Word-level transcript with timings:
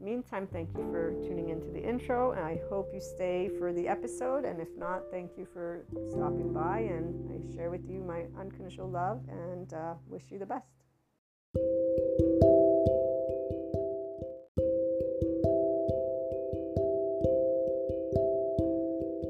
meantime, 0.00 0.48
thank 0.50 0.70
you 0.76 0.90
for 0.90 1.12
tuning 1.22 1.50
into 1.50 1.66
the 1.68 1.80
intro, 1.80 2.32
and 2.32 2.44
I 2.44 2.60
hope 2.68 2.90
you 2.92 3.00
stay 3.00 3.50
for 3.58 3.72
the 3.72 3.86
episode. 3.86 4.44
And 4.44 4.60
if 4.60 4.68
not, 4.76 5.02
thank 5.10 5.32
you 5.36 5.46
for 5.52 5.84
stopping 6.10 6.52
by, 6.52 6.80
and 6.80 7.30
I 7.30 7.54
share 7.54 7.70
with 7.70 7.88
you 7.88 8.00
my 8.00 8.24
unconditional 8.38 8.88
love 8.88 9.20
and 9.28 9.72
uh, 9.74 9.94
wish 10.08 10.22
you 10.30 10.38
the 10.38 10.46
best. 10.46 10.66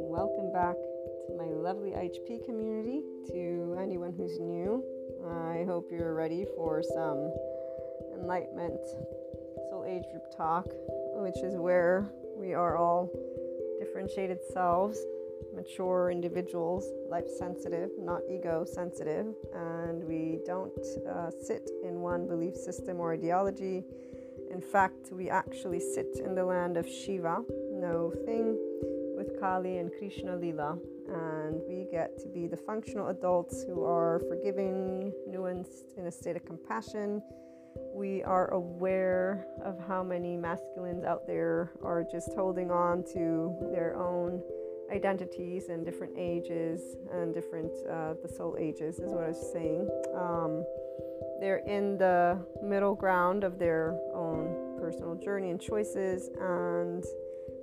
Welcome 0.08 0.52
back 0.52 0.76
to 1.26 1.34
my 1.36 1.46
lovely 1.46 1.90
IHP 1.90 2.44
community. 2.44 3.02
To 3.32 3.76
anyone 3.80 4.12
who's 4.16 4.38
new, 4.38 4.84
I 5.26 5.64
hope 5.66 5.90
you're 5.90 6.14
ready 6.14 6.46
for 6.56 6.82
some 6.82 7.32
enlightenment 8.14 8.80
age 9.90 10.04
group 10.12 10.34
talk, 10.36 10.66
which 11.16 11.38
is 11.42 11.56
where 11.56 12.06
we 12.36 12.54
are 12.54 12.76
all 12.76 13.10
differentiated 13.80 14.38
selves, 14.52 15.00
mature 15.54 16.10
individuals, 16.10 16.84
life 17.08 17.28
sensitive, 17.28 17.90
not 17.98 18.20
ego 18.30 18.64
sensitive, 18.64 19.26
and 19.52 20.04
we 20.04 20.38
don't 20.46 20.78
uh, 21.08 21.30
sit 21.30 21.70
in 21.82 22.00
one 22.00 22.28
belief 22.28 22.54
system 22.54 23.00
or 23.00 23.12
ideology. 23.12 23.82
In 24.52 24.60
fact, 24.60 25.10
we 25.10 25.28
actually 25.28 25.80
sit 25.80 26.20
in 26.24 26.34
the 26.34 26.44
land 26.44 26.76
of 26.76 26.86
Shiva, 26.88 27.42
no 27.72 28.12
thing, 28.24 28.56
with 29.16 29.40
Kali 29.40 29.78
and 29.78 29.90
Krishna 29.98 30.36
Lila, 30.36 30.78
and 31.08 31.60
we 31.68 31.86
get 31.90 32.16
to 32.20 32.28
be 32.28 32.46
the 32.46 32.56
functional 32.56 33.08
adults 33.08 33.64
who 33.64 33.84
are 33.84 34.20
forgiving, 34.28 35.12
nuanced, 35.28 35.96
in 35.96 36.06
a 36.06 36.12
state 36.12 36.36
of 36.36 36.46
compassion 36.46 37.20
we 37.94 38.22
are 38.22 38.48
aware 38.52 39.46
of 39.64 39.78
how 39.86 40.02
many 40.02 40.36
masculines 40.36 41.04
out 41.04 41.26
there 41.26 41.70
are 41.82 42.04
just 42.10 42.32
holding 42.34 42.70
on 42.70 43.04
to 43.12 43.54
their 43.72 43.96
own 43.96 44.42
identities 44.92 45.68
and 45.68 45.84
different 45.84 46.12
ages 46.16 46.96
and 47.12 47.32
different 47.32 47.72
uh, 47.88 48.14
the 48.22 48.28
soul 48.28 48.56
ages 48.58 48.98
is 48.98 49.12
what 49.12 49.24
I 49.24 49.28
was 49.28 49.52
saying. 49.52 49.88
Um, 50.14 50.64
they're 51.40 51.62
in 51.66 51.96
the 51.96 52.38
middle 52.62 52.94
ground 52.94 53.44
of 53.44 53.58
their 53.58 53.98
own 54.14 54.78
personal 54.78 55.14
journey 55.14 55.50
and 55.50 55.60
choices, 55.60 56.28
and 56.40 57.04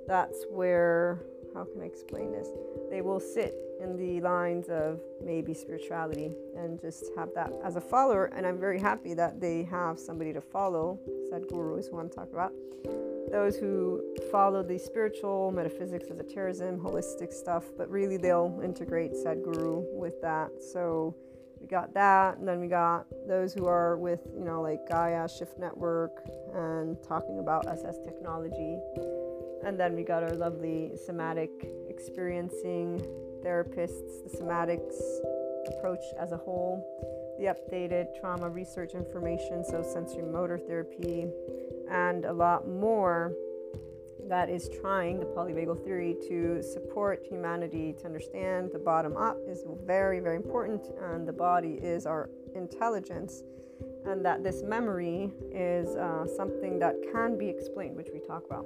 that's 0.07 0.45
where 0.49 1.21
how 1.53 1.65
can 1.65 1.81
I 1.81 1.85
explain 1.85 2.31
this? 2.31 2.47
They 2.89 3.01
will 3.01 3.19
sit 3.19 3.55
in 3.81 3.95
the 3.97 4.21
lines 4.21 4.69
of 4.69 4.99
maybe 5.23 5.53
spirituality 5.53 6.31
and 6.57 6.79
just 6.79 7.05
have 7.15 7.29
that 7.35 7.51
as 7.63 7.75
a 7.75 7.81
follower. 7.81 8.25
And 8.35 8.45
I'm 8.45 8.59
very 8.59 8.79
happy 8.79 9.13
that 9.13 9.39
they 9.39 9.63
have 9.63 9.99
somebody 9.99 10.33
to 10.33 10.41
follow. 10.41 10.99
Sadhguru 11.31 11.79
is 11.79 11.87
who 11.87 11.99
I'm 11.99 12.09
talking 12.09 12.33
about. 12.33 12.53
Those 13.31 13.57
who 13.57 14.01
follow 14.31 14.63
the 14.63 14.79
spiritual, 14.79 15.51
metaphysics, 15.51 16.09
esotericism, 16.09 16.79
holistic 16.79 17.33
stuff, 17.33 17.65
but 17.77 17.89
really 17.89 18.17
they'll 18.17 18.59
integrate 18.63 19.13
Sadhguru 19.13 19.83
with 19.93 20.21
that. 20.21 20.49
So 20.61 21.13
we 21.59 21.67
got 21.67 21.93
that, 21.93 22.37
and 22.37 22.47
then 22.47 22.59
we 22.59 22.67
got 22.67 23.05
those 23.27 23.53
who 23.53 23.65
are 23.65 23.97
with, 23.97 24.21
you 24.33 24.45
know, 24.45 24.61
like 24.61 24.87
Gaia 24.87 25.27
Shift 25.27 25.57
Network 25.59 26.11
and 26.53 26.95
talking 27.03 27.39
about 27.39 27.67
us 27.67 27.81
as 27.83 27.97
technology. 28.05 28.79
And 29.65 29.77
then 29.77 29.95
we 29.95 30.03
got 30.03 30.23
our 30.23 30.35
lovely 30.35 30.91
somatic 31.05 31.49
experiencing 31.89 33.01
therapists, 33.47 34.23
the 34.23 34.37
somatics 34.37 34.99
approach 35.69 36.03
as 36.19 36.33
a 36.33 36.37
whole, 36.37 36.83
the 37.39 37.45
updated 37.45 38.07
trauma 38.19 38.49
research 38.49 38.93
information, 38.93 39.63
so 39.63 39.81
sensory 39.81 40.23
motor 40.23 40.57
therapy, 40.57 41.27
and 41.89 42.25
a 42.25 42.33
lot 42.33 42.67
more 42.67 43.33
that 44.27 44.49
is 44.49 44.69
trying 44.81 45.19
the 45.19 45.25
polyvagal 45.25 45.81
theory 45.85 46.17
to 46.27 46.61
support 46.61 47.25
humanity 47.29 47.93
to 47.97 48.05
understand 48.05 48.69
the 48.73 48.79
bottom 48.79 49.15
up 49.15 49.37
is 49.47 49.63
very, 49.85 50.19
very 50.19 50.35
important, 50.35 50.89
and 51.01 51.25
the 51.25 51.31
body 51.31 51.79
is 51.81 52.05
our 52.05 52.29
intelligence, 52.53 53.43
and 54.05 54.25
that 54.25 54.43
this 54.43 54.61
memory 54.63 55.31
is 55.53 55.95
uh, 55.95 56.25
something 56.35 56.79
that 56.79 56.95
can 57.13 57.37
be 57.37 57.47
explained, 57.47 57.95
which 57.95 58.09
we 58.13 58.19
talk 58.19 58.43
about. 58.45 58.65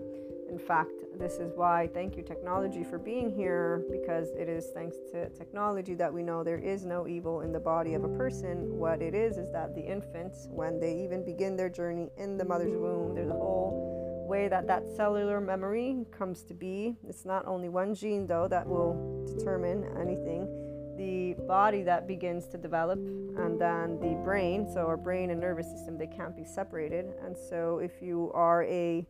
In 0.52 0.60
fact, 0.60 0.92
this 1.18 1.36
is 1.36 1.54
why 1.56 1.90
thank 1.94 2.18
you, 2.18 2.24
technology, 2.24 2.84
for 2.84 3.00
being 3.00 3.32
here 3.32 3.86
because 3.90 4.32
it 4.32 4.50
is 4.50 4.68
thanks 4.74 4.98
to 5.14 5.30
technology 5.30 5.94
that 5.96 6.14
we 6.14 6.24
know 6.24 6.44
there 6.44 6.58
is 6.58 6.84
no 6.84 7.08
evil 7.08 7.40
in 7.40 7.54
the 7.54 7.60
body 7.60 7.94
of 7.94 8.04
a 8.04 8.10
person. 8.10 8.78
What 8.78 9.02
it 9.02 9.16
is 9.16 9.38
is 9.38 9.50
that 9.54 9.74
the 9.76 9.82
infants, 9.82 10.50
when 10.52 10.78
they 10.78 10.94
even 10.94 11.24
begin 11.24 11.56
their 11.56 11.70
journey 11.70 12.10
in 12.18 12.38
the 12.38 12.44
mother's 12.44 12.76
womb, 12.76 13.16
there's 13.16 13.30
a 13.30 13.34
whole 13.34 14.26
way 14.28 14.50
that 14.50 14.68
that 14.68 14.84
cellular 14.98 15.40
memory 15.40 16.06
comes 16.12 16.44
to 16.44 16.54
be. 16.54 16.98
It's 17.08 17.24
not 17.24 17.48
only 17.48 17.70
one 17.70 17.96
gene, 17.96 18.28
though, 18.28 18.50
that 18.50 18.68
will 18.68 19.26
determine 19.26 19.86
anything 19.98 20.50
the 20.98 21.34
body 21.48 21.82
that 21.82 22.08
begins 22.08 22.48
to 22.48 22.58
develop 22.58 23.00
and 23.00 23.60
then 23.60 23.98
the 24.00 24.14
brain 24.24 24.68
so 24.72 24.86
our 24.86 24.98
brain 24.98 25.32
and 25.32 25.40
nervous 25.40 25.66
system 25.72 25.98
they 25.98 26.06
can't 26.06 26.36
be 26.36 26.44
separated 26.44 27.06
and 27.24 27.36
so 27.36 27.80
if 27.80 28.02
you 28.02 28.30
are 28.36 28.64
a 28.66 29.08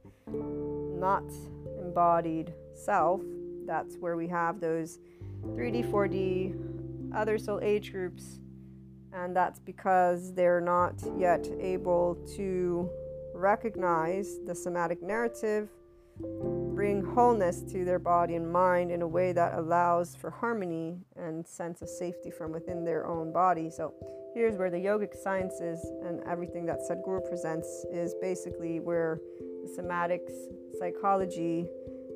not 1.01 1.25
embodied 1.81 2.53
self, 2.73 3.21
that's 3.65 3.97
where 3.97 4.15
we 4.15 4.27
have 4.27 4.61
those 4.61 4.99
3D, 5.43 5.91
4D, 5.91 7.13
other 7.13 7.37
soul 7.37 7.59
age 7.61 7.91
groups, 7.91 8.39
and 9.11 9.35
that's 9.35 9.59
because 9.59 10.33
they're 10.33 10.61
not 10.61 10.93
yet 11.17 11.45
able 11.59 12.15
to 12.37 12.89
recognize 13.33 14.37
the 14.45 14.55
somatic 14.55 15.01
narrative, 15.01 15.69
bring 16.75 17.03
wholeness 17.03 17.61
to 17.63 17.83
their 17.83 17.99
body 17.99 18.35
and 18.35 18.49
mind 18.49 18.91
in 18.91 19.01
a 19.01 19.07
way 19.07 19.33
that 19.33 19.57
allows 19.57 20.15
for 20.15 20.29
harmony 20.29 20.99
and 21.15 21.45
sense 21.47 21.81
of 21.81 21.89
safety 21.89 22.29
from 22.29 22.51
within 22.51 22.85
their 22.85 23.07
own 23.07 23.33
body. 23.33 23.69
So 23.69 23.93
here's 24.33 24.55
where 24.57 24.69
the 24.69 24.77
yogic 24.77 25.15
sciences 25.15 25.83
and 26.05 26.21
everything 26.29 26.65
that 26.67 26.79
Sadhguru 26.87 27.27
presents 27.27 27.85
is 27.91 28.13
basically 28.21 28.79
where 28.79 29.19
the 29.63 29.81
somatics, 29.81 30.31
psychology, 30.81 31.67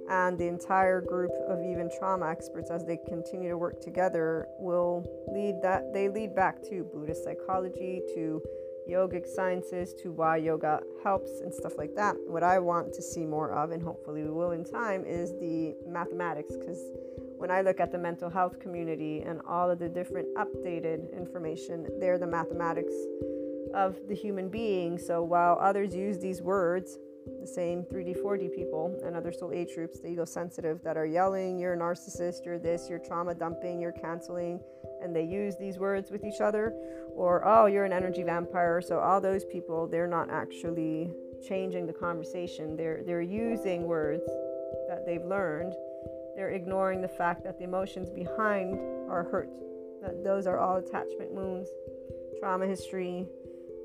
and 0.10 0.38
the 0.38 0.48
entire 0.48 1.02
group 1.02 1.32
of 1.48 1.60
even 1.64 1.90
trauma 1.98 2.28
experts 2.30 2.70
as 2.72 2.84
they 2.86 2.98
continue 3.08 3.50
to 3.50 3.58
work 3.58 3.80
together 3.80 4.48
will 4.60 5.06
lead 5.32 5.62
that 5.62 5.94
they 5.94 6.10
lead 6.10 6.36
back 6.36 6.62
to 6.64 6.84
Buddhist 6.94 7.24
psychology, 7.24 8.02
to 8.16 8.42
yogic 8.90 9.28
sciences, 9.28 9.94
to 10.02 10.12
why 10.12 10.38
yoga 10.38 10.80
helps 11.04 11.42
and 11.42 11.54
stuff 11.54 11.74
like 11.78 11.96
that. 11.96 12.16
What 12.28 12.44
I 12.44 12.60
want 12.60 12.94
to 12.94 13.02
see 13.02 13.26
more 13.26 13.52
of, 13.52 13.72
and 13.72 13.82
hopefully 13.82 14.24
we 14.24 14.30
will 14.30 14.52
in 14.52 14.64
time, 14.64 15.06
is 15.06 15.32
the 15.40 15.76
mathematics 15.88 16.56
because 16.56 16.82
when 17.38 17.52
I 17.52 17.62
look 17.62 17.80
at 17.80 17.92
the 17.92 17.98
mental 17.98 18.30
health 18.30 18.60
community 18.60 19.22
and 19.22 19.42
all 19.48 19.70
of 19.70 19.80
the 19.80 19.90
different 19.90 20.28
updated 20.38 21.16
information, 21.16 21.88
they're 22.00 22.18
the 22.18 22.28
mathematics 22.28 22.94
of 23.74 23.96
the 24.08 24.16
human 24.16 24.50
being. 24.50 24.98
So 24.98 25.24
while 25.24 25.58
others 25.60 25.94
use 25.96 26.20
these 26.20 26.42
words 26.42 26.98
the 27.40 27.48
same 27.48 27.84
3D, 27.84 28.22
4D 28.22 28.54
people 28.56 29.00
and 29.06 29.16
other 29.16 29.32
soul 29.32 29.52
age 29.52 29.76
groups, 29.76 30.00
the 30.00 30.08
ego 30.10 30.26
sensitive, 30.26 30.82
that 30.84 30.98
are 30.98 31.06
yelling, 31.06 31.60
you're 31.60 31.74
a 31.74 31.78
narcissist, 31.78 32.46
you're 32.46 32.60
this, 32.60 32.88
you're 32.90 33.00
trauma 33.00 33.34
dumping, 33.34 33.80
you're 33.80 33.92
canceling, 33.92 34.60
and 35.02 35.16
they 35.16 35.24
use 35.24 35.56
these 35.58 35.78
words 35.78 36.12
with 36.12 36.24
each 36.24 36.42
other, 36.42 36.74
or 37.16 37.46
oh, 37.46 37.66
you're 37.66 37.86
an 37.86 37.94
energy 37.94 38.24
vampire. 38.24 38.82
So 38.82 39.00
all 39.00 39.22
those 39.22 39.46
people, 39.46 39.88
they're 39.88 40.08
not 40.08 40.30
actually 40.30 41.12
changing 41.48 41.86
the 41.86 41.94
conversation. 41.94 42.76
They're 42.76 43.02
they're 43.06 43.22
using 43.22 43.84
words 43.84 44.24
that 44.88 45.06
they've 45.06 45.24
learned. 45.24 45.74
They're 46.36 46.52
ignoring 46.52 47.02
the 47.02 47.08
fact 47.08 47.44
that 47.44 47.58
the 47.58 47.64
emotions 47.64 48.10
behind 48.10 48.80
are 49.10 49.24
hurt. 49.24 49.50
That 50.02 50.24
those 50.24 50.48
are 50.48 50.60
all 50.60 50.78
attachment 50.78 51.32
wounds, 51.32 51.70
trauma 52.40 52.68
history, 52.68 53.28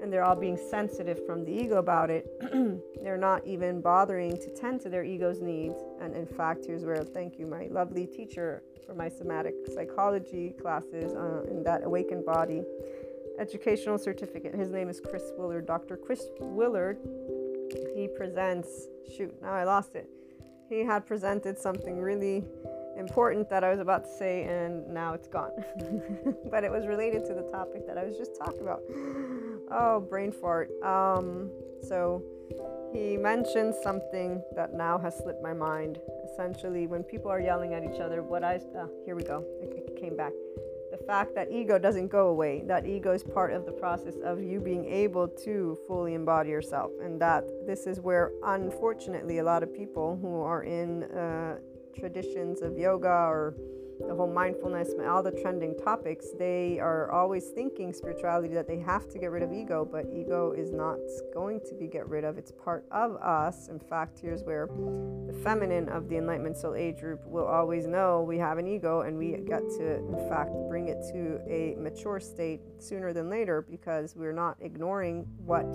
and 0.02 0.12
they're 0.12 0.25
all 0.25 0.37
being 0.37 0.57
sensitive 0.57 1.25
from 1.26 1.45
the 1.45 1.52
ego 1.52 1.78
about 1.78 2.11
it, 2.11 2.26
they're 3.02 3.16
not 3.16 3.47
even 3.47 3.80
bothering 3.80 4.37
to 4.38 4.54
tend 4.54 4.80
to 4.83 4.88
their 4.88 5.04
ego's 5.04 5.40
needs. 5.40 5.76
And 6.00 6.14
in 6.14 6.26
fact, 6.26 6.66
here's 6.66 6.85
where 6.85 7.02
thank 7.04 7.38
you, 7.38 7.47
my 7.47 7.69
lovely 7.71 8.07
teacher, 8.07 8.62
for 8.87 8.95
my 8.95 9.09
somatic 9.09 9.54
psychology 9.75 10.54
classes 10.61 11.14
uh, 11.14 11.42
in 11.50 11.62
that 11.64 11.85
awakened 11.85 12.25
body 12.25 12.62
educational 13.38 13.97
certificate. 13.97 14.54
His 14.54 14.69
name 14.69 14.90
is 14.90 15.00
Chris 15.00 15.33
Willard. 15.38 15.66
Dr. 15.66 15.97
Chris 15.97 16.26
Willard 16.40 16.99
he 17.95 18.09
presents, 18.09 18.88
shoot, 19.16 19.35
now 19.42 19.52
I 19.52 19.64
lost 19.64 19.95
it. 19.95 20.09
He 20.69 20.80
had 20.80 21.07
presented 21.07 21.59
something 21.59 22.00
really 22.00 22.45
important 22.97 23.49
that 23.50 23.64
I 23.64 23.71
was 23.71 23.80
about 23.80 24.04
to 24.04 24.11
say, 24.11 24.45
and 24.45 24.87
now 24.88 25.14
it's 25.14 25.28
gone. 25.28 25.52
but 26.50 26.64
it 26.64 26.71
was 26.71 26.87
related 26.87 27.25
to 27.26 27.35
the 27.35 27.42
topic 27.50 27.87
that 27.87 27.99
I 27.99 28.04
was 28.04 28.16
just 28.16 28.37
talking 28.37 28.61
about. 28.61 28.83
Oh, 29.72 30.00
brain 30.00 30.32
fart. 30.32 30.70
Um, 30.82 31.50
so 31.82 32.22
he 32.92 33.16
mentioned 33.16 33.74
something 33.82 34.42
that 34.56 34.74
now 34.74 34.98
has 34.98 35.16
slipped 35.18 35.42
my 35.42 35.52
mind. 35.52 35.98
Essentially, 36.32 36.86
when 36.86 37.02
people 37.04 37.30
are 37.30 37.40
yelling 37.40 37.74
at 37.74 37.84
each 37.84 38.00
other, 38.00 38.22
what 38.22 38.42
I 38.42 38.56
uh, 38.76 38.86
here 39.04 39.14
we 39.14 39.22
go. 39.22 39.44
It, 39.62 39.90
it 39.94 40.00
came 40.00 40.16
back. 40.16 40.32
The 40.90 40.98
fact 41.06 41.36
that 41.36 41.52
ego 41.52 41.78
doesn't 41.78 42.08
go 42.08 42.28
away. 42.28 42.64
That 42.66 42.84
ego 42.84 43.12
is 43.12 43.22
part 43.22 43.52
of 43.52 43.64
the 43.64 43.70
process 43.70 44.16
of 44.24 44.42
you 44.42 44.58
being 44.58 44.86
able 44.86 45.28
to 45.28 45.78
fully 45.86 46.14
embody 46.14 46.50
yourself, 46.50 46.90
and 47.00 47.20
that 47.20 47.44
this 47.64 47.86
is 47.86 48.00
where, 48.00 48.32
unfortunately, 48.44 49.38
a 49.38 49.44
lot 49.44 49.62
of 49.62 49.72
people 49.72 50.18
who 50.20 50.40
are 50.40 50.64
in 50.64 51.04
uh, 51.04 51.58
traditions 51.96 52.60
of 52.62 52.76
yoga 52.76 53.08
or 53.08 53.54
the 54.11 54.17
whole 54.17 54.26
mindfulness, 54.26 54.90
all 55.07 55.23
the 55.23 55.31
trending 55.31 55.73
topics, 55.79 56.26
they 56.37 56.81
are 56.81 57.12
always 57.12 57.50
thinking 57.50 57.93
spirituality 57.93 58.52
that 58.52 58.67
they 58.67 58.81
have 58.81 59.09
to 59.09 59.21
get 59.21 59.31
rid 59.31 59.40
of 59.40 59.52
ego, 59.52 59.88
but 59.88 60.05
ego 60.12 60.50
is 60.50 60.73
not 60.73 60.99
going 61.33 61.61
to 61.61 61.76
be 61.76 61.87
get 61.87 62.09
rid 62.09 62.25
of. 62.25 62.37
It's 62.37 62.50
part 62.50 62.85
of 62.90 63.14
us. 63.23 63.69
In 63.69 63.79
fact, 63.79 64.19
here's 64.19 64.43
where 64.43 64.67
the 64.67 65.33
feminine 65.45 65.88
of 65.88 66.09
the 66.09 66.17
Enlightenment 66.17 66.57
Soul 66.57 66.75
Age 66.75 66.99
group 66.99 67.25
will 67.25 67.47
always 67.47 67.87
know 67.87 68.23
we 68.23 68.37
have 68.37 68.59
an 68.59 68.67
ego 68.67 69.02
and 69.02 69.17
we 69.17 69.31
get 69.47 69.62
to, 69.79 69.99
in 69.99 70.29
fact, 70.29 70.50
bring 70.69 70.88
it 70.88 70.99
to 71.12 71.40
a 71.49 71.76
mature 71.81 72.19
state 72.19 72.62
sooner 72.79 73.12
than 73.12 73.31
later 73.31 73.62
because 73.62 74.17
we're 74.17 74.33
not 74.33 74.57
ignoring 74.61 75.25
what 75.37 75.71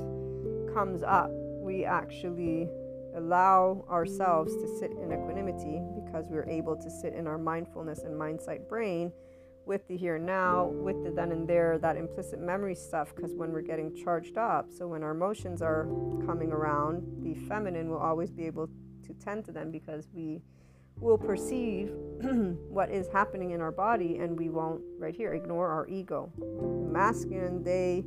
comes 0.73 1.03
up. 1.03 1.29
We 1.31 1.85
actually 1.85 2.67
allow 3.15 3.85
ourselves 3.89 4.55
to 4.55 4.67
sit 4.79 4.91
in 4.91 5.11
equanimity 5.11 5.81
because 6.03 6.25
we're 6.29 6.47
able 6.49 6.75
to 6.75 6.89
sit 6.89 7.13
in 7.13 7.27
our 7.27 7.37
mindfulness 7.37 8.03
and 8.03 8.17
mindsight 8.17 8.67
brain 8.69 9.11
with 9.65 9.87
the 9.87 9.97
here 9.97 10.17
and 10.17 10.25
now, 10.25 10.65
with 10.65 11.03
the 11.03 11.11
then 11.11 11.31
and 11.31 11.47
there, 11.47 11.77
that 11.79 11.97
implicit 11.97 12.39
memory 12.39 12.75
stuff, 12.75 13.13
because 13.15 13.33
when 13.33 13.51
we're 13.51 13.61
getting 13.61 13.95
charged 13.95 14.37
up, 14.37 14.71
so 14.71 14.87
when 14.87 15.03
our 15.03 15.11
emotions 15.11 15.61
are 15.61 15.87
coming 16.25 16.51
around, 16.51 17.03
the 17.23 17.33
feminine 17.47 17.89
will 17.89 17.97
always 17.97 18.31
be 18.31 18.45
able 18.45 18.69
to 19.03 19.13
tend 19.13 19.43
to 19.45 19.51
them 19.51 19.71
because 19.71 20.07
we 20.13 20.41
will 20.99 21.17
perceive 21.17 21.89
what 22.69 22.89
is 22.89 23.07
happening 23.11 23.51
in 23.51 23.61
our 23.61 23.71
body 23.71 24.17
and 24.17 24.37
we 24.37 24.49
won't, 24.49 24.81
right 24.97 25.15
here, 25.15 25.33
ignore 25.33 25.69
our 25.69 25.87
ego. 25.87 26.31
Masculine, 26.91 27.63
they 27.63 28.05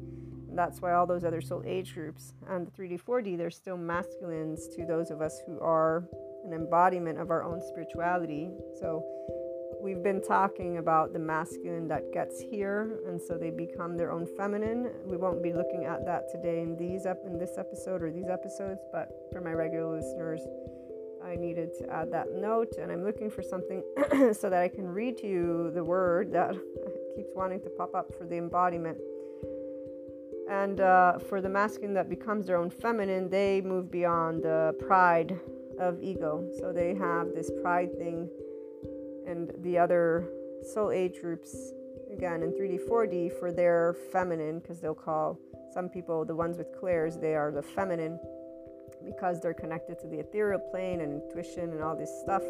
that's 0.58 0.82
why 0.82 0.92
all 0.92 1.06
those 1.06 1.22
other 1.22 1.40
soul 1.40 1.62
age 1.64 1.94
groups 1.94 2.34
and 2.48 2.66
the 2.66 2.70
3D, 2.72 3.00
4D, 3.00 3.38
they're 3.38 3.48
still 3.48 3.76
masculines 3.76 4.66
to 4.74 4.84
those 4.84 5.12
of 5.12 5.22
us 5.22 5.40
who 5.46 5.60
are 5.60 6.04
an 6.44 6.52
embodiment 6.52 7.16
of 7.20 7.30
our 7.30 7.44
own 7.44 7.60
spirituality. 7.60 8.50
So 8.80 9.04
we've 9.80 10.02
been 10.02 10.20
talking 10.20 10.78
about 10.78 11.12
the 11.12 11.18
masculine 11.20 11.86
that 11.88 12.12
gets 12.12 12.40
here, 12.40 12.98
and 13.06 13.22
so 13.22 13.38
they 13.38 13.50
become 13.50 13.96
their 13.96 14.10
own 14.10 14.26
feminine. 14.36 14.90
We 15.06 15.16
won't 15.16 15.44
be 15.44 15.52
looking 15.52 15.84
at 15.84 16.04
that 16.06 16.24
today 16.28 16.60
in 16.60 16.76
these 16.76 17.06
up 17.06 17.18
in 17.24 17.38
this 17.38 17.56
episode 17.56 18.02
or 18.02 18.10
these 18.10 18.28
episodes, 18.28 18.80
but 18.90 19.08
for 19.30 19.40
my 19.40 19.52
regular 19.52 19.96
listeners, 19.96 20.40
I 21.24 21.36
needed 21.36 21.70
to 21.78 21.88
add 21.88 22.10
that 22.10 22.32
note, 22.34 22.74
and 22.82 22.90
I'm 22.90 23.04
looking 23.04 23.30
for 23.30 23.42
something 23.42 23.84
so 24.32 24.50
that 24.50 24.60
I 24.60 24.66
can 24.66 24.88
read 24.88 25.18
to 25.18 25.28
you 25.28 25.70
the 25.72 25.84
word 25.84 26.32
that 26.32 26.50
keeps 27.14 27.30
wanting 27.36 27.60
to 27.60 27.70
pop 27.70 27.94
up 27.94 28.12
for 28.18 28.26
the 28.26 28.36
embodiment. 28.36 28.98
And 30.48 30.80
uh, 30.80 31.18
for 31.18 31.40
the 31.40 31.48
masculine 31.48 31.92
that 31.94 32.08
becomes 32.08 32.46
their 32.46 32.56
own 32.56 32.70
feminine, 32.70 33.28
they 33.28 33.60
move 33.60 33.90
beyond 33.90 34.42
the 34.42 34.74
pride 34.86 35.38
of 35.78 36.02
ego. 36.02 36.48
So 36.58 36.72
they 36.72 36.94
have 36.94 37.34
this 37.34 37.50
pride 37.62 37.96
thing, 37.98 38.28
and 39.26 39.52
the 39.58 39.78
other 39.78 40.28
soul 40.72 40.90
age 40.90 41.20
groups, 41.20 41.72
again 42.10 42.42
in 42.42 42.52
3D, 42.52 42.88
4D, 42.88 43.38
for 43.38 43.52
their 43.52 43.94
feminine, 44.10 44.60
because 44.60 44.80
they'll 44.80 44.94
call 44.94 45.38
some 45.72 45.88
people, 45.88 46.24
the 46.24 46.34
ones 46.34 46.56
with 46.56 46.68
clairs, 46.80 47.18
they 47.18 47.34
are 47.34 47.52
the 47.52 47.62
feminine 47.62 48.18
because 49.04 49.40
they're 49.40 49.54
connected 49.54 49.98
to 50.00 50.08
the 50.08 50.18
ethereal 50.18 50.58
plane 50.58 51.00
and 51.02 51.22
intuition 51.22 51.70
and 51.70 51.82
all 51.82 51.96
this 51.96 52.10
stuff. 52.22 52.42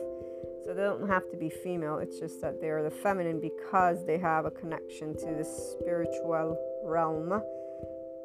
So 0.64 0.74
they 0.74 0.82
don't 0.82 1.06
have 1.08 1.28
to 1.30 1.36
be 1.36 1.50
female, 1.50 1.98
it's 1.98 2.18
just 2.18 2.40
that 2.42 2.60
they're 2.60 2.82
the 2.82 2.90
feminine 2.90 3.40
because 3.40 4.06
they 4.06 4.18
have 4.18 4.44
a 4.44 4.50
connection 4.50 5.14
to 5.18 5.34
the 5.34 5.44
spiritual 5.44 6.56
realm 6.84 7.42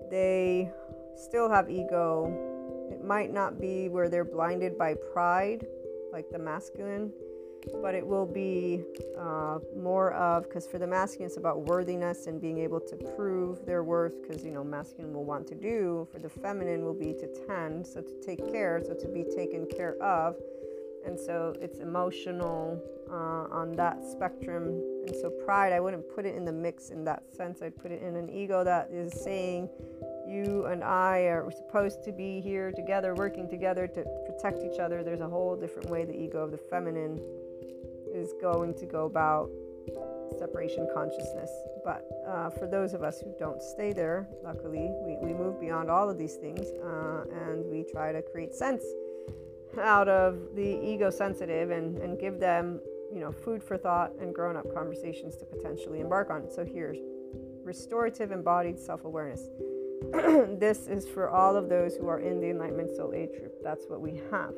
they 0.09 0.71
still 1.15 1.49
have 1.49 1.69
ego. 1.69 2.89
It 2.91 3.03
might 3.03 3.33
not 3.33 3.59
be 3.59 3.89
where 3.89 4.09
they're 4.09 4.25
blinded 4.25 4.77
by 4.77 4.95
pride, 5.13 5.65
like 6.11 6.29
the 6.29 6.39
masculine, 6.39 7.11
but 7.81 7.95
it 7.95 8.05
will 8.05 8.25
be 8.25 8.83
uh, 9.17 9.59
more 9.75 10.13
of 10.13 10.43
because 10.43 10.67
for 10.67 10.77
the 10.77 10.87
masculine 10.87 11.27
it's 11.27 11.37
about 11.37 11.61
worthiness 11.61 12.27
and 12.27 12.41
being 12.41 12.59
able 12.59 12.79
to 12.79 12.95
prove 13.15 13.65
their 13.65 13.83
worth 13.83 14.21
because 14.21 14.43
you 14.43 14.51
know 14.51 14.63
masculine 14.63 15.13
will 15.13 15.23
want 15.23 15.47
to 15.47 15.55
do 15.55 16.07
for 16.11 16.19
the 16.19 16.29
feminine 16.29 16.83
will 16.83 16.93
be 16.93 17.13
to 17.13 17.27
tend 17.47 17.85
so 17.85 18.01
to 18.01 18.19
take 18.21 18.51
care 18.51 18.81
so 18.85 18.93
to 18.93 19.07
be 19.07 19.23
taken 19.35 19.65
care 19.65 19.95
of 20.01 20.35
and 21.05 21.19
so 21.19 21.53
it's 21.61 21.79
emotional 21.79 22.81
uh, 23.09 23.45
on 23.51 23.73
that 23.73 24.03
spectrum. 24.03 24.81
And 25.05 25.15
so 25.21 25.29
pride 25.29 25.73
i 25.73 25.79
wouldn't 25.79 26.07
put 26.15 26.25
it 26.25 26.35
in 26.35 26.45
the 26.45 26.51
mix 26.51 26.89
in 26.89 27.03
that 27.05 27.23
sense. 27.33 27.61
I'd 27.61 27.75
put 27.75 27.91
it 27.91 28.01
in 28.01 28.15
an 28.15 28.29
ego 28.29 28.63
that 28.63 28.89
is 28.91 29.13
saying 29.13 29.69
you 30.25 30.65
and 30.67 30.83
i 30.83 31.19
are 31.23 31.51
supposed 31.51 32.01
to 32.05 32.13
be 32.13 32.39
here 32.39 32.71
together 32.71 33.13
working 33.13 33.49
together 33.49 33.87
to 33.87 34.05
protect 34.25 34.63
each 34.63 34.79
other. 34.79 35.03
There's 35.03 35.19
a 35.19 35.27
whole 35.27 35.55
different 35.55 35.89
way 35.89 36.05
the 36.05 36.17
ego 36.17 36.39
of 36.39 36.51
the 36.51 36.57
feminine 36.57 37.19
is 38.13 38.33
going 38.41 38.73
to 38.75 38.85
go 38.85 39.05
about 39.05 39.49
separation 40.39 40.87
consciousness. 40.93 41.51
But 41.83 42.07
uh, 42.25 42.49
for 42.49 42.67
those 42.67 42.93
of 42.93 43.03
us 43.03 43.19
who 43.19 43.33
don't 43.37 43.61
stay 43.61 43.91
there 43.91 44.27
luckily 44.43 44.89
we, 45.05 45.17
we 45.21 45.33
move 45.33 45.59
beyond 45.59 45.89
all 45.89 46.09
of 46.09 46.17
these 46.17 46.35
things 46.35 46.67
uh, 46.83 47.25
and 47.45 47.65
we 47.65 47.85
try 47.91 48.11
to 48.13 48.21
create 48.21 48.53
sense 48.53 48.83
out 49.79 50.07
of 50.07 50.55
the 50.55 50.79
ego 50.83 51.09
sensitive 51.09 51.71
and, 51.71 51.97
and 51.97 52.19
give 52.19 52.39
them 52.39 52.79
you 53.13 53.19
know 53.19 53.31
food 53.31 53.63
for 53.63 53.77
thought 53.77 54.11
and 54.19 54.33
grown-up 54.33 54.73
conversations 54.73 55.35
to 55.37 55.45
potentially 55.45 55.99
embark 55.99 56.29
on. 56.29 56.49
So 56.49 56.65
here's 56.65 56.97
restorative 57.63 58.31
embodied 58.31 58.79
self-awareness. 58.79 59.49
This 60.59 60.87
is 60.87 61.07
for 61.07 61.29
all 61.29 61.55
of 61.55 61.69
those 61.69 61.95
who 61.95 62.07
are 62.07 62.19
in 62.19 62.39
the 62.39 62.49
enlightenment 62.49 62.95
soul 62.95 63.13
age 63.13 63.31
group. 63.39 63.53
That's 63.63 63.85
what 63.87 64.01
we 64.01 64.21
have 64.31 64.53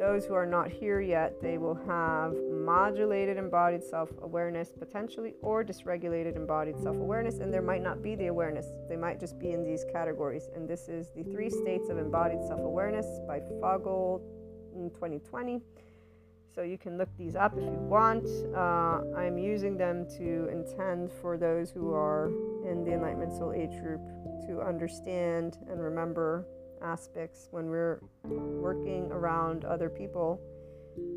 those 0.00 0.24
who 0.24 0.32
are 0.32 0.46
not 0.46 0.70
here 0.70 1.02
yet 1.02 1.34
they 1.42 1.58
will 1.58 1.74
have 1.86 2.32
modulated 2.50 3.36
embodied 3.36 3.84
self-awareness 3.84 4.72
potentially 4.78 5.34
or 5.42 5.62
dysregulated 5.62 6.36
embodied 6.36 6.78
self-awareness 6.80 7.40
and 7.40 7.52
there 7.52 7.60
might 7.60 7.82
not 7.82 8.02
be 8.02 8.14
the 8.14 8.28
awareness. 8.28 8.66
They 8.88 8.96
might 8.96 9.20
just 9.20 9.38
be 9.38 9.50
in 9.52 9.62
these 9.62 9.84
categories. 9.92 10.48
And 10.56 10.66
this 10.66 10.88
is 10.88 11.10
the 11.14 11.22
three 11.24 11.50
states 11.50 11.90
of 11.90 11.98
embodied 11.98 12.42
self-awareness 12.48 13.06
by 13.28 13.40
Fogel 13.60 14.22
in 14.74 14.88
2020 14.90 15.60
so 16.54 16.62
you 16.62 16.78
can 16.78 16.96
look 16.96 17.10
these 17.18 17.36
up 17.36 17.52
if 17.58 17.64
you 17.64 17.70
want. 17.70 18.26
Uh, 18.56 19.02
I'm 19.14 19.36
using 19.36 19.76
them 19.76 20.06
to 20.16 20.48
intend 20.48 21.12
for 21.20 21.36
those 21.36 21.70
who 21.70 21.92
are 21.92 22.28
in 22.64 22.84
the 22.84 22.94
Enlightenment 22.94 23.32
Soul 23.32 23.52
Age 23.52 23.78
group 23.82 24.00
to 24.46 24.62
understand 24.62 25.58
and 25.70 25.78
remember 25.78 26.46
aspects 26.82 27.48
when 27.50 27.66
we're 27.66 28.00
working 28.24 29.10
around 29.10 29.64
other 29.64 29.88
people 29.88 30.40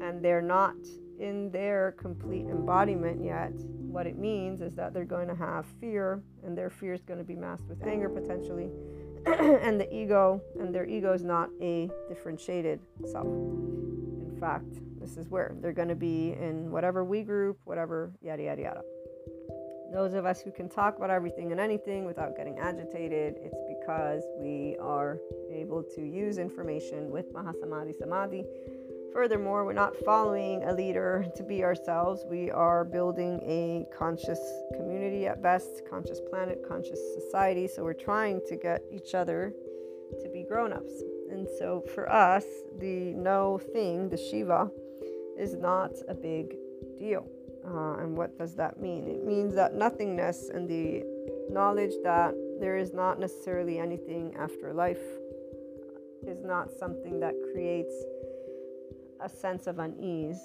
and 0.02 0.24
they're 0.24 0.42
not 0.42 0.76
in 1.20 1.52
their 1.52 1.96
complete 1.98 2.46
embodiment 2.48 3.24
yet. 3.24 3.54
What 3.54 4.08
it 4.08 4.18
means 4.18 4.62
is 4.62 4.76
that 4.76 4.94
they're 4.94 5.06
going 5.06 5.28
to 5.28 5.36
have 5.36 5.66
fear, 5.80 6.22
and 6.44 6.58
their 6.58 6.70
fear 6.70 6.94
is 6.94 7.04
going 7.04 7.20
to 7.20 7.24
be 7.24 7.36
masked 7.36 7.68
with 7.70 7.86
anger 7.86 8.10
potentially. 8.10 8.70
and 9.26 9.80
the 9.80 9.94
ego, 9.94 10.42
and 10.60 10.74
their 10.74 10.86
ego 10.86 11.14
is 11.14 11.24
not 11.24 11.50
a 11.62 11.90
differentiated 12.10 12.80
self. 13.06 13.28
In 13.28 14.36
fact, 14.40 14.80
this 15.00 15.16
is 15.16 15.30
where 15.30 15.56
they're 15.62 15.74
going 15.74 15.88
to 15.88 15.96
be 15.96 16.34
in 16.34 16.72
whatever 16.72 17.04
we 17.04 17.22
group, 17.22 17.60
whatever, 17.66 18.12
yada, 18.22 18.44
yada, 18.44 18.62
yada. 18.62 18.82
Those 19.94 20.16
of 20.16 20.26
us 20.26 20.42
who 20.42 20.52
can 20.52 20.68
talk 20.68 20.98
about 20.98 21.12
everything 21.12 21.52
and 21.52 21.62
anything 21.62 22.04
without 22.04 22.36
getting 22.36 22.58
agitated, 22.58 23.36
it's 23.38 23.60
because 23.80 24.24
we 24.40 24.76
are 24.82 25.20
able 25.54 25.84
to 25.96 26.02
use 26.02 26.38
information 26.38 27.12
with 27.12 27.34
Mahasamadhi 27.34 27.98
Samadhi. 27.98 28.44
Furthermore, 29.14 29.64
we're 29.64 29.74
not 29.74 29.96
following 30.04 30.64
a 30.64 30.74
leader 30.74 31.26
to 31.36 31.44
be 31.44 31.64
ourselves. 31.64 32.26
We 32.28 32.50
are 32.50 32.84
building 32.84 33.40
a 33.44 33.86
conscious 33.96 34.40
community 34.76 35.28
at 35.28 35.42
best, 35.44 35.84
conscious 35.88 36.20
planet, 36.30 36.66
conscious 36.68 37.00
society. 37.14 37.68
So 37.68 37.84
we're 37.84 37.94
trying 37.94 38.42
to 38.48 38.56
get 38.56 38.82
each 38.92 39.14
other 39.14 39.54
to 40.20 40.30
be 40.30 40.44
grown 40.44 40.74
ups. 40.74 41.04
And 41.30 41.48
so 41.60 41.84
for 41.94 42.12
us, 42.12 42.46
the 42.80 43.14
no 43.14 43.60
thing, 43.74 44.10
the 44.10 44.18
Shiva, 44.18 44.72
is 45.38 45.54
not 45.56 45.92
a 46.08 46.16
big 46.16 46.56
deal. 46.98 47.28
Uh, 47.66 47.98
and 48.02 48.18
what 48.18 48.38
does 48.38 48.56
that 48.56 48.80
mean? 48.80 49.08
It 49.08 49.24
means 49.24 49.54
that 49.56 49.76
nothingness 49.76 50.50
and 50.50 50.68
the 50.68 51.04
knowledge 51.50 51.94
that 52.04 52.34
there 52.60 52.78
is 52.78 52.94
not 52.94 53.20
necessarily 53.20 53.80
anything 53.80 54.36
after 54.38 54.74
life 54.74 55.02
is 56.28 56.44
not 56.44 56.72
something 56.72 57.20
that 57.20 57.34
creates 57.52 57.94
a 59.22 59.30
sense 59.30 59.68
of 59.68 59.80
unease. 59.80 60.40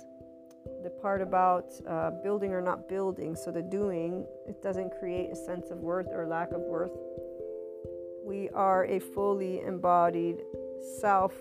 The 0.82 0.90
part 0.90 1.22
about 1.22 1.72
uh, 1.88 2.10
building 2.22 2.52
or 2.52 2.60
not 2.60 2.88
building, 2.88 3.34
so 3.34 3.50
the 3.50 3.62
doing, 3.62 4.26
it 4.46 4.62
doesn't 4.62 4.92
create 4.98 5.30
a 5.30 5.36
sense 5.36 5.70
of 5.70 5.78
worth 5.78 6.08
or 6.12 6.26
lack 6.26 6.52
of 6.52 6.60
worth. 6.60 6.92
We 8.24 8.50
are 8.50 8.84
a 8.84 8.98
fully 8.98 9.60
embodied 9.60 10.42
self, 11.00 11.32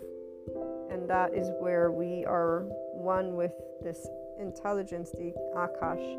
and 0.89 1.10
that 1.10 1.34
is 1.34 1.50
where 1.60 1.91
we 1.91 2.25
are 2.25 2.62
one 2.94 3.36
with 3.36 3.51
this 3.84 4.08
intelligence, 4.39 5.12
the 5.12 5.34
Akash. 5.56 6.17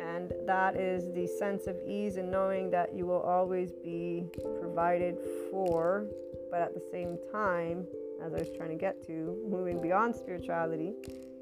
And 0.00 0.32
that 0.46 0.76
is 0.76 1.12
the 1.12 1.26
sense 1.26 1.66
of 1.66 1.76
ease 1.86 2.16
in 2.16 2.30
knowing 2.30 2.70
that 2.70 2.94
you 2.94 3.06
will 3.06 3.20
always 3.20 3.72
be 3.72 4.24
provided 4.58 5.18
for, 5.50 6.06
but 6.50 6.60
at 6.60 6.74
the 6.74 6.82
same 6.92 7.16
time, 7.32 7.86
as 8.24 8.34
I 8.34 8.38
was 8.38 8.50
trying 8.56 8.70
to 8.70 8.76
get 8.76 9.06
to, 9.06 9.36
moving 9.48 9.80
beyond 9.80 10.14
spirituality 10.14 10.92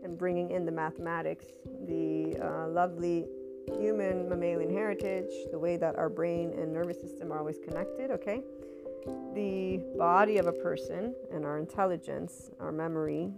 and 0.05 0.17
bringing 0.17 0.51
in 0.51 0.65
the 0.65 0.73
mathematics, 0.73 1.47
the 1.87 2.39
uh, 2.41 2.69
lovely 2.69 3.27
human 3.79 4.29
mammalian 4.29 4.71
heritage, 4.71 5.31
the 5.51 5.59
way 5.59 5.77
that 5.77 5.97
our 5.97 6.09
brain 6.09 6.53
and 6.57 6.73
nervous 6.73 7.01
system 7.01 7.33
are 7.33 7.39
always 7.39 7.59
connected, 7.59 8.11
okay? 8.11 8.43
The 9.35 9.83
body 9.97 10.39
of 10.39 10.47
a 10.47 10.53
person 10.53 11.15
and 11.33 11.45
our 11.45 11.59
intelligence, 11.59 12.51
our 12.61 12.73
memory. 12.73 13.33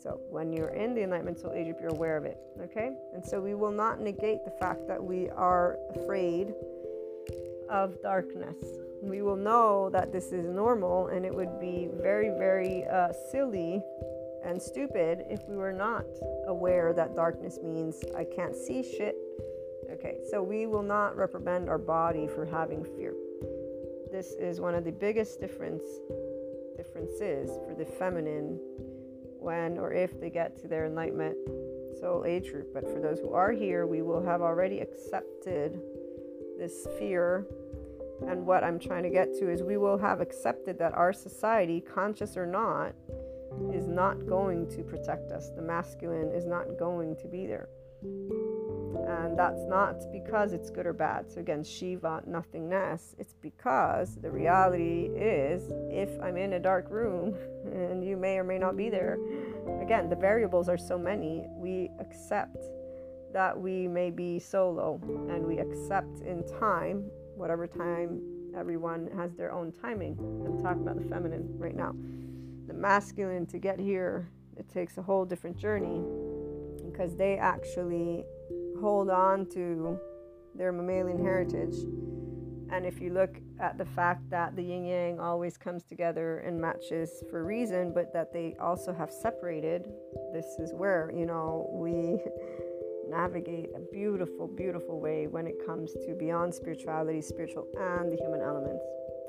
So, 0.00 0.20
when 0.30 0.52
you're 0.52 0.68
in 0.68 0.94
the 0.94 1.02
Enlightenment 1.02 1.38
Soul 1.38 1.52
Age, 1.52 1.68
if 1.68 1.80
you're 1.80 1.90
aware 1.90 2.16
of 2.16 2.24
it, 2.24 2.38
okay? 2.60 2.92
And 3.14 3.24
so, 3.24 3.40
we 3.40 3.54
will 3.54 3.70
not 3.70 4.00
negate 4.00 4.44
the 4.44 4.50
fact 4.60 4.86
that 4.88 5.02
we 5.02 5.30
are 5.30 5.78
afraid 5.94 6.52
of 7.70 8.00
darkness 8.02 8.56
we 9.08 9.22
will 9.22 9.36
know 9.36 9.90
that 9.90 10.12
this 10.12 10.32
is 10.32 10.46
normal 10.48 11.08
and 11.08 11.24
it 11.24 11.34
would 11.34 11.60
be 11.60 11.88
very, 12.00 12.30
very 12.30 12.84
uh, 12.86 13.12
silly 13.30 13.82
and 14.44 14.60
stupid 14.60 15.24
if 15.28 15.40
we 15.48 15.56
were 15.56 15.72
not 15.72 16.04
aware 16.46 16.92
that 16.92 17.14
darkness 17.14 17.58
means 17.62 18.02
I 18.16 18.24
can't 18.24 18.54
see 18.54 18.82
shit. 18.82 19.16
Okay, 19.90 20.18
so 20.30 20.42
we 20.42 20.66
will 20.66 20.82
not 20.82 21.16
reprimand 21.16 21.68
our 21.68 21.78
body 21.78 22.26
for 22.26 22.44
having 22.44 22.84
fear. 22.84 23.14
This 24.10 24.32
is 24.38 24.60
one 24.60 24.74
of 24.74 24.84
the 24.84 24.92
biggest 24.92 25.40
difference 25.40 25.82
differences 26.76 27.50
for 27.66 27.74
the 27.74 27.84
feminine 27.84 28.58
when 29.38 29.78
or 29.78 29.92
if 29.92 30.20
they 30.20 30.30
get 30.30 30.58
to 30.60 30.68
their 30.68 30.86
enlightenment 30.86 31.36
soul 32.00 32.24
age 32.26 32.50
group. 32.50 32.72
But 32.74 32.84
for 32.84 33.00
those 33.00 33.20
who 33.20 33.32
are 33.32 33.52
here, 33.52 33.86
we 33.86 34.02
will 34.02 34.24
have 34.24 34.40
already 34.40 34.80
accepted 34.80 35.80
this 36.58 36.86
fear 36.98 37.46
and 38.28 38.46
what 38.46 38.64
I'm 38.64 38.78
trying 38.78 39.02
to 39.02 39.10
get 39.10 39.34
to 39.38 39.50
is 39.50 39.62
we 39.62 39.76
will 39.76 39.98
have 39.98 40.20
accepted 40.20 40.78
that 40.78 40.94
our 40.94 41.12
society, 41.12 41.80
conscious 41.80 42.36
or 42.36 42.46
not, 42.46 42.94
is 43.72 43.86
not 43.86 44.26
going 44.26 44.68
to 44.70 44.82
protect 44.82 45.30
us. 45.30 45.50
The 45.50 45.62
masculine 45.62 46.32
is 46.32 46.46
not 46.46 46.78
going 46.78 47.16
to 47.16 47.28
be 47.28 47.46
there. 47.46 47.68
And 48.02 49.38
that's 49.38 49.64
not 49.66 49.96
because 50.12 50.52
it's 50.52 50.70
good 50.70 50.86
or 50.86 50.92
bad. 50.92 51.30
So, 51.30 51.40
again, 51.40 51.62
Shiva, 51.64 52.22
nothingness. 52.26 53.14
It's 53.18 53.34
because 53.34 54.16
the 54.16 54.30
reality 54.30 55.10
is 55.14 55.72
if 55.90 56.10
I'm 56.22 56.36
in 56.36 56.54
a 56.54 56.60
dark 56.60 56.90
room 56.90 57.34
and 57.66 58.04
you 58.04 58.16
may 58.16 58.38
or 58.38 58.44
may 58.44 58.58
not 58.58 58.76
be 58.76 58.90
there, 58.90 59.18
again, 59.82 60.08
the 60.08 60.16
variables 60.16 60.68
are 60.68 60.78
so 60.78 60.98
many, 60.98 61.44
we 61.56 61.90
accept 62.00 62.64
that 63.32 63.58
we 63.58 63.88
may 63.88 64.10
be 64.10 64.38
solo 64.38 65.00
and 65.28 65.44
we 65.44 65.58
accept 65.58 66.20
in 66.20 66.44
time 66.60 67.10
whatever 67.36 67.66
time 67.66 68.20
everyone 68.56 69.08
has 69.16 69.34
their 69.34 69.52
own 69.52 69.72
timing. 69.72 70.16
I'm 70.46 70.62
talking 70.62 70.82
about 70.82 70.96
the 70.96 71.08
feminine 71.08 71.48
right 71.58 71.74
now. 71.74 71.94
The 72.66 72.74
masculine 72.74 73.46
to 73.46 73.58
get 73.58 73.78
here, 73.78 74.28
it 74.56 74.68
takes 74.68 74.98
a 74.98 75.02
whole 75.02 75.24
different 75.24 75.56
journey 75.56 76.02
because 76.84 77.16
they 77.16 77.36
actually 77.36 78.24
hold 78.80 79.10
on 79.10 79.46
to 79.46 79.98
their 80.54 80.72
mammalian 80.72 81.18
heritage. 81.18 81.74
And 82.70 82.86
if 82.86 83.00
you 83.00 83.12
look 83.12 83.40
at 83.60 83.78
the 83.78 83.84
fact 83.84 84.28
that 84.30 84.56
the 84.56 84.62
yin 84.62 84.84
yang 84.84 85.20
always 85.20 85.56
comes 85.56 85.84
together 85.84 86.38
and 86.38 86.60
matches 86.60 87.22
for 87.30 87.44
reason, 87.44 87.92
but 87.92 88.12
that 88.12 88.32
they 88.32 88.56
also 88.60 88.92
have 88.92 89.12
separated, 89.12 89.86
this 90.32 90.46
is 90.58 90.72
where, 90.72 91.12
you 91.14 91.26
know, 91.26 91.68
we 91.72 92.20
navigate 93.08 93.70
a 93.74 93.80
beautiful, 93.80 94.46
beautiful 94.46 95.00
way 95.00 95.26
when 95.26 95.46
it 95.46 95.64
comes 95.64 95.92
to 95.92 96.14
beyond 96.14 96.54
spirituality, 96.54 97.20
spiritual, 97.20 97.66
and 97.78 98.12
the 98.12 98.16
human 98.16 98.40
elements. 98.40 98.84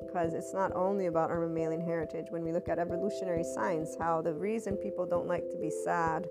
Because 0.05 0.33
it's 0.33 0.53
not 0.53 0.73
only 0.75 1.07
about 1.07 1.29
our 1.29 1.39
mammalian 1.39 1.81
heritage. 1.81 2.27
When 2.29 2.43
we 2.43 2.51
look 2.51 2.69
at 2.69 2.79
evolutionary 2.79 3.43
science, 3.43 3.95
how 3.99 4.21
the 4.21 4.33
reason 4.33 4.75
people 4.77 5.05
don't 5.05 5.27
like 5.27 5.49
to 5.49 5.57
be 5.57 5.69
sad, 5.69 6.27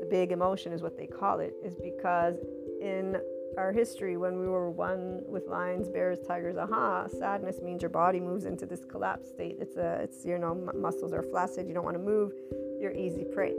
the 0.00 0.06
big 0.06 0.32
emotion 0.32 0.72
is 0.72 0.82
what 0.82 0.96
they 0.96 1.06
call 1.06 1.40
it, 1.40 1.54
is 1.64 1.74
because 1.76 2.36
in 2.80 3.16
our 3.56 3.72
history, 3.72 4.16
when 4.16 4.38
we 4.38 4.46
were 4.46 4.70
one 4.70 5.22
with 5.26 5.46
lions, 5.48 5.88
bears, 5.88 6.18
tigers, 6.26 6.56
aha, 6.56 7.06
sadness 7.18 7.60
means 7.62 7.80
your 7.82 7.90
body 7.90 8.20
moves 8.20 8.44
into 8.44 8.66
this 8.66 8.84
collapse 8.84 9.28
state. 9.28 9.56
It's 9.60 9.76
a, 9.76 10.00
it's 10.02 10.24
you 10.24 10.38
know, 10.38 10.54
muscles 10.74 11.12
are 11.12 11.22
flaccid. 11.22 11.66
You 11.66 11.74
don't 11.74 11.84
want 11.84 11.96
to 11.96 12.02
move. 12.02 12.32
You're 12.80 12.92
easy 12.92 13.24
prey 13.24 13.54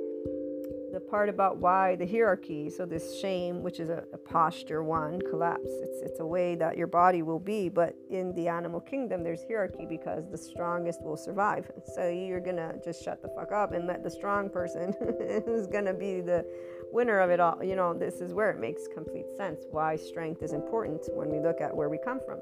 the 0.93 1.00
part 1.00 1.30
about 1.30 1.58
why 1.58 1.95
the 1.95 2.06
hierarchy 2.06 2.69
so 2.69 2.86
this 2.86 3.19
shame 3.19 3.62
which 3.62 3.80
is 3.80 3.89
a, 3.89 4.04
a, 4.13 4.17
posture 4.17 4.84
one 4.84 5.19
collapse. 5.30 5.62
It's 5.65 6.02
it's 6.02 6.19
a 6.19 6.26
way 6.26 6.56
that 6.56 6.78
your 6.78 6.88
body 6.88 7.21
will 7.21 7.39
be 7.39 7.69
but 7.69 7.95
in 8.10 8.34
the 8.34 8.47
animal 8.47 8.80
kingdom 8.80 9.23
there's 9.23 9.43
hierarchy 9.43 9.86
because 9.88 10.30
the 10.30 10.38
strongest 10.38 11.02
will 11.04 11.17
survive. 11.17 11.69
So 11.95 12.10
you're 12.10 12.41
gonna 12.41 12.76
just 12.84 13.04
shut 13.04 13.21
the 13.21 13.30
fuck 13.30 13.52
up 13.52 13.71
and 13.71 13.88
let 13.88 14.04
the 14.04 14.10
strong 14.10 14.50
person 14.50 14.93
who's 15.45 15.65
gonna 15.65 15.93
be 15.93 16.21
the 16.21 16.45
winner 16.91 17.19
of 17.19 17.30
it 17.30 17.39
all 17.39 17.63
you 17.63 17.76
know 17.76 17.93
this 17.93 18.21
is 18.21 18.34
where 18.34 18.52
it 18.52 18.60
makes 18.60 18.88
complete 18.93 19.26
sense 19.36 19.65
why 19.71 19.95
strength 19.95 20.43
is 20.43 20.54
important 20.54 21.02
when 21.13 21.30
we 21.30 21.39
look 21.39 21.60
at 21.60 21.76
where 21.76 21.89
we 21.89 21.97
come 21.97 22.19
from 22.26 22.39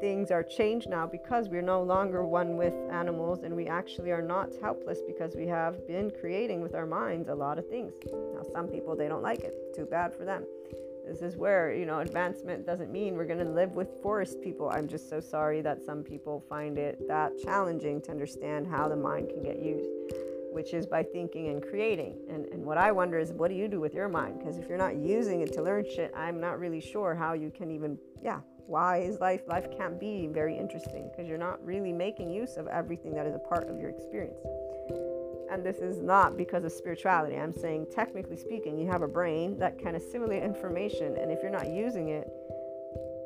things 0.00 0.30
are 0.30 0.42
changed 0.42 0.88
now 0.88 1.06
because 1.06 1.48
we're 1.48 1.62
no 1.62 1.82
longer 1.82 2.24
one 2.24 2.56
with 2.56 2.74
animals 2.90 3.42
and 3.42 3.54
we 3.54 3.66
actually 3.66 4.10
are 4.10 4.22
not 4.22 4.50
helpless 4.60 5.00
because 5.06 5.34
we 5.36 5.46
have 5.46 5.86
been 5.86 6.10
creating 6.20 6.60
with 6.60 6.74
our 6.74 6.86
minds 6.86 7.28
a 7.28 7.34
lot 7.34 7.58
of 7.58 7.68
things. 7.68 7.92
Now, 8.12 8.42
some 8.52 8.68
people 8.68 8.96
they 8.96 9.08
don't 9.08 9.22
like 9.22 9.40
it. 9.40 9.54
Too 9.74 9.86
bad 9.86 10.14
for 10.14 10.24
them. 10.24 10.44
This 11.06 11.20
is 11.20 11.36
where, 11.36 11.72
you 11.72 11.84
know, 11.84 12.00
advancement 12.00 12.64
doesn't 12.64 12.90
mean 12.90 13.14
we're 13.14 13.26
going 13.26 13.44
to 13.44 13.50
live 13.50 13.72
with 13.72 14.00
forest 14.02 14.40
people. 14.40 14.70
I'm 14.70 14.88
just 14.88 15.10
so 15.10 15.20
sorry 15.20 15.60
that 15.60 15.84
some 15.84 16.02
people 16.02 16.42
find 16.48 16.78
it 16.78 17.06
that 17.08 17.32
challenging 17.44 18.00
to 18.02 18.10
understand 18.10 18.66
how 18.66 18.88
the 18.88 18.96
mind 18.96 19.28
can 19.28 19.42
get 19.42 19.62
used, 19.62 19.90
which 20.52 20.72
is 20.72 20.86
by 20.86 21.02
thinking 21.02 21.48
and 21.48 21.62
creating. 21.62 22.16
And, 22.30 22.46
and 22.46 22.64
what 22.64 22.78
I 22.78 22.90
wonder 22.90 23.18
is, 23.18 23.32
what 23.32 23.48
do 23.48 23.54
you 23.54 23.68
do 23.68 23.80
with 23.80 23.92
your 23.92 24.08
mind? 24.08 24.38
Because 24.38 24.56
if 24.56 24.66
you're 24.66 24.78
not 24.78 24.96
using 24.96 25.42
it 25.42 25.52
to 25.52 25.62
learn 25.62 25.84
shit, 25.84 26.10
I'm 26.16 26.40
not 26.40 26.58
really 26.58 26.80
sure 26.80 27.14
how 27.14 27.34
you 27.34 27.50
can 27.50 27.70
even, 27.70 27.98
yeah, 28.22 28.40
why 28.66 28.98
is 28.98 29.20
life 29.20 29.42
life 29.46 29.66
can't 29.76 29.98
be 29.98 30.26
very 30.26 30.56
interesting 30.56 31.10
because 31.10 31.28
you're 31.28 31.38
not 31.38 31.64
really 31.64 31.92
making 31.92 32.30
use 32.30 32.56
of 32.56 32.66
everything 32.68 33.14
that 33.14 33.26
is 33.26 33.34
a 33.34 33.38
part 33.38 33.68
of 33.68 33.78
your 33.78 33.90
experience. 33.90 34.38
And 35.50 35.64
this 35.64 35.78
is 35.78 36.00
not 36.00 36.36
because 36.36 36.64
of 36.64 36.72
spirituality. 36.72 37.36
I'm 37.36 37.52
saying 37.52 37.86
technically 37.92 38.36
speaking 38.36 38.78
you 38.78 38.86
have 38.88 39.02
a 39.02 39.08
brain 39.08 39.58
that 39.58 39.78
can 39.78 39.94
assimilate 39.94 40.42
information 40.42 41.16
and 41.16 41.30
if 41.30 41.40
you're 41.42 41.52
not 41.52 41.68
using 41.68 42.08
it 42.08 42.28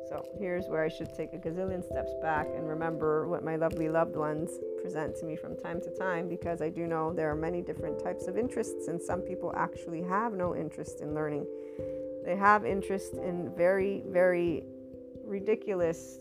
so 0.09 0.25
here's 0.39 0.67
where 0.67 0.83
i 0.83 0.89
should 0.89 1.13
take 1.13 1.33
a 1.33 1.37
gazillion 1.37 1.85
steps 1.85 2.11
back 2.21 2.47
and 2.55 2.67
remember 2.67 3.27
what 3.27 3.43
my 3.43 3.55
lovely 3.55 3.87
loved 3.89 4.15
ones 4.15 4.49
present 4.81 5.15
to 5.15 5.25
me 5.25 5.35
from 5.35 5.55
time 5.55 5.79
to 5.79 5.91
time 5.91 6.27
because 6.27 6.61
i 6.61 6.69
do 6.69 6.87
know 6.87 7.13
there 7.13 7.29
are 7.29 7.35
many 7.35 7.61
different 7.61 8.03
types 8.03 8.27
of 8.27 8.35
interests 8.35 8.87
and 8.87 8.99
some 8.99 9.21
people 9.21 9.53
actually 9.55 10.01
have 10.01 10.33
no 10.33 10.55
interest 10.55 11.01
in 11.01 11.13
learning. 11.13 11.45
They 12.25 12.35
have 12.35 12.65
interest 12.65 13.13
in 13.13 13.51
very 13.55 14.03
very 14.07 14.63
ridiculous 15.29 16.19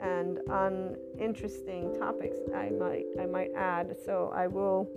and 0.00 0.38
uninteresting 0.48 1.94
topics 1.98 2.36
I 2.54 2.70
might 2.70 3.06
I 3.20 3.26
might 3.26 3.50
add. 3.56 3.96
So 4.04 4.30
I 4.34 4.46
will 4.46 4.88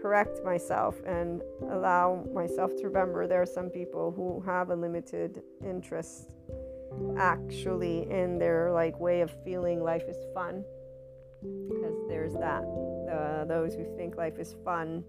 correct 0.00 0.44
myself 0.44 0.96
and 1.06 1.42
allow 1.70 2.24
myself 2.32 2.70
to 2.76 2.84
remember 2.86 3.26
there 3.26 3.42
are 3.42 3.46
some 3.46 3.68
people 3.68 4.12
who 4.12 4.40
have 4.46 4.70
a 4.70 4.74
limited 4.74 5.42
interest 5.64 6.34
actually 7.18 8.10
in 8.10 8.38
their 8.38 8.72
like 8.72 8.98
way 8.98 9.20
of 9.20 9.30
feeling 9.44 9.82
life 9.82 10.04
is 10.08 10.16
fun 10.34 10.64
because 11.68 11.94
there's 12.08 12.34
that 12.34 12.64
uh, 13.12 13.44
those 13.44 13.74
who 13.74 13.84
think 13.96 14.16
life 14.16 14.38
is 14.38 14.56
fun 14.64 15.04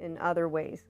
in 0.00 0.16
other 0.18 0.48
ways 0.48 0.84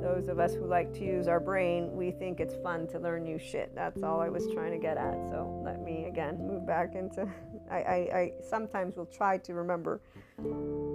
those 0.00 0.28
of 0.28 0.38
us 0.38 0.54
who 0.54 0.66
like 0.66 0.92
to 0.94 1.04
use 1.04 1.26
our 1.26 1.40
brain, 1.40 1.90
we 1.94 2.10
think 2.10 2.40
it's 2.40 2.54
fun 2.62 2.86
to 2.88 2.98
learn 2.98 3.24
new 3.24 3.38
shit. 3.38 3.74
That's 3.74 4.02
all 4.02 4.20
I 4.20 4.28
was 4.28 4.46
trying 4.52 4.72
to 4.72 4.78
get 4.78 4.96
at. 4.96 5.28
So 5.28 5.60
let 5.64 5.82
me 5.82 6.04
again 6.04 6.38
move 6.38 6.66
back 6.66 6.94
into. 6.94 7.28
I, 7.70 7.76
I, 7.76 7.94
I 8.18 8.32
sometimes 8.48 8.96
will 8.96 9.06
try 9.06 9.38
to 9.38 9.54
remember 9.54 10.00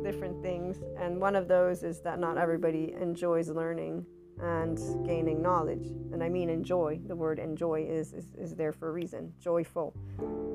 different 0.04 0.42
things, 0.42 0.78
and 0.98 1.20
one 1.20 1.36
of 1.36 1.48
those 1.48 1.84
is 1.84 2.00
that 2.02 2.20
not 2.20 2.38
everybody 2.38 2.96
enjoys 3.00 3.50
learning 3.50 4.06
and 4.42 4.80
gaining 5.06 5.42
knowledge. 5.42 5.88
And 6.12 6.24
I 6.24 6.30
mean 6.30 6.50
enjoy. 6.50 7.00
The 7.08 7.16
word 7.16 7.38
enjoy 7.40 7.86
is, 7.88 8.14
is, 8.14 8.34
is 8.38 8.56
there 8.56 8.72
for 8.72 8.90
a 8.90 8.92
reason, 8.92 9.34
joyful. 9.40 9.94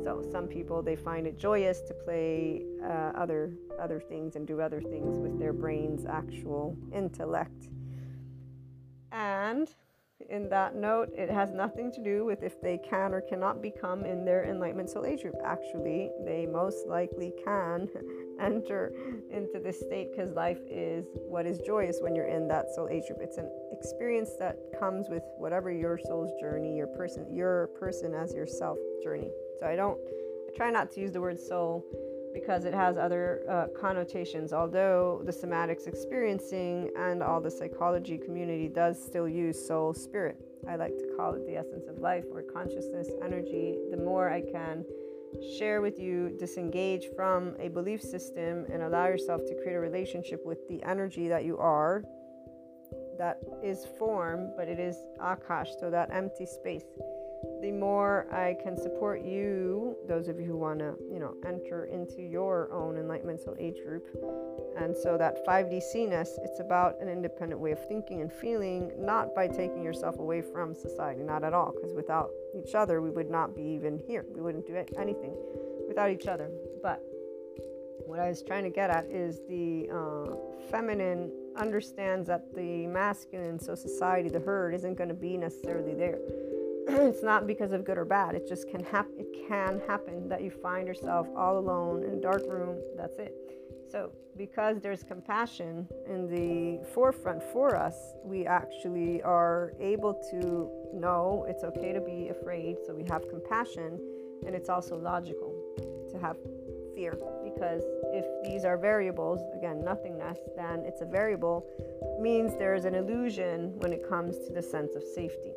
So 0.03 0.25
some 0.33 0.47
people 0.47 0.83
they 0.83 0.97
find 0.97 1.27
it 1.27 1.39
joyous 1.39 1.81
to 1.83 1.95
play 1.95 2.65
uh, 2.83 3.13
other 3.15 3.53
other 3.81 4.01
things 4.01 4.37
and 4.37 4.47
do 4.47 4.61
other 4.61 4.81
things 4.81 5.19
with 5.19 5.39
their 5.39 5.53
brain's 5.53 6.07
actual 6.07 6.77
intellect. 6.93 7.69
And 9.13 9.69
in 10.31 10.49
that 10.49 10.75
note, 10.75 11.11
it 11.15 11.31
has 11.31 11.53
nothing 11.53 11.93
to 11.93 12.03
do 12.03 12.25
with 12.25 12.43
if 12.43 12.61
they 12.61 12.79
can 12.79 13.13
or 13.13 13.21
cannot 13.21 13.61
become 13.61 14.05
in 14.05 14.25
their 14.25 14.45
enlightenment 14.45 14.89
soul 14.89 15.05
age 15.05 15.23
group. 15.23 15.37
Actually, 15.45 16.11
they 16.25 16.47
most 16.47 16.87
likely 16.87 17.33
can 17.45 17.89
enter 18.41 18.93
into 19.31 19.61
this 19.63 19.81
state 19.81 20.09
because 20.11 20.33
life 20.33 20.61
is 20.69 21.07
what 21.29 21.47
is 21.47 21.59
joyous 21.67 21.99
when 22.01 22.15
you're 22.15 22.27
in 22.27 22.49
that 22.49 22.67
soul 22.75 22.89
age 22.89 23.05
group. 23.07 23.21
It's 23.21 23.37
an 23.37 23.51
experience 23.73 24.31
that 24.39 24.57
comes 24.79 25.09
with 25.09 25.23
whatever 25.37 25.71
your 25.71 25.99
soul's 25.99 26.33
journey, 26.41 26.77
your 26.77 26.89
person, 26.89 27.27
your 27.35 27.69
person 27.79 28.15
as 28.15 28.33
yourself 28.33 28.79
journey. 29.03 29.31
So 29.61 29.67
I 29.67 29.77
don't, 29.77 29.99
I 30.49 30.57
try 30.57 30.71
not 30.71 30.91
to 30.93 31.01
use 31.01 31.13
the 31.13 31.21
word 31.21 31.39
soul 31.39 31.85
because 32.37 32.67
it 32.67 32.75
has 32.75 32.99
other 32.99 33.43
uh, 33.49 33.67
connotations. 33.81 34.53
Although 34.53 35.23
the 35.25 35.33
somatics 35.33 35.87
experiencing 35.87 36.91
and 36.97 37.23
all 37.23 37.41
the 37.41 37.51
psychology 37.51 38.19
community 38.19 38.69
does 38.69 39.03
still 39.03 39.27
use 39.27 39.57
soul 39.67 39.95
spirit, 39.95 40.37
I 40.69 40.77
like 40.77 40.97
to 40.99 41.07
call 41.17 41.33
it 41.35 41.47
the 41.47 41.57
essence 41.57 41.87
of 41.89 41.99
life 41.99 42.25
or 42.31 42.43
consciousness, 42.43 43.09
energy. 43.25 43.79
The 43.91 43.97
more 43.97 44.29
I 44.31 44.43
can 44.43 44.85
share 45.59 45.81
with 45.81 45.99
you, 45.99 46.37
disengage 46.39 47.07
from 47.17 47.57
a 47.59 47.69
belief 47.69 48.03
system 48.03 48.67
and 48.71 48.83
allow 48.83 49.07
yourself 49.07 49.41
to 49.47 49.55
create 49.63 49.77
a 49.77 49.81
relationship 49.81 50.45
with 50.45 50.59
the 50.69 50.83
energy 50.83 51.29
that 51.29 51.47
you 51.47 51.57
are, 51.57 52.05
that 53.17 53.39
is 53.63 53.87
form, 53.99 54.51
but 54.59 54.69
it 54.69 54.79
is 54.79 54.97
akash, 55.21 55.69
so 55.81 55.91
that 55.91 56.11
empty 56.13 56.45
space 56.45 56.85
the 57.67 57.73
more 57.73 58.29
I 58.33 58.57
can 58.63 58.77
support 58.77 59.25
you, 59.25 59.97
those 60.07 60.29
of 60.29 60.39
you 60.39 60.47
who 60.47 60.57
want 60.57 60.79
to, 60.79 60.95
you 61.11 61.19
know, 61.19 61.35
enter 61.45 61.87
into 61.87 62.23
your 62.23 62.71
own 62.73 62.97
enlightenment 62.97 63.41
soul 63.41 63.57
age 63.59 63.79
group. 63.85 64.07
And 64.79 64.97
so 64.97 65.19
that 65.19 65.45
5D 65.45 65.83
C-ness, 65.83 66.39
it's 66.45 66.61
about 66.61 66.95
an 67.01 67.09
independent 67.09 67.61
way 67.61 67.73
of 67.73 67.89
thinking 67.89 68.21
and 68.21 68.33
feeling, 68.33 68.93
not 68.97 69.35
by 69.35 69.49
taking 69.49 69.83
yourself 69.83 70.21
away 70.21 70.43
from 70.43 70.77
society, 70.77 71.25
not 71.25 71.43
at 71.43 71.55
all, 71.55 71.73
because 71.75 71.93
without 71.93 72.31
each 72.55 72.77
other, 72.77 73.03
we 73.03 73.11
would 73.11 73.31
not 73.31 73.57
be 73.57 73.63
even 73.63 73.99
here. 74.07 74.25
We 74.33 74.43
wouldn't 74.43 74.69
do 74.69 74.77
anything 74.97 75.35
without 75.89 76.11
each 76.11 76.29
other. 76.29 76.49
But 76.85 77.03
what 78.07 78.21
I 78.21 78.29
was 78.29 78.45
trying 78.45 78.63
to 78.63 78.71
get 78.71 78.91
at 78.91 79.07
is 79.07 79.41
the 79.49 79.89
uh, 79.93 80.37
feminine 80.71 81.33
understands 81.57 82.29
that 82.29 82.55
the 82.55 82.87
masculine, 82.87 83.59
so 83.59 83.75
society, 83.75 84.29
the 84.29 84.39
herd, 84.39 84.73
isn't 84.73 84.95
going 84.95 85.09
to 85.09 85.17
be 85.17 85.37
necessarily 85.37 85.95
there 85.95 86.21
it's 86.89 87.25
not 87.25 87.49
because 87.49 87.73
of 87.73 87.85
good 87.85 87.99
or 87.99 88.05
bad. 88.05 88.37
It 88.37 88.47
just 88.47 88.69
can 88.69 88.85
happen. 88.85 89.13
It 89.19 89.49
can 89.49 89.81
happen 89.89 90.29
that 90.29 90.41
you 90.41 90.51
find 90.51 90.87
yourself 90.87 91.27
all 91.37 91.59
alone 91.59 92.05
in 92.05 92.15
a 92.15 92.21
dark 92.21 92.43
room. 92.47 92.79
That's 92.97 93.19
it. 93.19 93.35
So, 93.91 94.13
because 94.37 94.81
there's 94.81 95.03
compassion 95.03 95.89
in 96.09 96.29
the 96.29 96.85
forefront 96.95 97.43
for 97.43 97.75
us, 97.75 98.15
we 98.23 98.47
actually 98.47 99.21
are 99.23 99.73
able 99.81 100.15
to 100.31 100.71
know 100.95 101.45
it's 101.49 101.65
okay 101.65 101.93
to 101.93 102.01
be 102.01 102.29
afraid. 102.29 102.77
So, 102.87 102.95
we 102.95 103.03
have 103.11 103.29
compassion, 103.29 103.99
and 104.47 104.55
it's 104.55 104.69
also 104.69 104.97
logical 104.97 105.53
to 106.13 106.19
have 106.19 106.37
fear 106.95 107.19
because 107.43 107.83
if 108.13 108.25
these 108.45 108.65
are 108.65 108.79
variables, 108.79 109.41
again, 109.57 109.83
nothingness, 109.85 110.39
then 110.57 110.85
it's 110.87 111.01
a 111.01 111.05
variable, 111.05 111.67
means 112.21 112.57
there 112.59 112.77
is 112.77 112.85
an 112.85 112.95
illusion 112.95 113.73
when 113.79 113.93
it 113.93 114.09
comes 114.09 114.39
to 114.47 114.53
the 114.53 114.63
sense 114.63 114.95
of 114.95 115.03
safety 115.03 115.53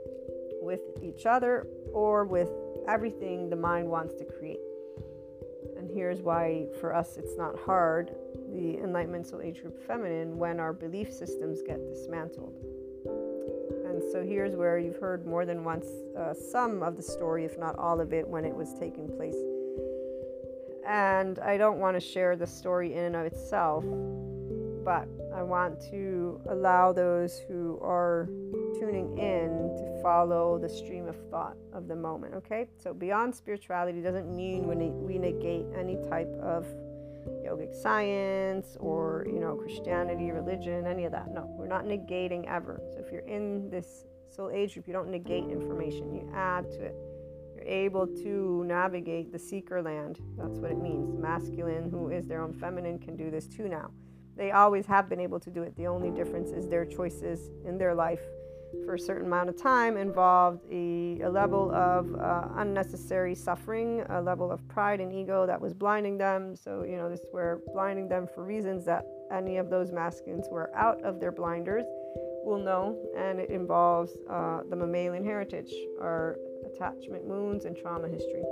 with 0.70 0.82
each 1.02 1.26
other 1.26 1.66
or 1.94 2.26
with 2.26 2.52
everything 2.88 3.50
the 3.50 3.56
mind 3.56 3.90
wants 3.90 4.14
to 4.14 4.24
create. 4.24 4.60
And 5.76 5.90
here's 5.90 6.22
why, 6.22 6.68
for 6.80 6.94
us, 6.96 7.18
it's 7.18 7.36
not 7.36 7.58
hard 7.58 8.12
the 8.54 8.78
Enlightenment 8.78 9.26
Soul 9.26 9.42
Age 9.42 9.62
Group 9.62 9.80
Feminine 9.88 10.38
when 10.38 10.60
our 10.60 10.72
belief 10.72 11.12
systems 11.12 11.64
get 11.66 11.80
dismantled. 11.90 12.54
And 13.88 14.04
so 14.12 14.24
here's 14.24 14.56
where 14.56 14.78
you've 14.78 15.00
heard 15.00 15.26
more 15.26 15.44
than 15.44 15.64
once 15.64 15.88
uh, 16.16 16.36
some 16.36 16.84
of 16.84 16.96
the 16.96 17.02
story, 17.02 17.46
if 17.46 17.58
not 17.58 17.76
all 17.80 18.00
of 18.00 18.14
it, 18.14 18.28
when 18.28 18.46
it 18.46 18.54
was 18.54 18.76
taking 18.80 19.08
place. 19.08 19.38
And 20.88 21.40
I 21.40 21.58
don't 21.58 21.80
want 21.80 21.96
to 21.96 22.00
share 22.00 22.36
the 22.36 22.46
story 22.46 22.94
in 22.94 23.06
and 23.06 23.16
of 23.16 23.26
itself, 23.26 23.84
but 24.86 25.08
I 25.40 25.44
want 25.44 25.80
to 25.92 26.42
allow 26.50 26.92
those 26.92 27.40
who 27.48 27.80
are 27.82 28.28
tuning 28.78 29.18
in 29.18 29.74
to 29.78 30.02
follow 30.04 30.60
the 30.60 30.68
stream 30.68 31.08
of 31.08 31.16
thought 31.32 31.56
of 31.72 31.88
the 31.88 31.96
moment. 31.96 32.34
Okay, 32.34 32.68
so 32.76 32.94
beyond 32.94 33.34
spirituality 33.34 34.02
doesn't 34.02 34.36
mean 34.36 34.68
we 34.68 35.18
negate 35.18 35.66
any 35.78 35.96
type 36.10 36.28
of 36.42 36.68
yogic 37.48 37.74
science 37.74 38.76
or 38.82 39.26
you 39.28 39.40
know 39.40 39.56
Christianity, 39.56 40.30
religion, 40.32 40.86
any 40.86 41.06
of 41.06 41.14
that. 41.14 41.34
No, 41.34 41.46
we're 41.58 41.68
not 41.68 41.86
negating 41.86 42.46
ever. 42.46 42.82
So 42.92 43.00
if 43.00 43.10
you're 43.10 43.22
in 43.22 43.70
this 43.70 44.04
soul 44.30 44.52
age 44.54 44.74
group, 44.74 44.88
you 44.88 44.94
don't 44.94 45.10
negate 45.10 45.46
information; 45.46 46.14
you 46.14 46.30
add 46.36 46.70
to 46.72 46.84
it. 46.84 46.96
You're 47.56 47.66
able 47.66 48.08
to 48.08 48.66
navigate 48.68 49.32
the 49.32 49.40
seeker 49.40 49.82
land. 49.82 50.20
That's 50.38 50.60
what 50.60 50.72
it 50.72 50.82
means. 50.82 51.18
Masculine, 51.18 51.90
who 51.90 52.10
is 52.10 52.28
their 52.28 52.42
own 52.42 52.52
feminine, 52.52 53.00
can 53.00 53.16
do 53.16 53.32
this 53.32 53.48
too 53.48 53.70
now. 53.70 53.92
They 54.40 54.52
always 54.52 54.86
have 54.86 55.10
been 55.10 55.20
able 55.20 55.40
to 55.42 55.52
do 55.52 55.64
it. 55.64 55.76
The 55.76 55.88
only 55.88 56.12
difference 56.12 56.52
is 56.52 56.70
their 56.70 56.86
choices 56.86 57.52
in 57.66 57.78
their 57.78 57.94
life 57.94 58.22
for 58.86 58.96
a 58.96 59.00
certain 59.00 59.28
amount 59.28 59.50
of 59.50 59.62
time 59.62 59.98
involved 59.98 60.64
a, 60.72 61.20
a 61.22 61.30
level 61.30 61.72
of 61.74 62.16
uh, 62.16 62.48
unnecessary 62.56 63.36
suffering, 63.36 64.06
a 64.10 64.22
level 64.22 64.50
of 64.50 64.66
pride 64.70 65.02
and 65.02 65.12
ego 65.12 65.46
that 65.46 65.60
was 65.60 65.74
blinding 65.74 66.18
them. 66.18 66.56
So, 66.56 66.84
you 66.84 66.96
know, 66.96 67.10
this 67.10 67.20
were 67.34 67.62
blinding 67.74 68.08
them 68.08 68.28
for 68.34 68.46
reasons 68.46 68.86
that 68.86 69.06
any 69.30 69.58
of 69.58 69.70
those 69.70 69.92
masculines 69.92 70.48
who 70.50 70.56
are 70.56 70.74
out 70.74 71.04
of 71.04 71.20
their 71.20 71.34
blinders 71.34 71.86
will 72.46 72.62
know. 72.64 72.98
And 73.18 73.42
it 73.42 73.50
involves 73.50 74.14
uh, 74.30 74.62
the 74.70 74.76
mammalian 74.78 75.26
heritage, 75.26 75.74
our 76.00 76.38
attachment 76.66 77.26
wounds 77.26 77.66
and 77.66 77.76
trauma 77.76 78.08
history. 78.08 78.44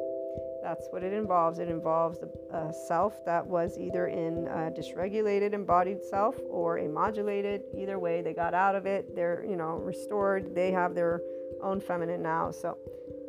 That's 0.63 0.87
what 0.89 1.03
it 1.03 1.13
involves. 1.13 1.59
It 1.59 1.69
involves 1.69 2.19
a 2.51 2.73
self 2.87 3.23
that 3.25 3.45
was 3.45 3.77
either 3.77 4.07
in 4.07 4.47
a 4.47 4.71
dysregulated 4.71 5.53
embodied 5.53 6.03
self 6.03 6.35
or 6.49 6.79
a 6.79 6.87
modulated. 6.87 7.61
Either 7.77 7.99
way, 7.99 8.21
they 8.21 8.33
got 8.33 8.53
out 8.53 8.75
of 8.75 8.85
it. 8.85 9.15
They're, 9.15 9.45
you 9.47 9.55
know, 9.55 9.77
restored. 9.77 10.53
They 10.55 10.71
have 10.71 10.95
their 10.95 11.21
own 11.61 11.79
feminine 11.79 12.21
now. 12.21 12.51
So, 12.51 12.77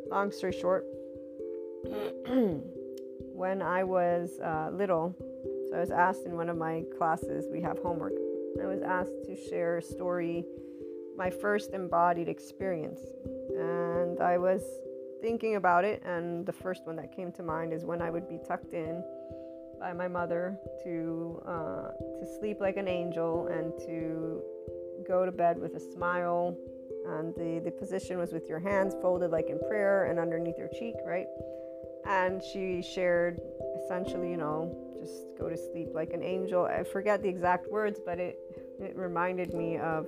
long 0.09 0.31
story 0.31 0.53
short, 0.53 0.85
when 2.27 3.61
I 3.61 3.83
was 3.83 4.39
uh, 4.43 4.69
little, 4.73 5.15
so 5.69 5.77
I 5.77 5.79
was 5.79 5.91
asked 5.91 6.25
in 6.25 6.35
one 6.35 6.49
of 6.49 6.57
my 6.57 6.83
classes, 6.97 7.45
we 7.51 7.61
have 7.61 7.77
homework. 7.79 8.13
I 8.61 8.65
was 8.65 8.81
asked 8.81 9.23
to 9.25 9.35
share 9.49 9.77
a 9.77 9.81
story, 9.81 10.43
my 11.15 11.29
first 11.29 11.73
embodied 11.73 12.27
experience. 12.27 12.99
And 13.55 14.19
I 14.19 14.37
was 14.37 14.63
thinking 15.21 15.55
about 15.55 15.85
it, 15.85 16.01
and 16.05 16.45
the 16.45 16.53
first 16.53 16.85
one 16.85 16.95
that 16.97 17.15
came 17.15 17.31
to 17.33 17.43
mind 17.43 17.73
is 17.73 17.85
when 17.85 18.01
I 18.01 18.09
would 18.09 18.27
be 18.27 18.39
tucked 18.47 18.73
in 18.73 19.03
by 19.79 19.93
my 19.93 20.07
mother 20.07 20.57
to 20.83 21.41
uh, 21.47 21.87
to 22.19 22.25
sleep 22.39 22.57
like 22.59 22.77
an 22.77 22.87
angel 22.87 23.47
and 23.47 23.77
to 23.87 24.41
go 25.07 25.25
to 25.25 25.31
bed 25.31 25.59
with 25.59 25.75
a 25.75 25.79
smile. 25.79 26.55
And 27.07 27.33
the, 27.35 27.61
the 27.63 27.71
position 27.71 28.19
was 28.19 28.33
with 28.33 28.47
your 28.47 28.59
hands 28.59 28.93
folded 29.01 29.31
like 29.31 29.49
in 29.49 29.57
prayer 29.67 30.05
and 30.05 30.19
underneath 30.19 30.57
your 30.57 30.67
cheek, 30.67 30.95
right? 31.05 31.27
And 32.05 32.43
she 32.43 32.81
shared 32.81 33.39
essentially, 33.83 34.29
you 34.29 34.37
know, 34.37 34.75
just 34.99 35.25
go 35.39 35.49
to 35.49 35.57
sleep 35.57 35.89
like 35.93 36.11
an 36.13 36.21
angel. 36.21 36.65
I 36.65 36.83
forget 36.83 37.21
the 37.21 37.29
exact 37.29 37.71
words, 37.71 37.99
but 38.05 38.19
it 38.19 38.37
it 38.79 38.95
reminded 38.95 39.53
me 39.53 39.77
of 39.77 40.07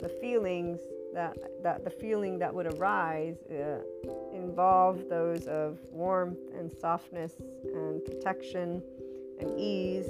the 0.00 0.08
feelings 0.20 0.80
that 1.14 1.36
that 1.62 1.84
the 1.84 1.90
feeling 1.90 2.38
that 2.38 2.54
would 2.54 2.66
arise 2.74 3.36
uh, 3.50 3.80
involve 4.32 5.08
those 5.08 5.46
of 5.46 5.78
warmth 5.90 6.38
and 6.56 6.70
softness 6.70 7.34
and 7.64 8.04
protection 8.04 8.82
and 9.40 9.58
ease. 9.58 10.08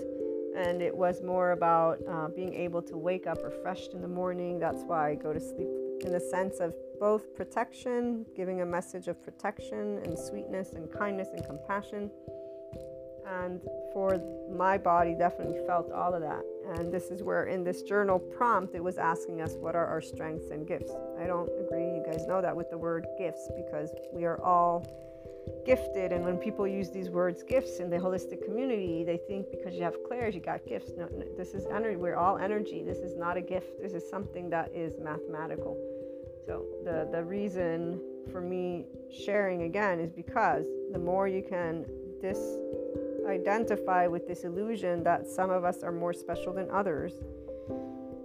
And 0.56 0.82
it 0.82 0.94
was 0.94 1.22
more 1.22 1.52
about 1.52 1.98
uh, 2.08 2.28
being 2.28 2.54
able 2.54 2.82
to 2.82 2.96
wake 2.96 3.26
up 3.26 3.38
refreshed 3.44 3.94
in 3.94 4.02
the 4.02 4.08
morning. 4.08 4.58
That's 4.58 4.82
why 4.82 5.10
i 5.10 5.14
go 5.14 5.32
to 5.32 5.40
sleep 5.40 5.68
in 6.04 6.12
the 6.12 6.20
sense 6.20 6.58
of 6.60 6.74
both 6.98 7.34
protection 7.34 8.26
giving 8.36 8.60
a 8.60 8.66
message 8.66 9.08
of 9.08 9.22
protection 9.22 10.00
and 10.04 10.18
sweetness 10.18 10.72
and 10.72 10.90
kindness 10.92 11.28
and 11.34 11.44
compassion 11.46 12.10
and 13.42 13.60
for 13.92 14.20
my 14.52 14.76
body 14.76 15.14
definitely 15.14 15.58
felt 15.66 15.90
all 15.90 16.14
of 16.14 16.20
that 16.20 16.42
and 16.76 16.92
this 16.92 17.10
is 17.10 17.22
where 17.22 17.44
in 17.46 17.64
this 17.64 17.82
journal 17.82 18.18
prompt 18.18 18.74
it 18.74 18.82
was 18.82 18.98
asking 18.98 19.40
us 19.40 19.54
what 19.54 19.74
are 19.74 19.86
our 19.86 20.00
strengths 20.00 20.50
and 20.50 20.66
gifts 20.66 20.92
i 21.20 21.26
don't 21.26 21.50
agree 21.60 21.84
you 21.84 22.02
guys 22.06 22.26
know 22.26 22.40
that 22.40 22.54
with 22.54 22.70
the 22.70 22.78
word 22.78 23.06
gifts 23.18 23.48
because 23.56 23.90
we 24.12 24.24
are 24.24 24.40
all 24.42 24.86
gifted. 25.64 26.12
And 26.12 26.24
when 26.24 26.36
people 26.36 26.66
use 26.66 26.90
these 26.90 27.10
words 27.10 27.42
gifts 27.42 27.78
in 27.78 27.90
the 27.90 27.96
holistic 27.96 28.44
community, 28.44 29.04
they 29.04 29.18
think 29.28 29.50
because 29.50 29.74
you 29.74 29.82
have 29.82 29.96
clairs, 30.06 30.34
you 30.34 30.40
got 30.40 30.66
gifts. 30.66 30.92
No, 30.96 31.08
no, 31.12 31.24
this 31.36 31.54
is 31.54 31.66
energy. 31.66 31.96
We're 31.96 32.16
all 32.16 32.38
energy. 32.38 32.82
This 32.82 32.98
is 32.98 33.16
not 33.16 33.36
a 33.36 33.40
gift. 33.40 33.80
This 33.80 33.92
is 33.92 34.08
something 34.08 34.50
that 34.50 34.70
is 34.74 34.98
mathematical. 34.98 35.76
So 36.46 36.64
the, 36.84 37.08
the 37.12 37.22
reason 37.22 38.00
for 38.32 38.40
me 38.40 38.86
sharing 39.10 39.62
again 39.62 40.00
is 40.00 40.10
because 40.10 40.64
the 40.92 40.98
more 40.98 41.28
you 41.28 41.42
can 41.42 41.84
dis 42.20 42.38
identify 43.30 44.06
with 44.06 44.26
this 44.26 44.44
illusion 44.44 45.02
that 45.04 45.26
some 45.26 45.50
of 45.50 45.64
us 45.64 45.82
are 45.82 45.92
more 45.92 46.12
special 46.12 46.52
than 46.52 46.70
others, 46.70 47.12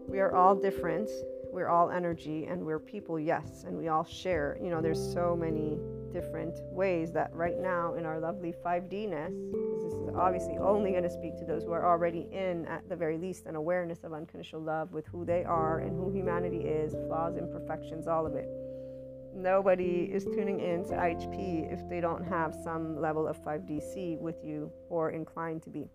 we 0.08 0.20
are 0.20 0.36
all 0.36 0.56
different. 0.56 1.10
We're 1.52 1.70
all 1.70 1.90
energy 1.90 2.46
and 2.46 2.66
we're 2.66 2.80
people, 2.80 3.18
yes, 3.18 3.64
and 3.66 3.78
we 3.78 3.88
all 3.88 4.04
share. 4.04 4.58
You 4.62 4.70
know, 4.70 4.82
there's 4.82 5.00
so 5.14 5.38
many 5.40 5.78
different 6.12 6.56
ways 6.72 7.14
that 7.14 7.34
right 7.34 7.58
now 7.58 7.94
in 7.94 8.06
our 8.06 8.20
lovely 8.20 8.54
5D-ness, 8.66 9.32
because 9.32 9.84
this 9.84 9.94
is 9.94 10.10
obviously 10.16 10.58
only 10.58 10.92
going 10.92 11.04
to 11.04 11.10
speak 11.10 11.38
to 11.40 11.46
those 11.46 11.64
who 11.64 11.72
are 11.72 11.86
already 11.86 12.28
in, 12.32 12.66
at 12.66 12.88
the 12.90 12.96
very 12.96 13.18
least, 13.18 13.46
an 13.46 13.56
awareness 13.56 14.04
of 14.04 14.12
unconditional 14.12 14.62
love 14.62 14.92
with 14.92 15.06
who 15.08 15.24
they 15.24 15.46
are 15.46 15.80
and 15.80 15.96
who 15.96 16.12
humanity 16.12 16.60
is, 16.60 16.94
flaws, 17.08 17.38
imperfections, 17.38 18.08
all 18.08 18.26
of 18.26 18.36
it 18.36 18.50
nobody 19.36 20.10
is 20.12 20.24
tuning 20.26 20.60
in 20.60 20.84
to 20.86 20.94
IHP 20.94 21.72
if 21.72 21.88
they 21.90 22.00
don't 22.00 22.24
have 22.24 22.56
some 22.64 23.00
level 23.00 23.28
of 23.28 23.44
5DC 23.44 24.20
with 24.20 24.38
you 24.44 24.72
or 24.90 25.12
inclined 25.12 25.62
to 25.64 25.70
be. 25.70 25.90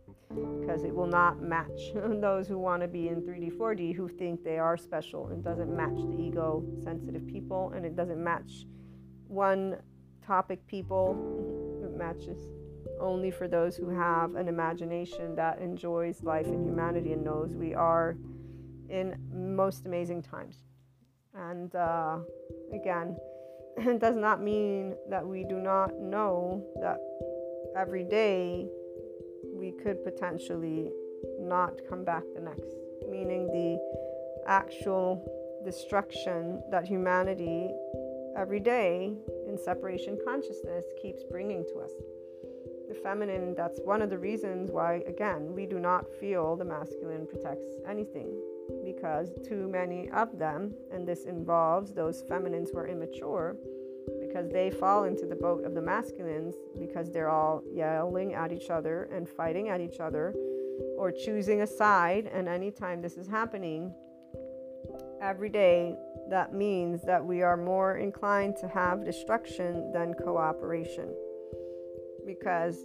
Because 0.61 0.85
it 0.85 0.95
will 0.95 1.07
not 1.07 1.41
match 1.41 1.81
those 1.95 2.47
who 2.47 2.59
want 2.59 2.83
to 2.83 2.89
be 2.89 3.09
in 3.09 3.23
3D, 3.23 3.53
4D 3.53 3.95
who 3.95 4.09
think 4.09 4.45
they 4.45 4.59
are 4.59 4.77
special. 4.77 5.31
It 5.31 5.43
doesn't 5.43 5.75
match 5.75 5.97
the 5.97 6.17
ego 6.21 6.65
sensitive 6.83 7.27
people 7.27 7.73
and 7.75 7.85
it 7.85 7.97
doesn't 7.97 8.23
match 8.23 8.67
one 9.27 9.77
topic 10.25 10.67
people. 10.67 11.17
It 11.81 11.97
matches 11.97 12.39
only 13.01 13.31
for 13.31 13.49
those 13.49 13.75
who 13.75 13.89
have 13.89 14.35
an 14.35 14.49
imagination 14.49 15.35
that 15.35 15.59
enjoys 15.61 16.23
life 16.23 16.47
and 16.47 16.63
humanity 16.63 17.15
and 17.15 17.25
knows 17.25 17.55
we 17.55 17.75
are 17.75 18.17
in 18.91 19.17
most 19.33 19.87
amazing 19.87 20.23
times. 20.23 20.57
And 21.35 21.75
uh, 21.75 22.19
again, 22.75 23.17
does 23.99 24.17
not 24.17 24.43
mean 24.43 24.95
that 25.09 25.27
we 25.27 25.45
do 25.45 25.59
not 25.59 25.99
know 25.99 26.65
that 26.81 26.99
every 27.77 28.05
day 28.05 28.67
we 29.45 29.73
could 29.73 30.03
potentially 30.05 30.91
not 31.39 31.81
come 31.89 32.05
back 32.05 32.23
the 32.35 32.41
next, 32.41 32.77
meaning 33.09 33.47
the 33.47 33.79
actual 34.47 35.61
destruction 35.65 36.63
that 36.71 36.85
humanity 36.85 37.69
every 38.37 38.61
day 38.61 39.13
in 39.49 39.59
separation 39.59 40.19
consciousness 40.25 40.85
keeps 41.01 41.23
bringing 41.25 41.65
to 41.65 41.81
us. 41.81 41.91
The 42.89 42.95
feminine, 42.95 43.55
that's 43.55 43.79
one 43.85 44.03
of 44.03 44.11
the 44.11 44.19
reasons 44.19 44.71
why, 44.71 45.03
again, 45.07 45.53
we 45.55 45.67
do 45.67 45.79
not 45.79 46.07
feel 46.19 46.57
the 46.57 46.65
masculine 46.65 47.27
protects 47.27 47.71
anything 47.89 48.35
because 48.85 49.31
too 49.47 49.69
many 49.69 50.11
of 50.11 50.39
them, 50.39 50.75
and 50.93 51.07
this 51.07 51.25
involves 51.25 51.93
those 51.93 52.23
feminines 52.29 52.71
who 52.71 52.79
are 52.79 52.89
immature, 52.89 53.57
because 54.21 54.49
they 54.51 54.71
fall 54.71 55.05
into 55.05 55.27
the 55.27 55.35
boat 55.35 55.65
of 55.65 55.75
the 55.75 55.83
masculines 55.83 56.55
because 56.79 57.11
they're 57.11 57.29
all 57.29 57.63
yelling 57.73 58.35
at 58.35 58.53
each 58.53 58.71
other 58.71 59.09
and 59.15 59.29
fighting 59.29 59.69
at 59.69 59.81
each 59.81 60.01
other 60.01 60.35
or 60.97 61.13
choosing 61.13 61.63
a 61.63 61.67
side. 61.67 62.31
And 62.33 62.49
anytime 62.49 63.03
this 63.03 63.17
is 63.17 63.27
happening, 63.27 63.93
every 65.21 65.51
day, 65.51 65.97
that 66.29 66.55
means 66.55 67.03
that 67.03 67.25
we 67.25 67.43
are 67.43 67.57
more 67.57 67.99
inclined 67.99 68.57
to 68.61 68.69
have 68.69 69.05
destruction 69.05 69.93
than 69.93 70.15
cooperation 70.15 71.15
because 72.27 72.79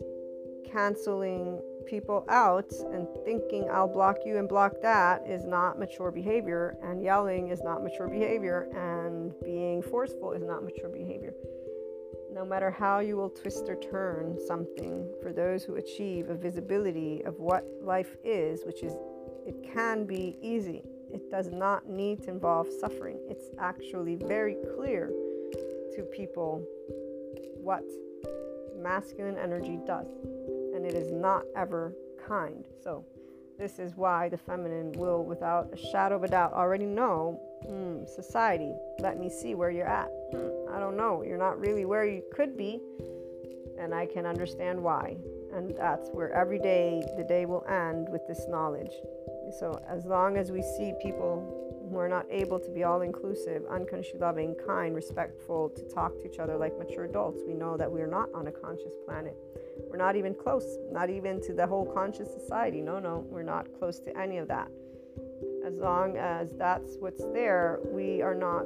canceling 0.72 1.62
people 1.86 2.26
out 2.30 2.72
and 2.92 3.08
thinking 3.24 3.70
I'll 3.72 3.88
block 3.88 4.18
you 4.26 4.38
and 4.38 4.48
block 4.48 4.82
that 4.82 5.26
is 5.28 5.46
not 5.46 5.80
mature 5.80 6.12
behavior, 6.12 6.78
and 6.84 7.04
yelling 7.04 7.50
is 7.50 7.62
not 7.64 7.84
mature 7.84 8.08
behavior, 8.08 8.70
and 8.74 9.34
being 9.44 9.82
forceful 9.82 10.32
is 10.32 10.44
not 10.44 10.64
mature 10.64 10.90
behavior. 10.90 11.34
No 12.32 12.44
matter 12.46 12.70
how 12.70 13.00
you 13.00 13.16
will 13.16 13.30
twist 13.30 13.70
or 13.70 13.76
turn 13.76 14.38
something, 14.46 15.08
for 15.22 15.32
those 15.32 15.64
who 15.64 15.76
achieve 15.76 16.30
a 16.30 16.36
visibility 16.36 17.22
of 17.26 17.40
what 17.40 17.66
life 17.82 18.18
is, 18.24 18.66
which 18.66 18.84
is 18.84 18.94
it 19.46 19.56
can 19.74 20.06
be 20.06 20.38
easy, 20.42 20.84
it 21.14 21.30
does 21.30 21.50
not 21.50 21.88
need 21.88 22.24
to 22.24 22.30
involve 22.30 22.68
suffering. 22.82 23.20
It's 23.30 23.46
actually 23.60 24.16
very 24.16 24.58
clear 24.76 25.12
to 25.96 26.02
people 26.12 26.66
what 27.62 27.84
masculine 28.78 29.38
energy 29.38 29.80
does 29.88 30.08
and 30.86 30.96
it 30.96 30.98
is 30.98 31.12
not 31.12 31.44
ever 31.56 31.94
kind. 32.28 32.66
So, 32.84 33.06
this 33.58 33.80
is 33.80 33.96
why 33.96 34.30
the 34.30 34.38
feminine 34.38 34.92
will, 34.94 35.24
without 35.24 35.70
a 35.74 35.78
shadow 35.78 36.18
of 36.18 36.24
a 36.24 36.28
doubt, 36.28 36.54
already 36.54 36.86
know 36.86 37.40
hmm, 37.66 38.06
society, 38.06 38.74
let 39.00 39.18
me 39.18 39.30
see 39.30 39.56
where 39.56 39.72
you're 39.72 39.88
at. 39.88 40.10
Hmm, 40.32 40.76
I 40.76 40.80
don't 40.80 40.98
know. 40.98 41.24
You're 41.24 41.38
not 41.38 41.60
really 41.60 41.86
where 41.86 42.06
you 42.06 42.22
could 42.34 42.58
be, 42.58 42.80
and 43.80 43.94
I 43.94 44.06
can 44.06 44.26
understand 44.26 44.82
why. 44.84 45.18
And 45.54 45.74
that's 45.78 46.10
where 46.10 46.32
every 46.34 46.60
day 46.60 47.02
the 47.18 47.24
day 47.24 47.46
will 47.46 47.66
end 47.68 48.10
with 48.10 48.28
this 48.28 48.46
knowledge. 48.50 48.92
So, 49.60 49.82
as 49.88 50.06
long 50.06 50.38
as 50.38 50.52
we 50.52 50.62
see 50.62 50.94
people 51.02 51.88
who 51.90 51.98
are 51.98 52.10
not 52.10 52.26
able 52.30 52.60
to 52.60 52.70
be 52.72 52.84
all 52.84 53.02
inclusive, 53.02 53.64
unconsciously 53.72 54.20
loving, 54.20 54.56
kind, 54.68 54.94
respectful, 54.94 55.70
to 55.70 55.84
talk 55.94 56.12
to 56.20 56.32
each 56.32 56.40
other 56.40 56.58
like 56.58 56.78
mature 56.78 57.06
adults, 57.06 57.42
we 57.48 57.54
know 57.54 57.78
that 57.78 57.92
we 57.92 58.02
are 58.02 58.08
not 58.08 58.30
on 58.34 58.48
a 58.48 58.52
conscious 58.52 58.94
planet. 59.06 59.36
We're 59.90 59.98
not 59.98 60.16
even 60.16 60.34
close, 60.34 60.78
not 60.92 61.10
even 61.10 61.42
to 61.44 61.54
the 61.54 61.66
whole 61.66 61.86
conscious 61.86 62.34
society. 62.34 62.82
No, 62.82 63.00
no, 63.00 63.26
we're 63.30 63.44
not 63.44 63.68
close 63.78 64.00
to 64.00 64.18
any 64.18 64.38
of 64.38 64.48
that. 64.48 64.70
As 65.66 65.76
long 65.76 66.18
as 66.18 66.52
that's 66.58 66.98
what's 67.00 67.24
there, 67.34 67.80
we 67.86 68.22
are 68.22 68.36
not 68.36 68.66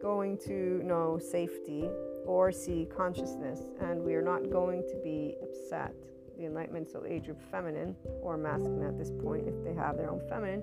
going 0.00 0.38
to 0.46 0.82
know 0.84 1.18
safety 1.18 1.88
or 2.26 2.52
see 2.52 2.86
consciousness, 2.94 3.60
and 3.80 4.02
we 4.02 4.14
are 4.14 4.22
not 4.22 4.50
going 4.50 4.82
to 4.88 4.96
be 5.02 5.34
upset. 5.42 5.94
The 6.38 6.46
Enlightenment 6.46 6.90
Soul 6.90 7.04
Age 7.06 7.28
of 7.28 7.36
Feminine 7.50 7.94
or 8.22 8.36
Masculine 8.36 8.86
at 8.86 8.98
this 8.98 9.10
point, 9.10 9.46
if 9.46 9.54
they 9.64 9.74
have 9.74 9.96
their 9.96 10.10
own 10.10 10.20
feminine, 10.28 10.62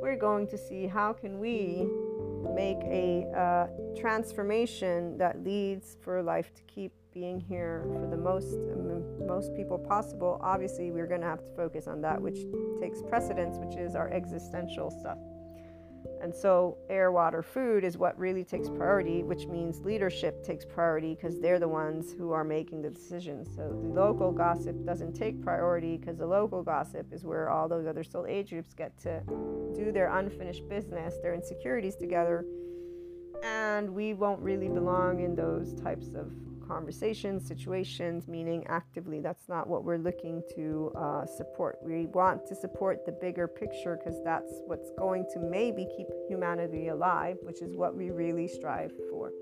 we're 0.00 0.16
going 0.16 0.46
to 0.48 0.56
see 0.56 0.86
how 0.86 1.12
can 1.12 1.38
we 1.38 1.86
make 2.54 2.78
a 2.84 3.26
uh, 3.36 3.66
transformation 3.98 5.18
that 5.18 5.44
leads 5.44 5.96
for 6.00 6.22
life 6.22 6.54
to 6.54 6.62
keep 6.62 6.92
being 7.18 7.40
here 7.40 7.84
for 7.92 8.06
the 8.06 8.16
most 8.16 8.58
most 9.26 9.52
people 9.56 9.76
possible 9.76 10.38
obviously 10.40 10.92
we're 10.92 11.06
going 11.06 11.20
to 11.20 11.26
have 11.26 11.44
to 11.44 11.50
focus 11.56 11.88
on 11.88 12.00
that 12.00 12.20
which 12.20 12.38
takes 12.80 13.02
precedence 13.02 13.56
which 13.58 13.76
is 13.76 13.96
our 13.96 14.08
existential 14.10 14.88
stuff 14.88 15.18
and 16.20 16.34
so, 16.34 16.78
air, 16.88 17.12
water, 17.12 17.42
food 17.42 17.84
is 17.84 17.96
what 17.96 18.18
really 18.18 18.42
takes 18.42 18.68
priority, 18.68 19.22
which 19.22 19.46
means 19.46 19.80
leadership 19.80 20.42
takes 20.42 20.64
priority 20.64 21.14
because 21.14 21.38
they're 21.38 21.60
the 21.60 21.68
ones 21.68 22.12
who 22.12 22.32
are 22.32 22.42
making 22.42 22.82
the 22.82 22.90
decisions. 22.90 23.48
So, 23.54 23.68
the 23.68 23.88
local 23.88 24.32
gossip 24.32 24.84
doesn't 24.84 25.14
take 25.14 25.40
priority 25.40 25.96
because 25.96 26.18
the 26.18 26.26
local 26.26 26.62
gossip 26.62 27.12
is 27.12 27.24
where 27.24 27.50
all 27.50 27.68
those 27.68 27.86
other 27.86 28.02
soul 28.02 28.26
age 28.26 28.50
groups 28.50 28.74
get 28.74 28.98
to 29.02 29.22
do 29.76 29.92
their 29.92 30.08
unfinished 30.16 30.68
business, 30.68 31.14
their 31.22 31.34
insecurities 31.34 31.94
together. 31.94 32.44
And 33.44 33.90
we 33.90 34.14
won't 34.14 34.40
really 34.40 34.68
belong 34.68 35.20
in 35.20 35.36
those 35.36 35.72
types 35.74 36.08
of 36.16 36.32
conversations, 36.68 37.46
situations, 37.48 38.28
meaning 38.28 38.64
actively. 38.68 39.20
That's 39.20 39.48
not 39.48 39.66
what 39.66 39.84
we're 39.84 39.98
looking 39.98 40.42
to 40.54 40.92
uh, 40.96 41.26
support. 41.26 41.78
We 41.82 42.06
want 42.06 42.46
to 42.48 42.54
support 42.54 43.06
the 43.06 43.12
bigger 43.12 43.48
picture 43.48 43.98
because 43.98 44.22
that's 44.22 44.52
what's 44.66 44.90
going 44.98 45.26
to 45.32 45.40
maybe 45.40 45.86
keep 45.96 46.06
humanity 46.28 46.88
alive, 46.88 47.38
which 47.42 47.62
is 47.62 47.74
what 47.74 47.96
we 47.96 48.10
really 48.10 48.46
strive 48.46 48.92
for. 49.10 49.32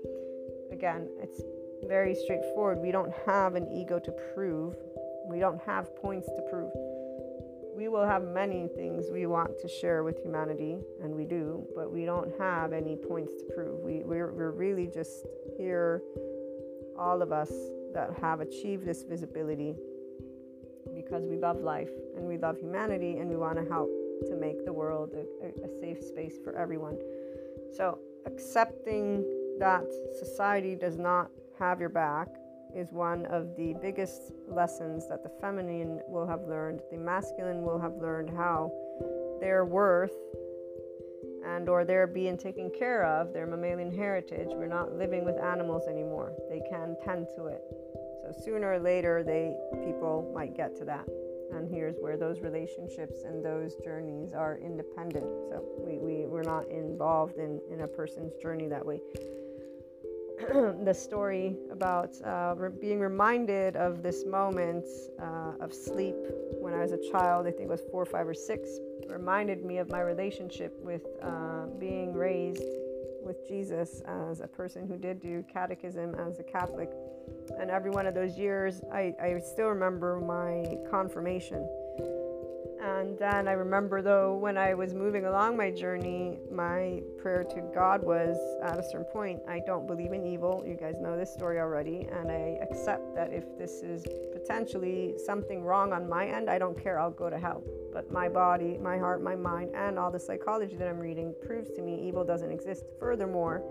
Again, 0.71 1.09
it's 1.21 1.41
very 1.87 2.15
straightforward. 2.15 2.79
We 2.79 2.91
don't 2.91 3.13
have 3.25 3.55
an 3.55 3.67
ego 3.71 3.99
to 3.99 4.11
prove, 4.33 4.75
we 5.27 5.39
don't 5.39 5.61
have 5.65 5.95
points 5.97 6.27
to 6.35 6.41
prove. 6.49 6.71
We 7.75 7.89
will 7.89 8.07
have 8.07 8.23
many 8.23 8.67
things 8.75 9.05
we 9.11 9.27
want 9.27 9.59
to 9.59 9.67
share 9.67 10.03
with 10.03 10.17
humanity, 10.23 10.79
and 11.03 11.13
we 11.13 11.25
do, 11.25 11.63
but 11.75 11.91
we 11.91 12.05
don't 12.05 12.31
have 12.39 12.73
any 12.73 12.95
points 12.95 13.33
to 13.37 13.43
prove. 13.53 13.81
We, 13.81 14.01
we're, 14.03 14.33
we're 14.33 14.51
really 14.51 14.87
just 14.87 15.27
here 15.57 16.01
all 16.97 17.21
of 17.21 17.31
us 17.31 17.51
that 17.93 18.11
have 18.21 18.41
achieved 18.41 18.85
this 18.85 19.03
visibility 19.03 19.75
because 20.95 21.25
we 21.25 21.37
love 21.37 21.59
life 21.61 21.89
and 22.15 22.25
we 22.25 22.37
love 22.37 22.57
humanity 22.57 23.17
and 23.17 23.29
we 23.29 23.35
want 23.35 23.57
to 23.57 23.65
help 23.69 23.89
to 24.27 24.35
make 24.35 24.65
the 24.65 24.73
world 24.73 25.11
a, 25.13 25.65
a, 25.65 25.79
safe 25.79 26.03
space 26.03 26.35
for 26.43 26.55
everyone. 26.57 26.97
So, 27.75 27.99
accepting 28.25 29.23
that 29.59 29.83
society 30.17 30.75
does 30.75 30.97
not 30.97 31.29
have 31.59 31.79
your 31.79 31.89
back 31.89 32.27
is 32.75 32.91
one 32.91 33.25
of 33.27 33.55
the 33.55 33.75
biggest 33.81 34.31
lessons 34.47 35.07
that 35.07 35.23
the 35.23 35.31
feminine 35.41 36.01
will 36.07 36.27
have 36.27 36.41
learned. 36.41 36.81
The 36.91 36.97
masculine 36.97 37.61
will 37.61 37.79
have 37.79 37.93
learned 37.93 38.29
how 38.29 38.71
their 39.39 39.65
worth 39.65 40.15
and 41.57 41.67
or 41.67 41.83
they're 41.83 42.07
being 42.07 42.37
taken 42.37 42.71
care 42.77 43.03
of 43.03 43.33
their 43.33 43.45
mammalian 43.45 43.91
heritage 43.91 44.47
we're 44.51 44.67
not 44.67 44.93
living 44.95 45.25
with 45.25 45.37
animals 45.37 45.87
anymore 45.87 46.31
they 46.49 46.61
can 46.69 46.95
tend 47.03 47.27
to 47.35 47.47
it 47.47 47.61
So 48.27 48.33
sooner 48.43 48.73
or 48.73 48.79
later, 48.79 49.23
they 49.23 49.55
people 49.85 50.29
might 50.33 50.55
get 50.55 50.75
to 50.77 50.85
that. 50.85 51.07
And 51.53 51.69
here's 51.69 51.95
where 51.99 52.17
those 52.17 52.41
relationships 52.41 53.23
and 53.23 53.43
those 53.43 53.75
journeys 53.83 54.33
are 54.33 54.59
independent. 54.61 55.25
So 55.49 55.63
we, 55.77 55.97
we, 55.97 56.25
we're 56.25 56.43
not 56.43 56.67
involved 56.67 57.37
in, 57.37 57.61
in 57.71 57.81
a 57.81 57.87
person's 57.87 58.33
journey 58.41 58.67
that 58.67 58.85
way. 58.85 58.99
the 60.83 60.93
story 60.93 61.55
about 61.71 62.15
uh, 62.23 62.53
re- 62.55 62.69
being 62.69 62.99
reminded 62.99 63.75
of 63.75 64.03
this 64.03 64.23
moment 64.25 64.85
uh, 65.19 65.53
of 65.59 65.73
sleep 65.73 66.15
when 66.59 66.73
I 66.73 66.79
was 66.79 66.91
a 66.91 67.11
child, 67.11 67.47
I 67.47 67.51
think 67.51 67.63
it 67.63 67.69
was 67.69 67.81
four, 67.89 68.05
five, 68.05 68.27
or 68.27 68.35
six, 68.35 68.69
reminded 69.07 69.65
me 69.65 69.79
of 69.79 69.89
my 69.89 70.01
relationship 70.01 70.77
with 70.79 71.07
uh, 71.23 71.65
being 71.79 72.13
raised 72.13 72.63
with 73.23 73.47
Jesus 73.47 74.01
as 74.05 74.41
a 74.41 74.47
person 74.47 74.87
who 74.87 74.97
did 74.97 75.19
do 75.21 75.43
catechism 75.51 76.13
as 76.15 76.39
a 76.39 76.43
Catholic. 76.43 76.91
And 77.59 77.71
every 77.71 77.89
one 77.89 78.05
of 78.05 78.13
those 78.13 78.37
years, 78.37 78.81
I, 78.93 79.15
I 79.21 79.39
still 79.39 79.69
remember 79.69 80.19
my 80.19 80.77
confirmation 80.89 81.67
and 82.87 83.19
then 83.19 83.47
I 83.47 83.51
remember, 83.51 84.01
though, 84.01 84.35
when 84.37 84.57
I 84.57 84.73
was 84.73 84.93
moving 84.93 85.25
along 85.25 85.57
my 85.57 85.69
journey, 85.69 86.39
my 86.49 87.01
prayer 87.17 87.43
to 87.43 87.61
God 87.75 88.01
was 88.01 88.37
at 88.63 88.79
a 88.79 88.83
certain 88.83 89.05
point, 89.05 89.41
I 89.47 89.59
don't 89.59 89.85
believe 89.85 90.13
in 90.13 90.25
evil. 90.25 90.63
You 90.65 90.75
guys 90.75 90.95
know 90.99 91.17
this 91.17 91.31
story 91.33 91.59
already. 91.59 92.07
And 92.11 92.31
I 92.31 92.57
accept 92.61 93.13
that 93.15 93.33
if 93.33 93.43
this 93.57 93.81
is 93.83 94.05
potentially 94.31 95.15
something 95.25 95.63
wrong 95.63 95.91
on 95.91 96.07
my 96.07 96.27
end, 96.27 96.49
I 96.49 96.57
don't 96.57 96.81
care. 96.81 96.99
I'll 96.99 97.11
go 97.11 97.29
to 97.29 97.37
hell. 97.37 97.61
But 97.91 98.11
my 98.11 98.29
body, 98.29 98.77
my 98.77 98.97
heart, 98.97 99.21
my 99.21 99.35
mind, 99.35 99.71
and 99.75 99.99
all 99.99 100.09
the 100.09 100.19
psychology 100.19 100.77
that 100.77 100.87
I'm 100.87 100.99
reading 100.99 101.35
proves 101.45 101.69
to 101.71 101.81
me 101.81 102.07
evil 102.07 102.23
doesn't 102.23 102.51
exist. 102.51 102.85
Furthermore, 102.99 103.63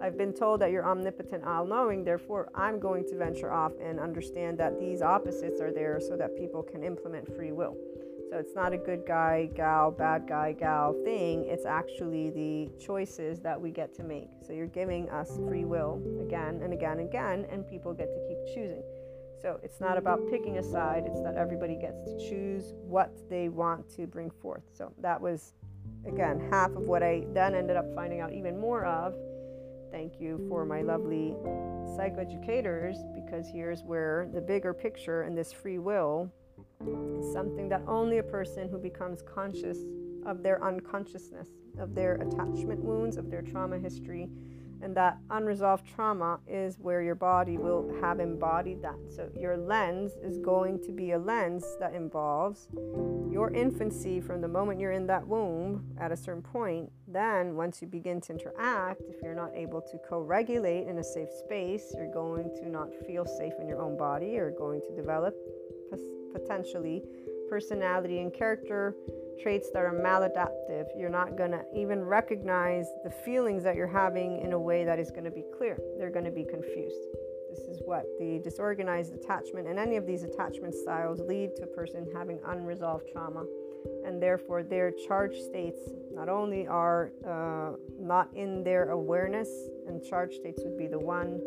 I've 0.00 0.16
been 0.16 0.32
told 0.32 0.60
that 0.60 0.70
you're 0.70 0.86
omnipotent, 0.86 1.44
all 1.44 1.66
knowing. 1.66 2.04
Therefore, 2.04 2.48
I'm 2.54 2.78
going 2.78 3.06
to 3.08 3.16
venture 3.16 3.52
off 3.52 3.72
and 3.82 3.98
understand 3.98 4.58
that 4.58 4.78
these 4.78 5.02
opposites 5.02 5.60
are 5.60 5.72
there 5.72 6.00
so 6.00 6.16
that 6.16 6.36
people 6.36 6.62
can 6.62 6.82
implement 6.82 7.34
free 7.34 7.52
will. 7.52 7.76
So 8.32 8.38
it's 8.38 8.54
not 8.54 8.72
a 8.72 8.78
good 8.78 9.04
guy, 9.06 9.50
gal, 9.54 9.90
bad 9.90 10.26
guy, 10.26 10.52
gal 10.52 10.94
thing. 11.04 11.44
It's 11.44 11.66
actually 11.66 12.30
the 12.30 12.70
choices 12.82 13.40
that 13.40 13.60
we 13.60 13.70
get 13.70 13.94
to 13.96 14.02
make. 14.02 14.30
So 14.46 14.54
you're 14.54 14.68
giving 14.68 15.10
us 15.10 15.38
free 15.46 15.66
will 15.66 16.00
again 16.18 16.62
and 16.64 16.72
again 16.72 16.92
and 16.92 17.06
again, 17.10 17.44
and 17.50 17.68
people 17.68 17.92
get 17.92 18.06
to 18.06 18.26
keep 18.26 18.54
choosing. 18.54 18.82
So 19.42 19.60
it's 19.62 19.82
not 19.82 19.98
about 19.98 20.30
picking 20.30 20.56
a 20.56 20.62
side, 20.62 21.02
it's 21.06 21.20
that 21.20 21.34
everybody 21.36 21.76
gets 21.76 22.02
to 22.04 22.18
choose 22.26 22.72
what 22.72 23.12
they 23.28 23.50
want 23.50 23.94
to 23.96 24.06
bring 24.06 24.30
forth. 24.30 24.62
So 24.72 24.94
that 25.02 25.20
was, 25.20 25.52
again, 26.06 26.48
half 26.50 26.70
of 26.70 26.84
what 26.84 27.02
I 27.02 27.26
then 27.34 27.54
ended 27.54 27.76
up 27.76 27.94
finding 27.94 28.20
out 28.20 28.32
even 28.32 28.58
more 28.58 28.86
of. 28.86 29.14
Thank 29.90 30.18
you 30.18 30.42
for 30.48 30.64
my 30.64 30.80
lovely 30.80 31.36
psychoeducators, 31.98 32.96
because 33.14 33.46
here's 33.52 33.82
where 33.82 34.30
the 34.32 34.40
bigger 34.40 34.72
picture 34.72 35.20
and 35.20 35.36
this 35.36 35.52
free 35.52 35.78
will 35.78 36.32
is 37.18 37.32
something 37.32 37.68
that 37.68 37.82
only 37.86 38.18
a 38.18 38.22
person 38.22 38.68
who 38.68 38.78
becomes 38.78 39.22
conscious 39.22 39.78
of 40.26 40.42
their 40.42 40.62
unconsciousness, 40.64 41.48
of 41.78 41.94
their 41.94 42.14
attachment 42.16 42.82
wounds, 42.82 43.16
of 43.16 43.30
their 43.30 43.42
trauma 43.42 43.78
history, 43.78 44.28
and 44.82 44.96
that 44.96 45.18
unresolved 45.30 45.86
trauma 45.86 46.40
is 46.46 46.76
where 46.80 47.02
your 47.02 47.14
body 47.14 47.56
will 47.56 47.94
have 48.00 48.18
embodied 48.18 48.82
that. 48.82 48.96
So, 49.08 49.30
your 49.38 49.56
lens 49.56 50.12
is 50.22 50.38
going 50.38 50.82
to 50.82 50.92
be 50.92 51.12
a 51.12 51.18
lens 51.18 51.64
that 51.78 51.94
involves 51.94 52.66
your 53.30 53.52
infancy 53.52 54.20
from 54.20 54.40
the 54.40 54.48
moment 54.48 54.80
you're 54.80 54.92
in 54.92 55.06
that 55.06 55.26
womb 55.26 55.84
at 55.98 56.10
a 56.10 56.16
certain 56.16 56.42
point. 56.42 56.90
Then, 57.06 57.54
once 57.54 57.80
you 57.80 57.86
begin 57.86 58.20
to 58.22 58.32
interact, 58.32 59.02
if 59.08 59.22
you're 59.22 59.36
not 59.36 59.54
able 59.54 59.80
to 59.82 59.98
co 60.08 60.20
regulate 60.20 60.88
in 60.88 60.98
a 60.98 61.04
safe 61.04 61.30
space, 61.30 61.92
you're 61.96 62.12
going 62.12 62.50
to 62.56 62.68
not 62.68 62.88
feel 63.06 63.24
safe 63.24 63.54
in 63.60 63.68
your 63.68 63.80
own 63.80 63.96
body. 63.96 64.30
You're 64.30 64.50
going 64.50 64.80
to 64.80 64.96
develop 64.96 65.36
potentially 66.32 67.02
personality 67.48 68.20
and 68.20 68.32
character 68.32 68.96
traits 69.42 69.70
that 69.72 69.80
are 69.80 69.92
maladaptive. 69.92 70.86
You're 70.96 71.10
not 71.10 71.36
going 71.36 71.50
to 71.50 71.64
even 71.76 72.02
recognize 72.02 72.86
the 73.04 73.10
feelings 73.10 73.62
that 73.64 73.76
you're 73.76 73.86
having 73.86 74.40
in 74.40 74.52
a 74.52 74.58
way 74.58 74.84
that 74.84 74.98
is 74.98 75.10
going 75.10 75.24
to 75.24 75.30
be 75.30 75.44
clear. 75.56 75.78
They're 75.98 76.10
going 76.10 76.24
to 76.24 76.30
be 76.30 76.44
confused. 76.44 77.04
This 77.50 77.66
is 77.66 77.82
what 77.84 78.06
the 78.18 78.40
disorganized 78.42 79.12
attachment 79.12 79.68
and 79.68 79.78
any 79.78 79.96
of 79.96 80.06
these 80.06 80.22
attachment 80.22 80.74
styles 80.74 81.20
lead 81.20 81.54
to 81.56 81.64
a 81.64 81.66
person 81.66 82.06
having 82.14 82.38
unresolved 82.46 83.08
trauma. 83.12 83.44
And 84.06 84.22
therefore, 84.22 84.62
their 84.62 84.90
charge 84.90 85.36
states 85.36 85.80
not 86.14 86.30
only 86.30 86.66
are 86.66 87.12
uh, 87.28 87.76
not 88.00 88.30
in 88.34 88.64
their 88.64 88.90
awareness, 88.90 89.50
and 89.86 90.02
charge 90.02 90.34
states 90.34 90.62
would 90.64 90.78
be 90.78 90.86
the 90.86 90.98
one 90.98 91.40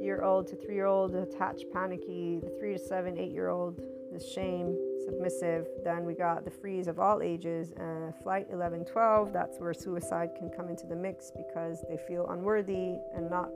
year 0.00 0.22
old 0.22 0.46
to 0.48 0.56
three 0.56 0.74
year 0.74 0.86
old 0.86 1.14
attached, 1.16 1.64
panicky, 1.72 2.38
the 2.40 2.54
three 2.60 2.74
to 2.74 2.78
seven, 2.78 3.18
eight 3.18 3.32
year 3.32 3.48
old 3.48 3.80
the 4.14 4.24
shame, 4.24 4.76
submissive. 5.04 5.66
Then 5.82 6.04
we 6.04 6.14
got 6.14 6.44
the 6.44 6.50
freeze 6.50 6.86
of 6.86 6.98
all 6.98 7.20
ages, 7.20 7.72
uh, 7.72 8.12
flight 8.22 8.46
11, 8.52 8.84
12. 8.84 9.32
That's 9.32 9.58
where 9.58 9.74
suicide 9.74 10.30
can 10.38 10.48
come 10.48 10.68
into 10.68 10.86
the 10.86 10.94
mix 10.94 11.32
because 11.36 11.84
they 11.88 11.98
feel 12.08 12.28
unworthy 12.28 12.94
and 13.14 13.28
not 13.28 13.50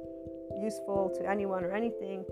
useful 0.61 1.14
to 1.16 1.29
anyone 1.29 1.64
or 1.64 1.73
anything. 1.73 2.25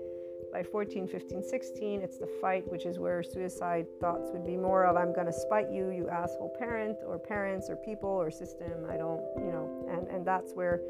By 0.51 0.63
14, 0.63 1.07
15, 1.07 1.43
16, 1.43 2.01
it's 2.01 2.17
the 2.17 2.29
fight, 2.41 2.69
which 2.71 2.85
is 2.85 2.99
where 2.99 3.21
suicide 3.21 3.85
thoughts 3.99 4.29
would 4.31 4.45
be 4.45 4.55
more 4.55 4.85
of 4.85 4.95
I'm 4.95 5.13
going 5.13 5.27
to 5.27 5.33
spite 5.33 5.71
you, 5.71 5.89
you 5.89 6.09
asshole 6.09 6.55
parent, 6.57 6.97
or 7.05 7.19
parents, 7.19 7.69
or 7.69 7.75
people, 7.75 8.09
or 8.09 8.31
system. 8.31 8.71
I 8.89 8.97
don't, 8.97 9.21
you 9.37 9.51
know, 9.51 9.87
and, 9.91 10.07
and 10.07 10.25
that's 10.25 10.53
where 10.53 10.81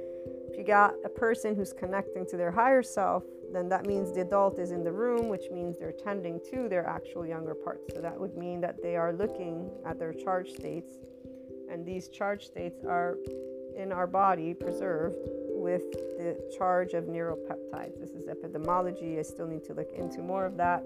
if 0.50 0.58
you 0.58 0.64
got 0.64 0.94
a 1.04 1.10
person 1.10 1.56
who's 1.56 1.74
connecting 1.74 2.26
to 2.28 2.38
their 2.38 2.52
higher 2.52 2.84
self, 2.84 3.24
then 3.52 3.70
that 3.70 3.86
means 3.86 4.14
the 4.14 4.22
adult 4.22 4.60
is 4.60 4.72
in 4.72 4.84
the 4.84 4.92
room, 4.92 5.30
which 5.30 5.50
means 5.52 5.78
they're 5.78 5.92
tending 5.92 6.40
to 6.52 6.68
their 6.68 6.86
actual 6.86 7.26
younger 7.26 7.56
parts. 7.56 7.94
So 7.94 8.02
that 8.02 8.20
would 8.20 8.38
mean 8.38 8.62
that 8.62 8.82
they 8.82 8.96
are 8.96 9.14
looking 9.14 9.70
at 9.86 10.00
their 10.00 10.14
charge 10.14 10.52
states, 10.52 10.96
and 11.72 11.86
these 11.86 12.10
charge 12.10 12.46
states 12.46 12.84
are 12.84 13.18
in 13.76 13.92
our 13.92 14.08
body 14.08 14.54
preserved 14.54 15.30
with 15.50 15.92
the 16.18 16.38
charge 16.58 16.94
of 16.94 17.06
neuropeptides. 17.06 18.00
This 18.00 18.12
is 18.12 18.26
epidemiology. 18.26 19.20
I 19.20 19.22
still 19.22 19.48
need 19.48 19.64
to 19.66 19.74
look 19.74 19.92
into 19.96 20.22
more 20.22 20.46
of 20.46 20.58
that 20.58 20.84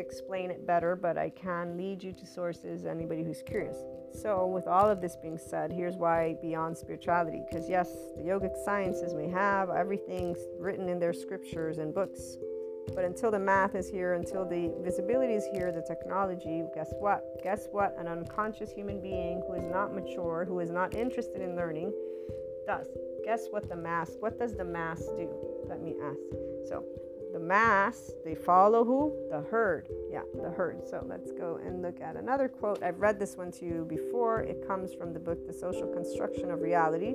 explain 0.00 0.50
it 0.50 0.66
better, 0.66 0.96
but 0.96 1.16
I 1.16 1.30
can 1.30 1.76
lead 1.76 2.02
you 2.02 2.12
to 2.12 2.26
sources, 2.26 2.86
anybody 2.86 3.22
who's 3.22 3.42
curious. 3.42 3.76
So, 4.12 4.46
with 4.46 4.66
all 4.66 4.88
of 4.88 5.00
this 5.00 5.16
being 5.16 5.38
said, 5.38 5.70
here's 5.70 5.96
why 5.96 6.36
beyond 6.42 6.76
spirituality. 6.76 7.42
Because, 7.48 7.68
yes, 7.68 7.88
the 8.16 8.22
yogic 8.22 8.56
sciences 8.64 9.14
may 9.14 9.28
have 9.28 9.70
everything 9.70 10.34
written 10.58 10.88
in 10.88 10.98
their 10.98 11.12
scriptures 11.12 11.78
and 11.78 11.94
books. 11.94 12.36
But 12.94 13.04
until 13.04 13.30
the 13.30 13.38
math 13.38 13.74
is 13.74 13.88
here, 13.88 14.14
until 14.14 14.44
the 14.44 14.72
visibility 14.82 15.34
is 15.34 15.46
here, 15.52 15.70
the 15.70 15.82
technology, 15.82 16.64
guess 16.74 16.92
what? 16.98 17.40
Guess 17.44 17.68
what? 17.70 17.94
An 17.98 18.08
unconscious 18.08 18.72
human 18.72 19.00
being 19.00 19.42
who 19.46 19.54
is 19.54 19.64
not 19.70 19.94
mature, 19.94 20.44
who 20.44 20.58
is 20.58 20.70
not 20.70 20.94
interested 20.94 21.40
in 21.40 21.54
learning, 21.54 21.92
does. 22.66 22.88
Guess 23.24 23.46
what 23.50 23.68
the 23.68 23.76
mass, 23.76 24.10
what 24.18 24.38
does 24.38 24.56
the 24.56 24.64
mass 24.64 25.00
do? 25.00 25.30
Let 25.68 25.82
me 25.82 25.94
ask. 26.02 26.18
So, 26.68 26.84
the 27.32 27.38
mass, 27.38 28.12
they 28.24 28.34
follow 28.34 28.84
who? 28.84 29.14
The 29.30 29.42
herd. 29.50 29.88
Yeah, 30.10 30.22
the 30.34 30.50
herd. 30.50 30.86
So 30.88 31.04
let's 31.08 31.30
go 31.32 31.60
and 31.64 31.82
look 31.82 32.00
at 32.00 32.16
another 32.16 32.48
quote. 32.48 32.82
I've 32.82 33.00
read 33.00 33.18
this 33.18 33.36
one 33.36 33.52
to 33.52 33.64
you 33.64 33.86
before. 33.88 34.40
It 34.40 34.66
comes 34.66 34.92
from 34.94 35.12
the 35.12 35.20
book 35.20 35.46
The 35.46 35.52
Social 35.52 35.86
Construction 35.86 36.50
of 36.50 36.60
Reality. 36.60 37.14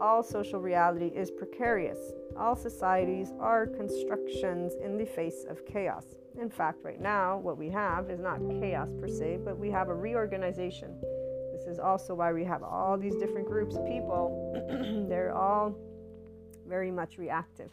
All 0.00 0.22
social 0.22 0.60
reality 0.60 1.08
is 1.14 1.30
precarious. 1.30 1.98
All 2.38 2.56
societies 2.56 3.32
are 3.38 3.66
constructions 3.66 4.72
in 4.82 4.96
the 4.96 5.04
face 5.04 5.44
of 5.48 5.66
chaos. 5.66 6.06
In 6.40 6.48
fact, 6.48 6.82
right 6.82 7.00
now, 7.00 7.36
what 7.38 7.58
we 7.58 7.68
have 7.68 8.08
is 8.08 8.18
not 8.18 8.38
chaos 8.60 8.88
per 8.98 9.08
se, 9.08 9.40
but 9.44 9.58
we 9.58 9.70
have 9.70 9.88
a 9.88 9.94
reorganization. 9.94 10.96
This 11.52 11.66
is 11.66 11.78
also 11.78 12.14
why 12.14 12.32
we 12.32 12.44
have 12.44 12.62
all 12.62 12.96
these 12.96 13.16
different 13.16 13.46
groups 13.46 13.76
of 13.76 13.86
people. 13.86 15.06
They're 15.08 15.34
all 15.36 15.76
very 16.66 16.90
much 16.90 17.18
reactive 17.18 17.70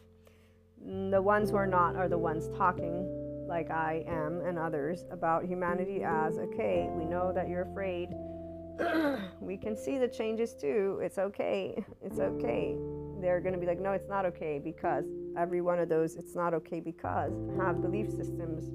the 0.84 1.20
ones 1.20 1.50
who 1.50 1.56
are 1.56 1.66
not 1.66 1.96
are 1.96 2.08
the 2.08 2.18
ones 2.18 2.48
talking 2.56 3.06
like 3.48 3.70
I 3.70 4.04
am 4.06 4.42
and 4.46 4.58
others 4.58 5.04
about 5.10 5.44
humanity 5.44 6.02
as 6.04 6.38
okay, 6.38 6.88
we 6.92 7.04
know 7.04 7.32
that 7.32 7.48
you're 7.48 7.62
afraid. 7.62 8.10
we 9.40 9.56
can 9.56 9.76
see 9.76 9.98
the 9.98 10.06
changes 10.06 10.54
too. 10.54 11.00
It's 11.02 11.18
okay. 11.18 11.82
It's 12.02 12.20
okay. 12.20 12.76
They're 13.20 13.40
going 13.40 13.54
to 13.54 13.58
be 13.58 13.66
like, 13.66 13.80
no, 13.80 13.92
it's 13.92 14.08
not 14.08 14.24
okay 14.26 14.60
because 14.62 15.04
every 15.36 15.60
one 15.60 15.80
of 15.80 15.88
those, 15.88 16.14
it's 16.14 16.36
not 16.36 16.54
okay 16.54 16.78
because 16.78 17.32
have 17.58 17.82
belief 17.82 18.10
systems. 18.10 18.70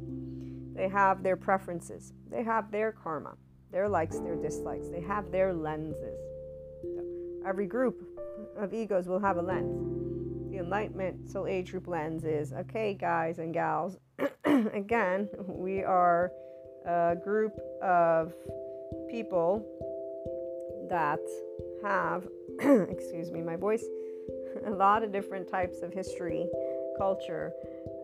They 0.75 0.89
have 0.89 1.23
their 1.23 1.37
preferences. 1.37 2.13
They 2.29 2.43
have 2.43 2.71
their 2.71 2.91
karma, 2.91 3.37
their 3.71 3.87
likes, 3.87 4.19
their 4.19 4.35
dislikes. 4.35 4.89
They 4.89 5.01
have 5.01 5.31
their 5.31 5.53
lenses. 5.53 6.19
Every 7.47 7.67
group 7.67 8.01
of 8.57 8.73
egos 8.73 9.07
will 9.07 9.19
have 9.19 9.37
a 9.37 9.41
lens 9.41 9.92
the 10.53 10.59
Enlightenment 10.59 11.31
Soul 11.31 11.47
Age 11.47 11.71
Group 11.71 11.87
lens 11.87 12.23
is 12.25 12.53
okay, 12.53 12.93
guys 12.93 13.39
and 13.39 13.55
gals. 13.55 13.97
Again, 14.45 15.27
we 15.47 15.83
are 15.83 16.31
a 16.85 17.15
group 17.15 17.53
of 17.81 18.33
people 19.09 19.65
that 20.91 21.19
have, 21.83 22.27
excuse 22.91 23.31
me, 23.31 23.41
my 23.41 23.55
voice, 23.55 23.83
a 24.67 24.69
lot 24.69 25.01
of 25.01 25.11
different 25.11 25.49
types 25.49 25.81
of 25.81 25.91
history, 25.91 26.47
culture, 26.99 27.51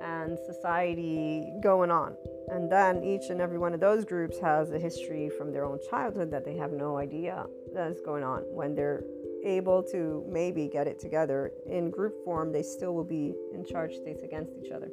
and 0.02 0.40
society 0.40 1.54
going 1.62 1.92
on. 1.92 2.16
And 2.48 2.72
then 2.72 3.04
each 3.04 3.30
and 3.30 3.42
every 3.42 3.60
one 3.60 3.76
of 3.76 3.80
those 3.80 4.06
groups 4.06 4.40
has 4.40 4.72
a 4.72 4.80
history 4.80 5.30
from 5.30 5.52
their 5.54 5.66
own 5.66 5.78
childhood 5.88 6.32
that 6.32 6.46
they 6.46 6.58
have 6.58 6.72
no 6.72 6.98
idea 6.98 7.46
that's 7.76 8.02
going 8.02 8.24
on. 8.24 8.42
When 8.48 8.74
they're 8.74 9.04
able 9.44 9.84
to 9.84 10.26
maybe 10.30 10.68
get 10.68 10.88
it 10.88 11.00
together 11.00 11.52
in 11.66 11.90
group 11.90 12.14
form, 12.24 12.52
they 12.52 12.64
still 12.64 12.94
will 12.94 13.04
be 13.04 13.34
in 13.54 13.66
charge 13.66 13.96
states 13.96 14.24
against 14.24 14.54
each 14.64 14.72
other. 14.72 14.90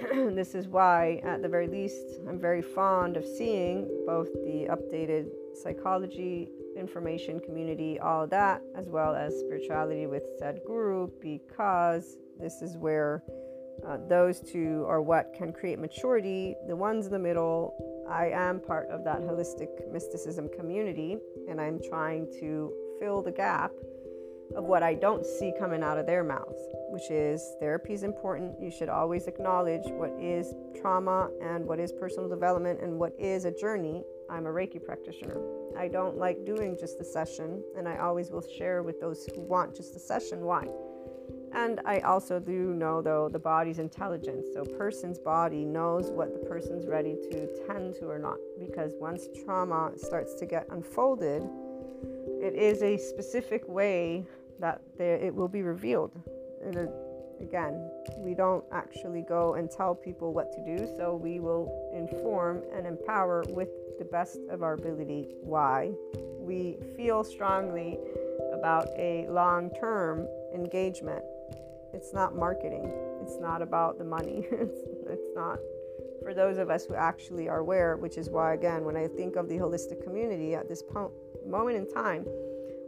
this 0.34 0.54
is 0.54 0.68
why, 0.68 1.20
at 1.24 1.42
the 1.42 1.48
very 1.48 1.68
least, 1.68 2.18
I'm 2.28 2.40
very 2.40 2.62
fond 2.62 3.16
of 3.16 3.24
seeing 3.24 3.88
both 4.06 4.32
the 4.44 4.66
updated 4.70 5.30
psychology 5.54 6.48
information 6.76 7.40
community, 7.40 7.98
all 7.98 8.26
that, 8.26 8.62
as 8.76 8.88
well 8.88 9.14
as 9.14 9.38
spirituality 9.38 10.06
with 10.06 10.22
Sadhguru, 10.40 11.10
because 11.20 12.16
this 12.40 12.62
is 12.62 12.76
where 12.76 13.22
uh, 13.86 13.98
those 14.08 14.40
two 14.40 14.84
are 14.88 15.02
what 15.02 15.34
can 15.36 15.52
create 15.52 15.78
maturity. 15.78 16.54
The 16.68 16.76
ones 16.76 17.06
in 17.06 17.12
the 17.12 17.18
middle, 17.18 18.04
I 18.08 18.26
am 18.30 18.60
part 18.60 18.88
of 18.88 19.04
that 19.04 19.20
holistic 19.20 19.68
mysticism 19.92 20.48
community, 20.56 21.18
and 21.48 21.60
I'm 21.60 21.80
trying 21.82 22.26
to 22.40 22.72
fill 23.02 23.20
the 23.20 23.32
gap 23.32 23.72
of 24.54 24.62
what 24.62 24.80
I 24.80 24.94
don't 24.94 25.26
see 25.26 25.52
coming 25.58 25.82
out 25.82 25.98
of 25.98 26.06
their 26.06 26.22
mouths, 26.22 26.62
which 26.90 27.10
is 27.10 27.42
therapy 27.58 27.94
is 27.94 28.04
important. 28.04 28.62
You 28.62 28.70
should 28.70 28.88
always 28.88 29.26
acknowledge 29.26 29.82
what 29.86 30.12
is 30.20 30.54
trauma 30.80 31.28
and 31.42 31.66
what 31.66 31.80
is 31.80 31.92
personal 31.92 32.28
development 32.28 32.80
and 32.80 32.96
what 32.96 33.12
is 33.18 33.44
a 33.44 33.50
journey. 33.50 34.04
I'm 34.30 34.46
a 34.46 34.50
Reiki 34.50 34.82
practitioner. 34.82 35.36
I 35.76 35.88
don't 35.88 36.16
like 36.16 36.44
doing 36.44 36.76
just 36.78 36.96
the 36.96 37.04
session, 37.04 37.64
and 37.76 37.88
I 37.88 37.96
always 37.96 38.30
will 38.30 38.46
share 38.56 38.84
with 38.84 39.00
those 39.00 39.26
who 39.34 39.40
want 39.40 39.74
just 39.74 39.94
the 39.94 40.00
session 40.00 40.42
why. 40.42 40.68
And 41.54 41.80
I 41.84 41.98
also 42.00 42.38
do 42.38 42.72
know, 42.72 43.02
though, 43.02 43.28
the 43.28 43.38
body's 43.38 43.78
intelligence. 43.78 44.46
So, 44.54 44.64
person's 44.64 45.18
body 45.18 45.64
knows 45.64 46.10
what 46.10 46.32
the 46.32 46.48
person's 46.48 46.86
ready 46.86 47.16
to 47.30 47.66
tend 47.66 47.94
to 47.96 48.06
or 48.06 48.18
not. 48.18 48.38
Because 48.58 48.92
once 48.98 49.26
trauma 49.44 49.92
starts 49.96 50.34
to 50.34 50.46
get 50.46 50.66
unfolded, 50.70 51.42
it 52.42 52.54
is 52.54 52.82
a 52.82 52.96
specific 52.96 53.62
way 53.68 54.24
that 54.60 54.80
there, 54.98 55.16
it 55.16 55.34
will 55.34 55.48
be 55.48 55.62
revealed. 55.62 56.12
And 56.64 56.88
again, 57.40 57.90
we 58.18 58.34
don't 58.34 58.64
actually 58.72 59.22
go 59.22 59.54
and 59.54 59.70
tell 59.70 59.94
people 59.94 60.32
what 60.32 60.52
to 60.52 60.76
do, 60.76 60.86
so 60.96 61.16
we 61.16 61.40
will 61.40 61.70
inform 61.94 62.62
and 62.74 62.86
empower 62.86 63.44
with 63.48 63.68
the 63.98 64.04
best 64.04 64.38
of 64.50 64.62
our 64.62 64.74
ability 64.74 65.28
why 65.40 65.92
we 66.38 66.76
feel 66.96 67.22
strongly 67.22 67.98
about 68.52 68.88
a 68.98 69.26
long 69.28 69.70
term 69.78 70.26
engagement 70.54 71.22
it's 71.92 72.14
not 72.14 72.34
marketing. 72.34 72.90
It's 73.22 73.38
not 73.38 73.60
about 73.60 73.98
the 73.98 74.04
money. 74.04 74.46
it's, 74.52 75.20
not 75.34 75.58
for 76.22 76.34
those 76.34 76.58
of 76.58 76.70
us 76.70 76.84
who 76.86 76.94
actually 76.94 77.48
are 77.48 77.58
aware, 77.58 77.96
which 77.96 78.16
is 78.16 78.30
why, 78.30 78.54
again, 78.54 78.84
when 78.84 78.96
I 78.96 79.08
think 79.08 79.36
of 79.36 79.48
the 79.48 79.56
holistic 79.56 80.02
community 80.02 80.54
at 80.54 80.68
this 80.68 80.82
po- 80.82 81.12
moment 81.46 81.76
in 81.76 81.90
time, 81.92 82.24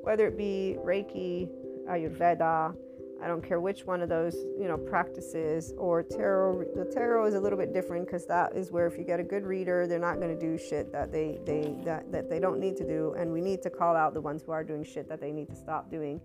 whether 0.02 0.26
it 0.26 0.36
be 0.36 0.76
Reiki, 0.84 1.48
Ayurveda, 1.88 2.74
I 3.22 3.26
don't 3.26 3.46
care 3.46 3.61
which 3.61 3.86
one 3.86 4.02
of 4.02 4.09
those, 4.09 4.34
you 4.59 4.68
know, 4.68 4.76
practices 4.76 5.72
or 5.78 6.02
tarot. 6.02 6.64
The 6.74 6.84
tarot 6.84 7.26
is 7.26 7.34
a 7.34 7.40
little 7.40 7.59
bit 7.59 7.72
different 7.72 8.07
because 8.07 8.26
that 8.26 8.55
is 8.55 8.70
where 8.70 8.86
if 8.86 8.98
you 8.98 9.05
get 9.05 9.18
a 9.18 9.22
good 9.22 9.44
reader, 9.44 9.86
they're 9.86 9.98
not 9.98 10.20
going 10.20 10.36
to 10.36 10.38
do 10.38 10.59
shit 10.59 10.92
that 10.92 11.11
they 11.11 11.38
they 11.46 11.74
that, 11.84 12.11
that 12.12 12.28
they 12.28 12.38
don't 12.38 12.61
need 12.61 12.76
to 12.76 12.86
do, 12.86 13.14
and 13.16 13.32
we 13.32 13.40
need 13.40 13.62
to 13.62 13.70
call 13.70 13.96
out 13.96 14.12
the 14.14 14.20
ones 14.20 14.42
who 14.44 14.52
are 14.52 14.64
doing 14.64 14.84
shit 14.84 15.09
that 15.09 15.20
they 15.20 15.32
need 15.32 15.48
to 15.48 15.57
stop 15.57 15.90
doing 15.90 16.20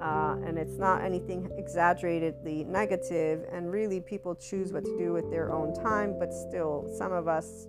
uh, 0.00 0.36
and 0.46 0.58
it's 0.58 0.78
not 0.78 1.02
anything 1.02 1.50
exaggeratedly 1.58 2.64
negative 2.64 3.44
and 3.52 3.70
really 3.70 4.00
people 4.00 4.34
choose 4.34 4.72
what 4.72 4.84
to 4.84 4.96
do 4.98 5.12
with 5.12 5.30
their 5.30 5.52
own 5.52 5.74
time 5.74 6.18
but 6.18 6.32
still 6.32 6.88
some 6.96 7.12
of 7.12 7.28
us 7.28 7.66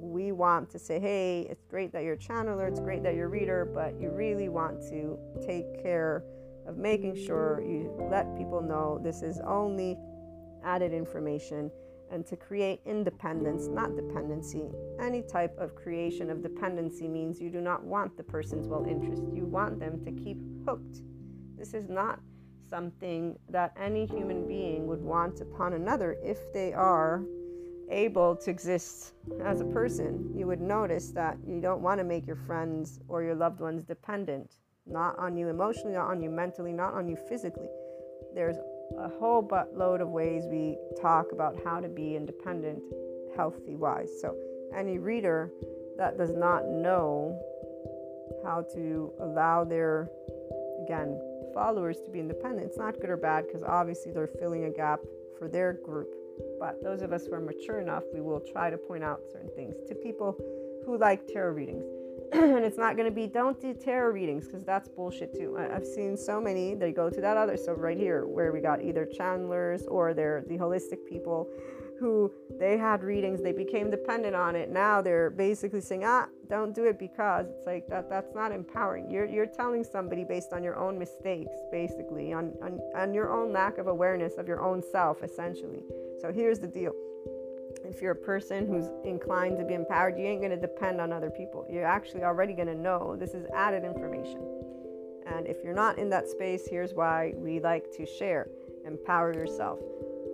we 0.00 0.32
want 0.32 0.70
to 0.70 0.78
say 0.78 0.98
hey 0.98 1.46
it's 1.50 1.64
great 1.64 1.92
that 1.92 2.02
you're 2.02 2.14
a 2.14 2.18
channeler 2.18 2.68
it's 2.68 2.80
great 2.80 3.02
that 3.02 3.14
you're 3.14 3.26
a 3.26 3.28
reader 3.28 3.70
but 3.74 4.00
you 4.00 4.10
really 4.10 4.48
want 4.48 4.80
to 4.80 5.18
take 5.44 5.82
care 5.82 6.24
of 6.66 6.76
making 6.76 7.14
sure 7.16 7.62
you 7.62 7.92
let 8.10 8.36
people 8.36 8.60
know 8.60 9.00
this 9.02 9.22
is 9.22 9.40
only 9.40 9.96
added 10.64 10.92
information 10.92 11.70
and 12.10 12.26
to 12.26 12.36
create 12.36 12.80
independence, 12.86 13.66
not 13.66 13.94
dependency. 13.94 14.70
Any 14.98 15.20
type 15.20 15.54
of 15.58 15.74
creation 15.74 16.30
of 16.30 16.42
dependency 16.42 17.06
means 17.06 17.38
you 17.38 17.50
do 17.50 17.60
not 17.60 17.84
want 17.84 18.16
the 18.16 18.22
person's 18.22 18.66
well 18.66 18.86
interest. 18.88 19.22
You 19.30 19.44
want 19.44 19.78
them 19.78 20.02
to 20.02 20.12
keep 20.12 20.38
hooked 20.66 21.02
this 21.58 21.74
is 21.74 21.88
not 21.88 22.20
something 22.70 23.36
that 23.48 23.72
any 23.76 24.06
human 24.06 24.46
being 24.46 24.86
would 24.86 25.02
want 25.02 25.40
upon 25.40 25.72
another 25.72 26.16
if 26.22 26.52
they 26.52 26.72
are 26.72 27.24
able 27.90 28.36
to 28.36 28.50
exist 28.50 29.12
as 29.44 29.60
a 29.60 29.64
person. 29.64 30.30
You 30.34 30.46
would 30.46 30.60
notice 30.60 31.10
that 31.12 31.36
you 31.46 31.60
don't 31.60 31.80
want 31.80 31.98
to 31.98 32.04
make 32.04 32.26
your 32.26 32.36
friends 32.36 33.00
or 33.08 33.22
your 33.22 33.34
loved 33.34 33.60
ones 33.60 33.84
dependent, 33.84 34.56
not 34.86 35.18
on 35.18 35.36
you 35.36 35.48
emotionally, 35.48 35.94
not 35.94 36.08
on 36.08 36.22
you 36.22 36.30
mentally, 36.30 36.72
not 36.72 36.94
on 36.94 37.08
you 37.08 37.16
physically. 37.28 37.68
There's 38.34 38.56
a 38.98 39.08
whole 39.08 39.42
buttload 39.42 40.00
of 40.00 40.08
ways 40.08 40.44
we 40.46 40.76
talk 41.00 41.26
about 41.32 41.58
how 41.64 41.80
to 41.80 41.88
be 41.88 42.16
independent, 42.16 42.82
healthy 43.36 43.76
wise. 43.76 44.10
So, 44.20 44.36
any 44.74 44.98
reader 44.98 45.50
that 45.96 46.16
does 46.16 46.34
not 46.34 46.66
know 46.66 47.40
how 48.44 48.62
to 48.74 49.12
allow 49.20 49.64
their, 49.64 50.08
again, 50.84 51.20
followers 51.54 52.00
to 52.04 52.10
be 52.10 52.20
independent. 52.20 52.66
It's 52.66 52.78
not 52.78 53.00
good 53.00 53.10
or 53.10 53.16
bad 53.16 53.46
because 53.46 53.62
obviously 53.62 54.12
they're 54.12 54.26
filling 54.26 54.64
a 54.64 54.70
gap 54.70 55.00
for 55.38 55.48
their 55.48 55.72
group. 55.72 56.08
But 56.58 56.82
those 56.82 57.02
of 57.02 57.12
us 57.12 57.26
who 57.26 57.34
are 57.34 57.40
mature 57.40 57.80
enough, 57.80 58.04
we 58.12 58.20
will 58.20 58.40
try 58.40 58.70
to 58.70 58.76
point 58.76 59.04
out 59.04 59.20
certain 59.30 59.50
things 59.54 59.76
to 59.88 59.94
people 59.94 60.36
who 60.84 60.98
like 60.98 61.26
tarot 61.26 61.52
readings. 61.52 61.84
and 62.32 62.64
it's 62.64 62.76
not 62.76 62.96
going 62.96 63.08
to 63.08 63.14
be 63.14 63.26
don't 63.26 63.60
do 63.60 63.72
tarot 63.72 64.10
readings 64.10 64.46
because 64.46 64.64
that's 64.64 64.88
bullshit 64.88 65.34
too. 65.34 65.56
I, 65.58 65.72
have 65.72 65.86
seen 65.86 66.16
so 66.16 66.40
many. 66.40 66.74
They 66.74 66.92
go 66.92 67.08
to 67.08 67.20
that 67.20 67.36
other 67.36 67.56
so 67.56 67.72
right 67.72 67.96
here 67.96 68.26
where 68.26 68.52
we 68.52 68.60
got 68.60 68.82
either 68.82 69.06
channelers 69.06 69.82
or 69.88 70.12
they're 70.14 70.44
the 70.48 70.58
holistic 70.58 71.06
people 71.08 71.48
who 71.98 72.32
they 72.58 72.76
had 72.78 73.02
readings, 73.02 73.42
they 73.42 73.52
became 73.52 73.90
dependent 73.90 74.34
on 74.34 74.54
it. 74.54 74.70
Now 74.70 75.02
they're 75.02 75.30
basically 75.30 75.80
saying, 75.80 76.04
ah, 76.04 76.26
don't 76.48 76.74
do 76.74 76.84
it 76.84 76.98
because 76.98 77.46
it's 77.48 77.66
like 77.66 77.88
that 77.88 78.08
that's 78.08 78.34
not 78.34 78.52
empowering. 78.52 79.10
You're 79.10 79.26
you're 79.26 79.46
telling 79.46 79.84
somebody 79.84 80.24
based 80.24 80.52
on 80.52 80.62
your 80.62 80.76
own 80.76 80.98
mistakes, 80.98 81.56
basically, 81.72 82.32
on, 82.32 82.52
on, 82.62 82.80
on 82.94 83.14
your 83.14 83.32
own 83.32 83.52
lack 83.52 83.78
of 83.78 83.86
awareness 83.86 84.38
of 84.38 84.46
your 84.46 84.62
own 84.62 84.82
self, 84.92 85.22
essentially. 85.22 85.82
So 86.20 86.32
here's 86.32 86.58
the 86.58 86.66
deal. 86.66 86.92
If 87.84 88.02
you're 88.02 88.12
a 88.12 88.16
person 88.16 88.66
who's 88.66 88.90
inclined 89.04 89.58
to 89.58 89.64
be 89.64 89.74
empowered, 89.74 90.18
you 90.18 90.26
ain't 90.26 90.42
gonna 90.42 90.56
depend 90.56 91.00
on 91.00 91.12
other 91.12 91.30
people. 91.30 91.66
You're 91.70 91.84
actually 91.84 92.24
already 92.24 92.52
gonna 92.54 92.74
know 92.74 93.16
this 93.16 93.34
is 93.34 93.46
added 93.54 93.84
information. 93.84 94.40
And 95.26 95.46
if 95.46 95.62
you're 95.62 95.74
not 95.74 95.98
in 95.98 96.08
that 96.10 96.28
space, 96.28 96.66
here's 96.68 96.94
why 96.94 97.34
we 97.36 97.60
like 97.60 97.92
to 97.96 98.06
share. 98.06 98.48
Empower 98.84 99.34
yourself 99.34 99.78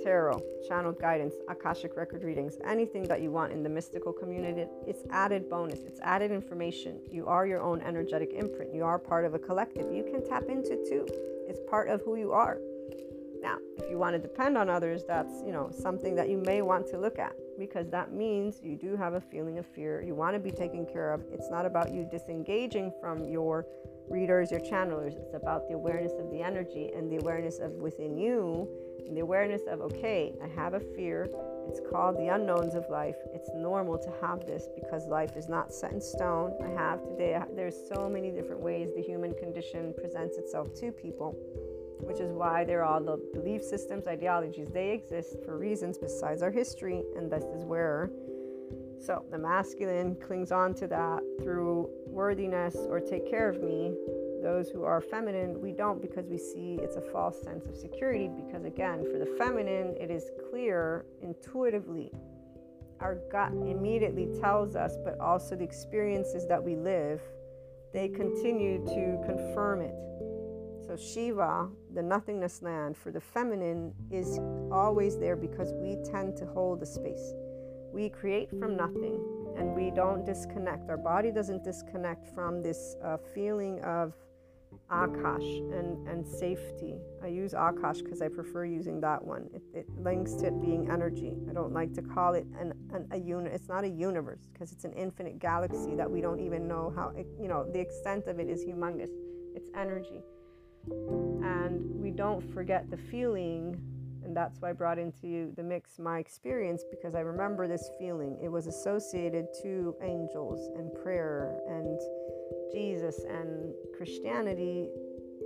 tarot, 0.03 0.43
channeled 0.69 1.01
guidance, 1.01 1.35
Akashic 1.49 1.97
record 1.97 2.23
readings, 2.23 2.59
anything 2.65 3.05
that 3.05 3.23
you 3.23 3.31
want 3.31 3.53
in 3.53 3.63
the 3.63 3.69
mystical 3.69 4.13
community, 4.13 4.67
it's 4.87 5.03
added 5.11 5.49
bonus, 5.49 5.81
it's 5.81 6.01
added 6.01 6.31
information. 6.31 6.99
You 7.11 7.27
are 7.27 7.47
your 7.47 7.63
own 7.63 7.81
energetic 7.81 8.33
imprint. 8.35 8.75
You 8.75 8.85
are 8.85 8.99
part 8.99 9.25
of 9.25 9.35
a 9.35 9.39
collective. 9.39 9.93
You 9.93 10.05
can 10.05 10.23
tap 10.25 10.45
into 10.49 10.77
too. 10.89 11.07
It's 11.49 11.61
part 11.69 11.89
of 11.89 12.03
who 12.03 12.17
you 12.17 12.33
are. 12.33 12.59
Now, 13.45 13.59
if 13.77 13.91
you 13.91 13.99
want 13.99 14.15
to 14.15 14.19
depend 14.19 14.57
on 14.57 14.71
others, 14.71 15.03
that's, 15.07 15.43
you 15.45 15.53
know, 15.53 15.69
something 15.71 16.15
that 16.17 16.31
you 16.31 16.39
may 16.39 16.63
want 16.63 16.87
to 16.87 16.99
look 16.99 17.19
at 17.19 17.35
because 17.59 17.91
that 17.91 18.11
means 18.11 18.61
you 18.63 18.75
do 18.75 18.97
have 18.97 19.13
a 19.13 19.21
feeling 19.21 19.59
of 19.59 19.67
fear. 19.67 20.01
You 20.01 20.15
want 20.15 20.35
to 20.35 20.41
be 20.41 20.51
taken 20.51 20.87
care 20.87 21.13
of. 21.13 21.21
It's 21.31 21.51
not 21.51 21.67
about 21.67 21.93
you 21.93 22.09
disengaging 22.11 22.91
from 23.03 23.23
your 23.27 23.67
readers, 24.09 24.51
your 24.51 24.61
channelers. 24.61 25.17
It's 25.17 25.35
about 25.35 25.69
the 25.69 25.75
awareness 25.75 26.13
of 26.19 26.31
the 26.31 26.41
energy 26.41 26.91
and 26.97 27.13
the 27.13 27.17
awareness 27.17 27.59
of 27.59 27.73
within 27.73 28.17
you 28.17 28.67
and 29.07 29.15
the 29.15 29.21
awareness 29.21 29.61
of, 29.69 29.83
okay, 29.83 30.33
I 30.43 30.49
have 30.59 30.73
a 30.73 30.81
fear. 30.81 31.29
It's 31.69 31.81
called 31.91 32.17
the 32.17 32.29
unknowns 32.29 32.75
of 32.75 32.89
life. 32.89 33.17
It's 33.35 33.51
normal 33.55 33.99
to 33.99 34.13
have 34.23 34.47
this 34.47 34.69
because 34.75 35.07
life 35.07 35.37
is 35.37 35.51
not 35.51 35.71
set 35.71 35.93
in 35.93 36.01
stone. 36.01 36.57
I 36.65 36.69
have 36.81 37.05
today, 37.05 37.39
there's 37.55 37.77
so 37.95 38.09
many 38.09 38.31
different 38.31 38.63
ways 38.63 38.89
the 38.97 39.03
human 39.03 39.35
condition 39.35 39.93
presents 39.99 40.39
itself 40.39 40.75
to 40.81 40.93
people, 40.93 41.37
which 42.05 42.21
is 42.21 42.33
why 42.33 42.65
there 42.65 42.85
are 42.85 42.95
all 42.95 43.03
the 43.03 43.21
belief 43.33 43.63
systems, 43.63 44.07
ideologies. 44.07 44.69
They 44.69 44.93
exist 44.93 45.37
for 45.45 45.59
reasons 45.59 45.99
besides 45.99 46.43
our 46.43 46.51
history, 46.51 47.03
and 47.17 47.31
this 47.31 47.45
is 47.45 47.65
where. 47.65 48.11
So 48.99 49.25
the 49.31 49.39
masculine 49.39 50.17
clings 50.17 50.53
on 50.53 50.75
to 50.75 50.87
that 50.89 51.21
through 51.43 51.91
worthiness 52.07 52.77
or 52.77 53.01
take 53.01 53.29
care 53.29 53.49
of 53.49 53.63
me 53.63 53.95
those 54.45 54.69
who 54.69 54.85
are 54.85 55.01
feminine, 55.01 55.59
we 55.59 55.73
don't 55.73 56.03
because 56.03 56.29
we 56.29 56.37
see 56.37 56.79
it's 56.83 56.97
a 56.97 57.01
false 57.01 57.41
sense 57.43 57.65
of 57.67 57.75
security. 57.75 58.29
Because 58.29 58.67
again, 58.67 59.03
for 59.11 59.19
the 59.19 59.27
feminine, 59.39 59.97
it 59.99 60.11
is 60.11 60.31
clear 60.51 61.07
intuitively. 61.23 62.13
Our 63.01 63.17
gut 63.33 63.53
immediately 63.53 64.29
tells 64.41 64.77
us, 64.77 64.97
but 65.03 65.19
also 65.19 65.57
the 65.57 65.65
experiences 65.65 66.47
that 66.47 66.63
we 66.63 66.77
live, 66.77 67.23
they 67.95 68.09
continue 68.09 68.85
to 68.85 69.23
confirm 69.27 69.81
it. 69.81 69.95
So 70.87 70.95
Shiva, 70.95 71.69
the 71.95 72.03
nothingness 72.03 72.63
land 72.63 72.97
for 72.97 73.11
the 73.11 73.21
feminine, 73.21 73.93
is 74.11 74.39
always 74.73 75.17
there 75.19 75.37
because 75.37 75.73
we 75.75 75.97
tend 76.11 76.37
to 76.39 76.47
hold 76.47 76.81
the 76.81 76.87
space. 76.87 77.33
We 77.93 78.09
create 78.09 78.51
from 78.51 78.77
nothing 78.77 79.21
and 79.57 79.75
we 79.75 79.91
don't 79.91 80.25
disconnect. 80.25 80.91
Our 80.91 80.97
body 80.97 81.31
doesn't 81.31 81.63
disconnect 81.63 82.27
from 82.35 82.63
this 82.63 82.97
uh, 83.05 83.19
feeling 83.35 83.81
of 83.83 84.15
Akash 84.91 85.73
and, 85.73 86.07
and 86.09 86.27
safety. 86.27 86.97
I 87.23 87.29
use 87.29 87.53
Akash 87.53 88.03
because 88.03 88.21
I 88.21 88.29
prefer 88.29 88.65
using 88.65 89.01
that 89.01 89.25
one. 89.25 89.49
It, 89.55 89.63
it, 89.73 89.87
links 89.97 90.35
to 90.35 90.47
it 90.47 90.61
being 90.61 90.91
energy. 90.91 91.35
I 91.49 91.53
don't 91.53 91.73
like 91.73 91.93
to 91.95 92.03
call 92.03 92.35
it 92.35 92.47
an, 92.59 92.75
an 92.93 93.07
a 93.13 93.19
unit. 93.19 93.53
It's 93.53 93.69
not 93.69 93.85
a 93.85 93.89
universe 93.89 94.49
because 94.53 94.73
it's 94.73 94.85
an 94.85 94.93
infinite 94.93 95.39
galaxy 95.39 95.95
that 95.95 96.11
we 96.11 96.21
don't 96.21 96.41
even 96.41 96.67
know 96.67 96.93
how, 96.95 97.13
it, 97.17 97.27
you 97.41 97.49
know, 97.49 97.65
the 97.73 97.81
extent 97.81 98.27
of 98.27 98.41
it 98.41 98.49
is 98.49 98.65
humongous. 98.65 99.11
It's 99.55 99.71
energy. 99.77 100.21
And 100.91 102.01
we 102.01 102.11
don't 102.11 102.43
forget 102.53 102.91
the 102.91 102.97
feeling 102.97 103.81
and 104.25 104.35
that's 104.35 104.61
why 104.61 104.71
I 104.71 104.73
brought 104.73 104.99
into 104.99 105.53
the 105.57 105.63
mix 105.63 105.99
my 105.99 106.19
experience 106.19 106.83
because 106.91 107.15
I 107.15 107.21
remember 107.21 107.69
this 107.69 107.91
feeling. 107.99 108.39
It 108.43 108.49
was 108.49 108.67
associated 108.67 109.47
to 109.63 109.95
angels 110.03 110.71
and 110.77 110.93
prayer 111.03 111.61
and 111.69 112.01
Jesus 112.73 113.21
and 113.29 113.75
Christianity, 113.97 114.89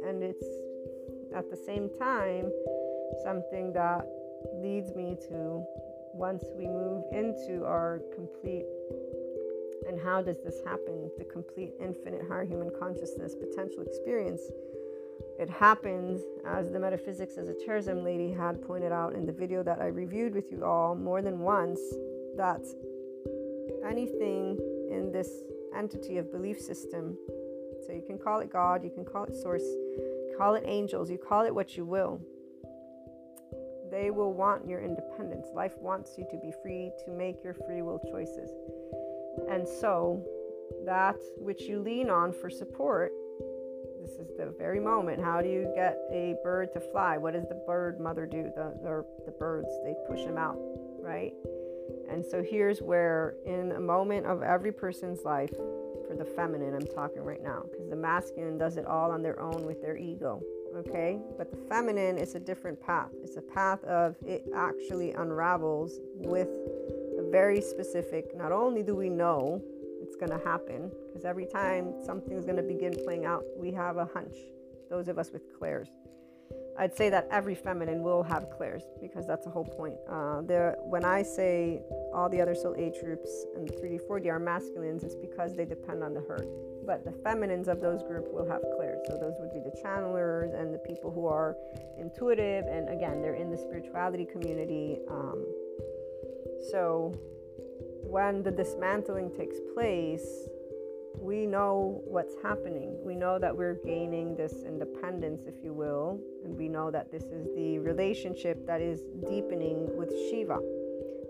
and 0.07 0.22
it's 0.22 0.47
at 1.34 1.51
the 1.51 1.57
same 1.57 1.91
time 1.99 2.51
something 3.24 3.72
that 3.72 4.07
leads 4.55 4.95
me 4.95 5.16
to 5.28 5.64
once 6.14 6.45
we 6.57 6.66
move 6.66 7.05
into 7.12 7.64
our 7.64 8.01
complete 8.14 8.64
and 9.89 9.99
how 10.01 10.20
does 10.20 10.36
this 10.45 10.61
happen? 10.66 11.11
The 11.18 11.24
complete 11.24 11.72
infinite 11.80 12.22
higher 12.28 12.45
human 12.45 12.70
consciousness 12.78 13.34
potential 13.34 13.80
experience 13.80 14.43
it 15.39 15.49
happens, 15.49 16.21
as 16.47 16.71
the 16.73 16.79
metaphysics 16.79 17.37
as 17.39 17.49
a 17.49 17.55
terrorism 17.64 18.03
lady 18.03 18.33
had 18.33 18.61
pointed 18.62 18.93
out 18.93 19.14
in 19.14 19.25
the 19.25 19.33
video 19.33 19.62
that 19.62 19.81
I 19.81 19.87
reviewed 19.87 20.35
with 20.35 20.51
you 20.51 20.64
all 20.64 20.95
more 20.95 21.23
than 21.23 21.39
once, 21.39 21.81
that 22.37 22.61
anything 23.87 24.59
in 24.91 25.12
this 25.12 25.29
entity 25.77 26.19
of 26.19 26.33
belief 26.33 26.61
system, 26.61 27.16
so 27.87 27.93
you 27.93 28.03
can 28.07 28.19
call 28.19 28.41
it 28.41 28.53
God, 28.53 28.83
you 28.83 28.91
can 28.91 29.05
call 29.05 29.25
it 29.25 29.35
source, 29.35 29.64
call 30.37 30.55
it 30.55 30.64
angels, 30.66 31.11
you 31.11 31.19
call 31.19 31.45
it 31.47 31.55
what 31.55 31.77
you 31.77 31.85
will, 31.85 32.21
they 33.91 34.11
will 34.11 34.33
want 34.33 34.69
your 34.69 34.83
independence. 34.83 35.47
Life 35.55 35.77
wants 35.81 36.19
you 36.19 36.27
to 36.31 36.37
be 36.39 36.53
free 36.62 36.91
to 37.05 37.11
make 37.11 37.43
your 37.43 37.55
free 37.55 37.83
will 37.83 38.01
choices. 38.11 38.51
And 39.51 39.66
so, 39.66 40.25
that 40.85 41.16
which 41.39 41.62
you 41.62 41.81
lean 41.81 42.11
on 42.11 42.33
for 42.33 42.51
support 42.51 43.12
this 44.01 44.12
is 44.12 44.28
the 44.36 44.55
very 44.59 44.80
moment. 44.80 45.22
How 45.22 45.40
do 45.40 45.49
you 45.49 45.70
get 45.74 45.99
a 46.12 46.36
bird 46.42 46.72
to 46.74 46.80
fly? 46.80 47.16
What 47.16 47.34
does 47.34 47.49
the 47.49 47.61
bird 47.66 48.01
mother 48.01 48.26
do? 48.26 48.44
The, 48.55 48.74
the, 48.82 49.05
the 49.26 49.32
birds, 49.32 49.68
they 49.84 49.94
push 50.09 50.24
them 50.24 50.38
out, 50.38 50.59
right? 51.01 51.32
And 52.11 52.24
so 52.24 52.42
here's 52.42 52.80
where, 52.80 53.34
in 53.44 53.72
a 53.72 53.80
moment 53.80 54.26
of 54.26 54.42
every 54.42 54.72
person's 54.72 55.24
life, 55.24 55.53
for 56.07 56.14
the 56.16 56.24
feminine, 56.24 56.74
I'm 56.74 56.86
talking 56.86 57.22
right 57.22 57.42
now, 57.42 57.64
because 57.70 57.88
the 57.90 57.96
masculine 57.96 58.57
does 58.57 58.76
it 58.76 58.86
all 58.86 59.11
on 59.11 59.22
their 59.22 59.38
own 59.40 59.66
with 59.66 59.82
their 59.82 59.96
ego, 59.96 60.42
okay? 60.76 61.18
But 61.36 61.51
the 61.51 61.59
feminine 61.68 62.16
is 62.16 62.34
a 62.34 62.40
different 62.40 62.80
path. 62.80 63.11
It's 63.22 63.36
a 63.36 63.42
path 63.42 63.84
of 63.84 64.16
it 64.26 64.46
actually 64.55 65.12
unravels 65.12 66.01
with 66.14 66.49
a 67.18 67.30
very 67.30 67.61
specific, 67.61 68.34
not 68.36 68.53
only 68.53 68.82
do 68.82 68.94
we 68.94 69.11
know 69.11 69.62
it's 70.09 70.17
going 70.17 70.31
to 70.31 70.43
happen 70.43 70.91
because 71.07 71.27
every 71.27 71.45
time 71.45 71.93
something's 72.05 72.47
going 72.47 72.57
to 72.57 72.63
begin 72.63 72.97
playing 73.05 73.27
out, 73.27 73.45
we 73.59 73.71
have 73.73 73.99
a 73.99 74.07
hunch. 74.07 74.37
Those 74.89 75.07
of 75.09 75.19
us 75.19 75.31
with 75.31 75.43
clairs. 75.59 75.89
I'd 76.79 76.97
say 76.97 77.11
that 77.11 77.29
every 77.31 77.55
feminine 77.55 78.03
will 78.03 78.23
have 78.23 78.49
clairs 78.57 78.85
because 79.03 79.27
that's 79.27 79.45
the 79.45 79.51
whole 79.51 79.67
point. 79.67 79.97
Uh, 80.09 80.41
there, 80.43 80.77
when 80.81 81.05
I 81.05 81.23
say 81.23 81.83
all 82.15 82.31
the 82.31 82.41
other 82.41 82.55
soul 82.55 82.75
age 82.79 82.95
groups 83.03 83.29
and 83.55 83.69
the 83.69 83.73
3D, 83.75 84.01
4D 84.09 84.29
are 84.29 84.39
masculines, 84.39 85.03
it's 85.03 85.17
because 85.17 85.55
they 85.55 85.67
depend 85.67 86.03
on 86.03 86.15
the 86.15 86.21
herd. 86.21 86.49
But 86.87 87.05
the 87.05 87.13
feminines 87.13 87.69
of 87.69 87.83
those 87.83 88.03
groups 88.03 88.31
will 88.33 88.49
have 88.49 88.63
clairs. 88.77 89.01
So 89.09 89.19
those 89.19 89.35
would 89.41 89.53
be 89.53 89.61
the 89.61 89.77
channelers 89.83 90.55
and 90.55 90.73
the 90.73 90.79
people 90.79 91.11
who 91.11 91.27
are 91.27 91.55
intuitive, 91.99 92.65
and 92.67 92.89
again, 92.89 93.21
they're 93.21 93.35
in 93.35 93.51
the 93.51 93.59
spirituality 93.59 94.25
community. 94.25 95.01
Um, 95.11 95.45
so 96.71 97.13
when 98.09 98.43
the 98.43 98.51
dismantling 98.51 99.31
takes 99.37 99.59
place, 99.75 100.27
we 101.21 101.45
know 101.45 102.01
what's 102.07 102.35
happening. 102.43 102.97
We 103.05 103.15
know 103.15 103.39
that 103.39 103.55
we're 103.55 103.75
gaining 103.85 104.35
this 104.35 104.63
independence, 104.65 105.43
if 105.47 105.63
you 105.63 105.75
will, 105.75 106.19
and 106.43 106.57
we 106.57 106.69
know 106.69 106.91
that 106.91 107.13
this 107.13 107.25
is 107.25 107.47
the 107.55 107.79
relationship 107.81 108.67
that 108.67 108.81
is 108.81 109.03
deepening 109.29 109.95
with 109.95 110.11
Shiva. 110.31 110.59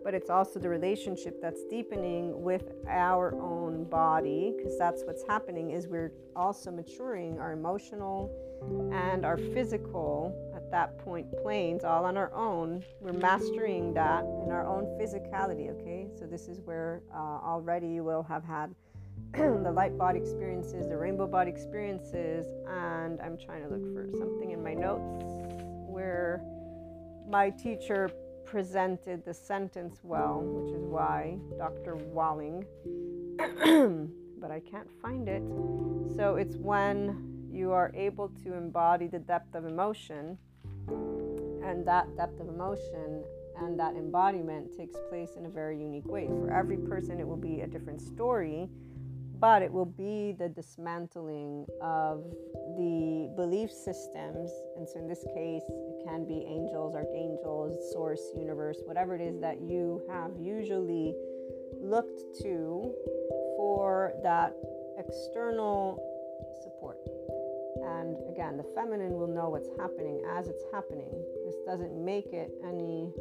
But 0.05 0.14
it's 0.14 0.31
also 0.31 0.61
the 0.61 0.68
relationship 0.68 1.43
that's 1.43 1.64
deepening 1.64 2.43
with 2.43 2.70
our 2.89 3.35
own 3.41 3.85
body, 3.85 4.55
because 4.57 4.79
that's 4.79 5.03
what's 5.05 5.24
happening 5.26 5.72
is 5.72 5.89
we're 5.89 6.12
also 6.37 6.70
maturing 6.70 7.41
our 7.41 7.53
emotional 7.53 8.31
and 8.93 9.26
our 9.26 9.37
physical 9.37 10.33
that 10.70 10.98
point 10.98 11.26
planes 11.42 11.84
all 11.84 12.04
on 12.04 12.16
our 12.16 12.32
own. 12.34 12.84
We're 13.00 13.12
mastering 13.12 13.94
that 13.94 14.24
in 14.44 14.50
our 14.50 14.66
own 14.66 14.84
physicality, 15.00 15.70
okay? 15.70 16.08
So 16.18 16.26
this 16.26 16.48
is 16.48 16.60
where 16.60 17.02
uh, 17.14 17.16
already 17.18 17.88
you 17.88 18.04
will 18.04 18.22
have 18.22 18.44
had 18.44 18.74
the 19.32 19.72
light 19.72 19.96
body 19.98 20.18
experiences, 20.18 20.88
the 20.88 20.96
rainbow 20.96 21.26
body 21.26 21.50
experiences, 21.50 22.46
and 22.68 23.20
I'm 23.20 23.36
trying 23.36 23.62
to 23.62 23.68
look 23.68 23.92
for 23.94 24.08
something 24.18 24.52
in 24.52 24.62
my 24.62 24.74
notes 24.74 25.24
where 25.86 26.42
my 27.28 27.50
teacher 27.50 28.10
presented 28.44 29.24
the 29.24 29.34
sentence 29.34 30.00
well, 30.02 30.40
which 30.42 30.74
is 30.74 30.82
why 30.86 31.36
Dr. 31.58 31.96
Walling, 31.96 32.64
but 34.40 34.50
I 34.50 34.60
can't 34.60 34.88
find 35.02 35.28
it. 35.28 35.42
So 36.16 36.36
it's 36.36 36.56
when 36.56 37.48
you 37.52 37.72
are 37.72 37.90
able 37.94 38.28
to 38.44 38.54
embody 38.54 39.06
the 39.08 39.18
depth 39.18 39.54
of 39.54 39.66
emotion, 39.66 40.38
and 40.91 41.86
that 41.86 42.16
depth 42.16 42.41
of 42.41 42.49
emotion 42.49 43.24
and 43.61 43.78
that 43.78 43.95
embodiment 43.97 44.76
takes 44.76 44.97
place 45.09 45.30
in 45.36 45.47
a 45.47 45.49
very 45.49 45.78
unique 45.78 46.07
way. 46.07 46.26
For 46.26 46.53
every 46.53 46.76
person, 46.76 47.18
it 47.18 47.26
will 47.26 47.36
be 47.36 47.61
a 47.61 47.66
different 47.66 48.01
story, 48.01 48.68
but 49.41 49.62
it 49.62 49.72
will 49.72 49.86
be 49.86 50.34
the 50.39 50.49
dismantling 50.49 51.66
of 51.80 52.24
the 52.76 53.32
belief 53.36 53.70
systems. 53.70 54.51
And 54.76 54.89
so, 54.89 54.99
in 54.99 55.09
this 55.09 55.24
case, 55.34 55.62
it 55.68 56.05
can 56.07 56.26
be 56.26 56.45
angels, 56.49 56.95
archangels, 56.95 57.93
source, 57.93 58.22
universe, 58.36 58.78
whatever 58.84 59.14
it 59.14 59.20
is 59.20 59.41
that 59.41 59.61
you 59.61 60.03
have 60.11 60.32
usually 60.39 61.14
looked 61.80 62.41
to 62.43 62.95
for 63.57 64.12
that 64.22 64.55
external 64.99 66.03
support. 66.62 66.99
And 68.09 68.16
again, 68.30 68.56
the 68.56 68.64
feminine 68.74 69.12
will 69.18 69.26
know 69.26 69.50
what's 69.50 69.68
happening 69.78 70.22
as 70.30 70.48
it's 70.48 70.62
happening. 70.72 71.11
This 71.44 71.56
doesn't 71.66 71.92
make 71.92 72.32
it 72.32 72.50
any 72.66 73.12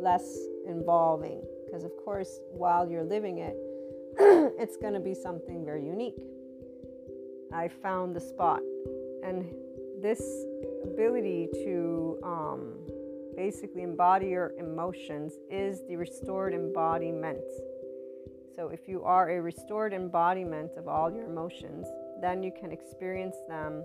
less 0.00 0.38
involving 0.66 1.42
because, 1.64 1.82
of 1.82 1.90
course, 2.04 2.40
while 2.50 2.88
you're 2.88 3.04
living 3.04 3.38
it, 3.38 3.56
it's 4.60 4.76
going 4.76 4.94
to 4.94 5.00
be 5.00 5.14
something 5.14 5.64
very 5.64 5.84
unique. 5.84 6.22
I 7.52 7.66
found 7.66 8.14
the 8.14 8.20
spot, 8.20 8.60
and 9.24 9.44
this 10.00 10.22
ability 10.84 11.48
to 11.64 12.18
um, 12.22 12.74
basically 13.34 13.82
embody 13.82 14.28
your 14.28 14.52
emotions 14.58 15.32
is 15.50 15.82
the 15.88 15.96
restored 15.96 16.54
embodiment. 16.54 17.40
So, 18.54 18.68
if 18.68 18.86
you 18.86 19.02
are 19.02 19.30
a 19.30 19.40
restored 19.40 19.92
embodiment 19.92 20.72
of 20.76 20.86
all 20.86 21.10
your 21.12 21.24
emotions, 21.24 21.88
then 22.20 22.42
you 22.42 22.52
can 22.52 22.70
experience 22.70 23.36
them 23.48 23.84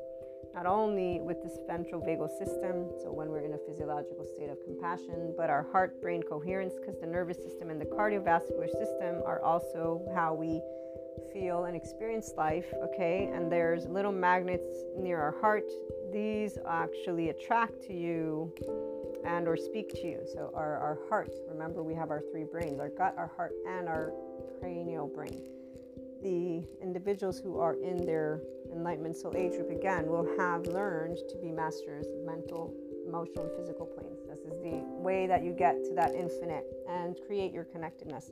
not 0.54 0.66
only 0.66 1.20
with 1.22 1.41
this 1.44 1.58
ventral 1.68 2.02
vagal 2.02 2.30
system, 2.38 2.89
so 3.02 3.12
when 3.12 3.30
we're 3.30 3.46
in 3.46 3.54
a 3.54 3.58
physiological 3.68 4.26
state 4.26 4.50
of 4.50 4.58
compassion, 4.64 5.34
but 5.36 5.50
our 5.50 5.64
heart 5.72 6.02
brain 6.02 6.22
coherence, 6.24 6.74
because 6.80 7.00
the 7.00 7.08
nervous 7.08 7.38
system 7.38 7.70
and 7.70 7.80
the 7.80 7.86
cardiovascular 7.86 8.70
system 8.70 9.22
are 9.26 9.41
also 9.41 10.02
how 10.16 10.34
we 10.34 10.62
feel 11.32 11.66
and 11.66 11.76
experience 11.76 12.32
life, 12.38 12.74
okay? 12.84 13.30
And 13.34 13.52
there's 13.52 13.86
little 13.88 14.12
magnets 14.12 14.84
near 14.98 15.20
our 15.20 15.36
heart. 15.39 15.70
These 16.12 16.58
actually 16.68 17.30
attract 17.30 17.82
to 17.88 17.94
you 17.94 18.54
and 19.26 19.48
or 19.48 19.58
speak 19.58 19.89
to 19.94 20.08
you. 20.08 20.20
So 20.32 20.52
our, 20.54 20.78
our 20.78 21.00
heart, 21.10 21.34
remember 21.50 21.82
we 21.82 21.96
have 21.96 22.12
our 22.12 22.22
three 22.32 22.44
brains, 22.44 22.80
our 22.80 22.89
gut, 22.89 23.16
our 23.18 23.32
heart, 23.36 23.54
and 23.68 23.88
our 23.88 24.12
cranial 24.60 25.08
brain 25.08 25.41
the 26.24 26.64
individuals 26.82 27.40
who 27.40 27.60
are 27.60 27.76
in 27.76 28.06
their 28.06 28.42
enlightenment 28.74 29.16
soul 29.16 29.34
age 29.36 29.52
group 29.52 29.70
again 29.70 30.08
will 30.08 30.28
have 30.38 30.66
learned 30.68 31.18
to 31.30 31.38
be 31.38 31.52
masters 31.52 32.08
of 32.08 32.26
mental, 32.26 32.74
emotional, 33.06 33.46
and 33.46 33.56
physical 33.58 33.86
planes. 33.86 34.20
This 34.28 34.40
is 34.40 34.60
the 34.62 34.82
way 35.04 35.28
that 35.28 35.44
you 35.44 35.52
get 35.52 35.84
to 35.84 35.94
that 35.96 36.16
infinite 36.16 36.66
and 36.90 37.16
create 37.28 37.52
your 37.54 37.66
connectedness. 37.66 38.32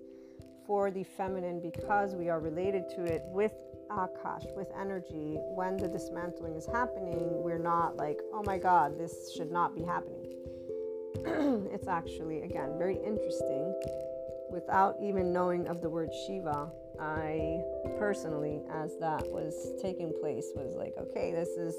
for 0.67 0.91
the 0.91 1.03
feminine 1.03 1.59
because 1.59 2.15
we 2.15 2.29
are 2.29 2.39
related 2.39 2.87
to 2.87 3.03
it 3.03 3.23
with 3.25 3.51
akash, 3.89 4.45
with 4.55 4.67
energy. 4.79 5.35
When 5.55 5.75
the 5.75 5.87
dismantling 5.87 6.55
is 6.55 6.65
happening, 6.65 7.43
we're 7.43 7.57
not 7.57 7.97
like, 7.97 8.19
oh 8.31 8.43
my 8.45 8.57
god, 8.57 8.97
this 8.97 9.33
should 9.35 9.51
not 9.51 9.75
be 9.75 9.83
happening. 9.83 10.27
it's 11.73 11.87
actually, 11.87 12.43
again, 12.43 12.77
very 12.77 12.97
interesting. 13.03 13.73
Without 14.49 14.95
even 15.01 15.33
knowing 15.33 15.67
of 15.67 15.81
the 15.81 15.89
word 15.89 16.09
Shiva, 16.25 16.71
I 17.01 17.61
personally, 17.97 18.61
as 18.71 18.95
that 18.99 19.27
was 19.31 19.73
taking 19.81 20.13
place, 20.21 20.51
was 20.55 20.75
like, 20.75 20.93
okay, 20.97 21.31
this 21.31 21.49
is 21.49 21.75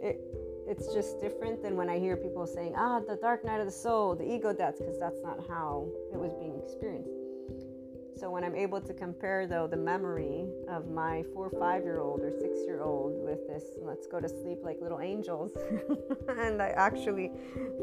it. 0.00 0.20
It's 0.66 0.94
just 0.94 1.20
different 1.20 1.62
than 1.62 1.76
when 1.76 1.90
I 1.90 1.98
hear 1.98 2.16
people 2.16 2.46
saying, 2.46 2.74
ah, 2.76 3.00
the 3.00 3.16
dark 3.16 3.44
night 3.44 3.58
of 3.58 3.66
the 3.66 3.72
soul, 3.72 4.14
the 4.14 4.24
ego 4.24 4.52
death, 4.52 4.78
because 4.78 4.98
that's 4.98 5.20
not 5.22 5.44
how 5.46 5.88
it 6.12 6.18
was 6.18 6.32
being 6.34 6.58
experienced. 6.62 7.10
So 8.24 8.30
when 8.30 8.42
I'm 8.42 8.56
able 8.56 8.80
to 8.80 8.94
compare, 8.94 9.46
though, 9.46 9.66
the 9.66 9.76
memory 9.76 10.46
of 10.66 10.88
my 10.88 11.24
four, 11.34 11.50
five 11.60 11.82
year 11.82 12.00
old 12.00 12.20
or 12.20 12.30
six 12.30 12.60
year 12.64 12.80
old 12.80 13.22
with 13.22 13.46
this, 13.46 13.64
let's 13.82 14.06
go 14.06 14.18
to 14.18 14.26
sleep 14.26 14.60
like 14.62 14.80
little 14.80 15.00
angels, 15.00 15.52
and 16.38 16.62
I 16.62 16.68
actually 16.68 17.32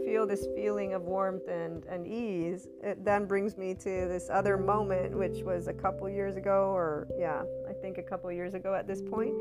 feel 0.04 0.26
this 0.26 0.48
feeling 0.56 0.96
of 0.96 1.04
warmth 1.04 1.48
and, 1.48 1.86
and 1.86 2.08
ease, 2.08 2.68
it 2.82 3.06
then 3.06 3.28
brings 3.28 3.56
me 3.56 3.76
to 3.76 3.84
this 3.84 4.32
other 4.32 4.58
moment, 4.58 5.16
which 5.16 5.44
was 5.44 5.68
a 5.68 5.74
couple 5.74 6.10
years 6.10 6.38
ago, 6.38 6.74
or 6.74 7.08
yeah, 7.20 7.44
I 7.70 7.74
think 7.74 8.00
a 8.00 8.04
couple 8.04 8.32
years 8.32 8.56
ago 8.56 8.74
at 8.74 8.88
this 8.88 9.04
point. 9.04 9.36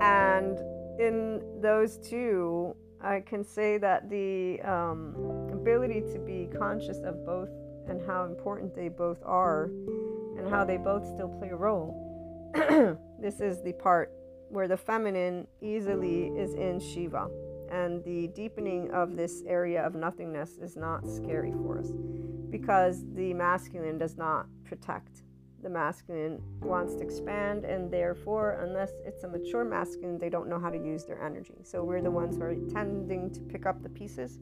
And 0.00 0.56
in 1.00 1.42
those 1.60 1.96
two, 1.96 2.76
I 3.00 3.24
can 3.26 3.42
say 3.42 3.76
that 3.78 4.08
the 4.08 4.60
um, 4.60 5.16
ability 5.52 6.02
to 6.12 6.20
be 6.20 6.48
conscious 6.56 6.98
of 6.98 7.26
both 7.26 7.48
and 7.88 8.00
how 8.06 8.24
important 8.24 8.74
they 8.76 8.88
both 8.88 9.18
are 9.24 9.70
and 10.38 10.48
how 10.48 10.64
they 10.64 10.76
both 10.76 11.06
still 11.06 11.28
play 11.28 11.50
a 11.50 11.56
role. 11.56 12.04
this 13.20 13.40
is 13.40 13.62
the 13.62 13.72
part 13.74 14.12
where 14.48 14.68
the 14.68 14.76
feminine 14.76 15.46
easily 15.60 16.28
is 16.28 16.54
in 16.54 16.80
Shiva, 16.80 17.28
and 17.70 18.02
the 18.04 18.28
deepening 18.28 18.90
of 18.92 19.16
this 19.16 19.42
area 19.46 19.84
of 19.84 19.94
nothingness 19.94 20.58
is 20.58 20.76
not 20.76 21.06
scary 21.06 21.52
for 21.52 21.78
us 21.78 21.90
because 22.50 23.04
the 23.14 23.34
masculine 23.34 23.98
does 23.98 24.16
not 24.16 24.46
protect. 24.64 25.22
The 25.62 25.68
masculine 25.68 26.40
wants 26.60 26.94
to 26.94 27.02
expand, 27.02 27.64
and 27.64 27.90
therefore, 27.90 28.60
unless 28.62 28.92
it's 29.04 29.24
a 29.24 29.28
mature 29.28 29.64
masculine, 29.64 30.16
they 30.16 30.30
don't 30.30 30.48
know 30.48 30.58
how 30.58 30.70
to 30.70 30.78
use 30.78 31.04
their 31.04 31.20
energy. 31.20 31.56
So, 31.64 31.82
we're 31.82 32.00
the 32.00 32.10
ones 32.10 32.36
who 32.36 32.42
are 32.42 32.54
tending 32.72 33.30
to 33.32 33.40
pick 33.40 33.66
up 33.66 33.82
the 33.82 33.88
pieces 33.88 34.38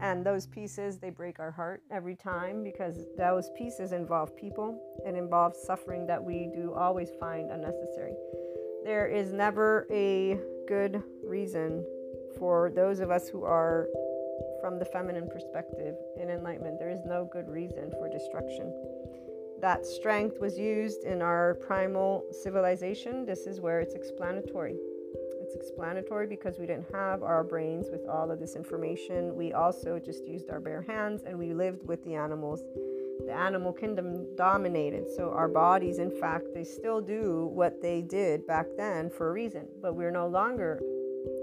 and 0.00 0.24
those 0.24 0.46
pieces, 0.46 0.98
they 0.98 1.10
break 1.10 1.40
our 1.40 1.50
heart 1.50 1.82
every 1.90 2.16
time 2.16 2.62
because 2.62 3.04
those 3.16 3.50
pieces 3.56 3.92
involve 3.92 4.36
people. 4.36 4.80
It 5.06 5.14
involves 5.14 5.58
suffering 5.62 6.06
that 6.06 6.22
we 6.22 6.50
do 6.54 6.74
always 6.74 7.10
find 7.18 7.50
unnecessary. 7.50 8.14
There 8.84 9.06
is 9.06 9.32
never 9.32 9.86
a 9.90 10.38
good 10.66 11.02
reason 11.24 11.84
for 12.38 12.70
those 12.74 13.00
of 13.00 13.10
us 13.10 13.28
who 13.28 13.44
are 13.44 13.88
from 14.60 14.78
the 14.78 14.84
feminine 14.84 15.28
perspective 15.28 15.94
in 16.20 16.30
enlightenment. 16.30 16.78
There 16.78 16.90
is 16.90 17.04
no 17.04 17.28
good 17.30 17.48
reason 17.48 17.90
for 17.98 18.08
destruction. 18.08 18.72
That 19.60 19.84
strength 19.84 20.38
was 20.40 20.56
used 20.56 21.04
in 21.04 21.20
our 21.20 21.54
primal 21.54 22.24
civilization. 22.42 23.26
This 23.26 23.46
is 23.46 23.60
where 23.60 23.80
it's 23.80 23.94
explanatory. 23.94 24.76
It's 25.48 25.56
explanatory 25.56 26.26
because 26.26 26.58
we 26.58 26.66
didn't 26.66 26.92
have 26.92 27.22
our 27.22 27.42
brains 27.42 27.86
with 27.90 28.06
all 28.06 28.30
of 28.30 28.38
this 28.38 28.54
information. 28.54 29.34
We 29.34 29.54
also 29.54 29.98
just 29.98 30.28
used 30.28 30.50
our 30.50 30.60
bare 30.60 30.82
hands 30.82 31.22
and 31.26 31.38
we 31.38 31.54
lived 31.54 31.88
with 31.88 32.04
the 32.04 32.16
animals. 32.16 32.62
The 33.24 33.32
animal 33.32 33.72
kingdom 33.72 34.26
dominated. 34.36 35.08
So 35.16 35.30
our 35.30 35.48
bodies, 35.48 36.00
in 36.00 36.10
fact, 36.10 36.48
they 36.52 36.64
still 36.64 37.00
do 37.00 37.46
what 37.54 37.80
they 37.80 38.02
did 38.02 38.46
back 38.46 38.66
then 38.76 39.08
for 39.08 39.30
a 39.30 39.32
reason. 39.32 39.66
But 39.80 39.94
we're 39.94 40.10
no 40.10 40.26
longer 40.28 40.82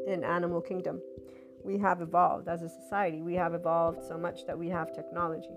in 0.05 0.23
animal 0.23 0.61
kingdom. 0.61 1.01
We 1.63 1.79
have 1.79 2.03
evolved 2.03 2.47
as 2.47 2.61
a 2.61 2.69
society. 2.69 3.23
We 3.23 3.33
have 3.33 3.55
evolved 3.55 4.03
so 4.07 4.19
much 4.19 4.45
that 4.45 4.55
we 4.55 4.69
have 4.69 4.93
technology 4.93 5.49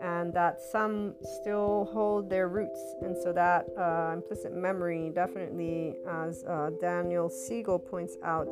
and 0.00 0.32
that 0.34 0.60
some 0.60 1.14
still 1.40 1.88
hold 1.92 2.28
their 2.28 2.48
roots. 2.48 2.80
And 3.02 3.16
so 3.16 3.32
that 3.32 3.66
uh, 3.78 4.12
implicit 4.12 4.52
memory 4.52 5.10
definitely, 5.14 5.94
as 6.08 6.44
uh, 6.44 6.70
Daniel 6.80 7.28
Siegel 7.28 7.78
points 7.78 8.16
out, 8.22 8.48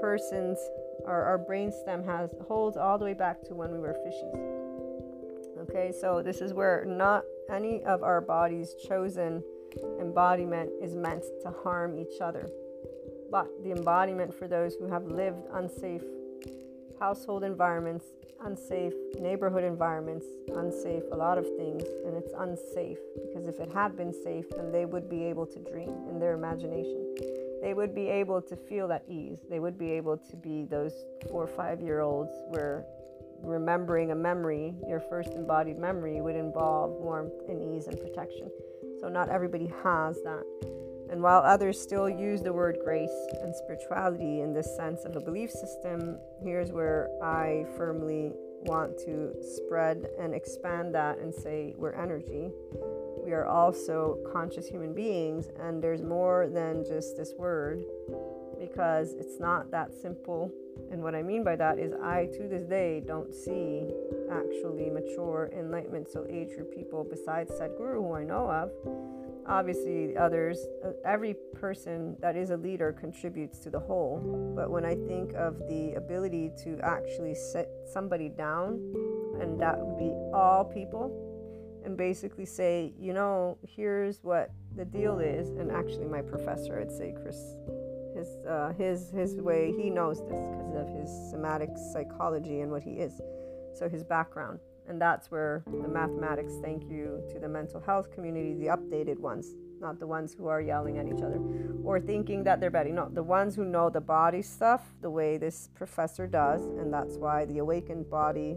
persons, 0.00 0.58
our, 1.06 1.22
our 1.22 1.38
brainstem 1.38 2.04
has 2.06 2.30
holds 2.48 2.76
all 2.76 2.98
the 2.98 3.04
way 3.04 3.14
back 3.14 3.42
to 3.44 3.54
when 3.54 3.72
we 3.72 3.78
were 3.78 3.94
fishies. 4.06 4.64
Okay, 5.68 5.92
so 5.98 6.22
this 6.22 6.40
is 6.40 6.52
where 6.52 6.84
not 6.86 7.24
any 7.50 7.82
of 7.84 8.02
our 8.02 8.20
body's 8.20 8.74
chosen 8.74 9.42
embodiment 10.00 10.70
is 10.82 10.94
meant 10.94 11.24
to 11.42 11.50
harm 11.50 11.98
each 11.98 12.20
other, 12.20 12.48
but 13.30 13.48
the 13.62 13.70
embodiment 13.70 14.34
for 14.34 14.48
those 14.48 14.74
who 14.74 14.86
have 14.86 15.04
lived 15.04 15.46
unsafe 15.52 16.02
household 17.04 17.44
environments 17.44 18.06
unsafe 18.44 18.94
neighborhood 19.20 19.62
environments, 19.64 20.26
unsafe 20.54 21.02
a 21.12 21.16
lot 21.16 21.36
of 21.38 21.46
things, 21.56 21.82
and 22.04 22.16
it's 22.16 22.32
unsafe 22.38 22.98
because 23.26 23.46
if 23.46 23.60
it 23.60 23.70
had 23.72 23.96
been 23.96 24.12
safe, 24.12 24.44
then 24.56 24.72
they 24.72 24.84
would 24.84 25.08
be 25.08 25.24
able 25.24 25.46
to 25.46 25.58
dream 25.60 25.94
in 26.10 26.18
their 26.18 26.34
imagination. 26.34 27.14
They 27.62 27.74
would 27.74 27.94
be 27.94 28.08
able 28.08 28.42
to 28.42 28.56
feel 28.56 28.90
at 28.92 29.04
ease. 29.08 29.38
They 29.48 29.60
would 29.60 29.78
be 29.78 29.90
able 29.92 30.16
to 30.16 30.36
be 30.36 30.64
those 30.64 30.94
four 31.30 31.44
or 31.44 31.46
five 31.46 31.80
year 31.80 32.00
olds 32.00 32.32
where 32.48 32.84
remembering 33.42 34.10
a 34.10 34.14
memory, 34.14 34.74
your 34.88 35.00
first 35.00 35.32
embodied 35.34 35.78
memory, 35.78 36.20
would 36.20 36.36
involve 36.36 36.90
warmth 36.90 37.34
and 37.48 37.62
ease 37.74 37.86
and 37.86 37.98
protection. 37.98 38.50
So, 39.00 39.08
not 39.08 39.28
everybody 39.28 39.72
has 39.82 40.16
that. 40.22 40.44
And 41.14 41.22
while 41.22 41.42
others 41.44 41.80
still 41.80 42.10
use 42.10 42.42
the 42.42 42.52
word 42.52 42.78
grace 42.82 43.28
and 43.40 43.54
spirituality 43.54 44.40
in 44.40 44.52
this 44.52 44.74
sense 44.74 45.04
of 45.04 45.14
a 45.14 45.20
belief 45.20 45.48
system, 45.48 46.18
here's 46.42 46.72
where 46.72 47.08
I 47.22 47.66
firmly 47.76 48.32
want 48.62 48.98
to 49.06 49.32
spread 49.40 50.08
and 50.18 50.34
expand 50.34 50.92
that 50.96 51.18
and 51.18 51.32
say 51.32 51.72
we're 51.78 51.92
energy. 51.92 52.50
We 53.24 53.30
are 53.30 53.46
also 53.46 54.18
conscious 54.32 54.66
human 54.66 54.92
beings, 54.92 55.50
and 55.60 55.80
there's 55.80 56.02
more 56.02 56.48
than 56.48 56.84
just 56.84 57.16
this 57.16 57.32
word 57.38 57.84
because 58.58 59.12
it's 59.12 59.38
not 59.38 59.70
that 59.70 59.94
simple. 59.94 60.50
And 60.90 61.00
what 61.00 61.14
I 61.14 61.22
mean 61.22 61.44
by 61.44 61.54
that 61.54 61.78
is, 61.78 61.92
I 62.02 62.26
to 62.32 62.48
this 62.48 62.64
day 62.64 63.04
don't 63.06 63.32
see 63.32 63.88
actually 64.32 64.90
mature 64.90 65.48
enlightenment, 65.56 66.08
so 66.10 66.26
age 66.28 66.56
group 66.56 66.74
people 66.74 67.04
besides 67.08 67.52
Sadhguru, 67.52 68.02
who 68.02 68.14
I 68.14 68.24
know 68.24 68.50
of 68.50 69.13
obviously 69.46 70.16
others 70.16 70.66
uh, 70.84 70.90
every 71.04 71.34
person 71.54 72.16
that 72.20 72.36
is 72.36 72.50
a 72.50 72.56
leader 72.56 72.92
contributes 72.92 73.58
to 73.60 73.70
the 73.70 73.78
whole. 73.78 74.52
But 74.56 74.70
when 74.70 74.84
i 74.84 74.94
think 74.94 75.34
of 75.34 75.58
the 75.68 75.94
ability 75.94 76.50
to 76.64 76.78
actually 76.82 77.34
set 77.34 77.68
somebody 77.92 78.28
down 78.28 78.80
and 79.40 79.60
that 79.60 79.78
would 79.78 79.98
be 79.98 80.12
all 80.32 80.64
people 80.64 81.20
and 81.84 81.96
basically 81.96 82.46
say 82.46 82.92
you 82.98 83.12
know 83.12 83.58
here's 83.66 84.22
what 84.22 84.50
the 84.76 84.84
deal 84.84 85.18
is 85.18 85.50
and 85.50 85.70
actually 85.70 86.06
my 86.06 86.22
professor 86.22 86.80
i'd 86.80 86.90
say 86.90 87.14
chris 87.20 87.56
his 88.14 88.36
uh, 88.48 88.72
his 88.78 89.10
his 89.10 89.34
way 89.36 89.74
he 89.76 89.90
knows 89.90 90.20
this 90.20 90.46
because 90.48 90.74
of 90.74 90.88
his 90.88 91.10
somatic 91.30 91.70
psychology 91.92 92.60
and 92.60 92.70
what 92.70 92.82
he 92.82 92.92
is. 92.92 93.20
So 93.74 93.88
his 93.88 94.04
background 94.04 94.60
and 94.88 95.00
that's 95.00 95.30
where 95.30 95.62
the 95.66 95.88
mathematics 95.88 96.54
thank 96.62 96.84
you 96.90 97.22
to 97.30 97.38
the 97.38 97.48
mental 97.48 97.80
health 97.80 98.10
community, 98.12 98.54
the 98.54 98.66
updated 98.66 99.18
ones, 99.18 99.54
not 99.80 99.98
the 99.98 100.06
ones 100.06 100.34
who 100.34 100.46
are 100.46 100.60
yelling 100.60 100.98
at 100.98 101.06
each 101.06 101.22
other 101.22 101.40
or 101.82 102.00
thinking 102.00 102.44
that 102.44 102.60
they're 102.60 102.70
better. 102.70 102.90
No, 102.90 103.08
the 103.08 103.22
ones 103.22 103.54
who 103.54 103.64
know 103.64 103.90
the 103.90 104.00
body 104.00 104.42
stuff 104.42 104.82
the 105.00 105.10
way 105.10 105.38
this 105.38 105.68
professor 105.74 106.26
does. 106.26 106.64
And 106.64 106.92
that's 106.92 107.16
why 107.16 107.44
the 107.44 107.58
awakened 107.58 108.10
body 108.10 108.56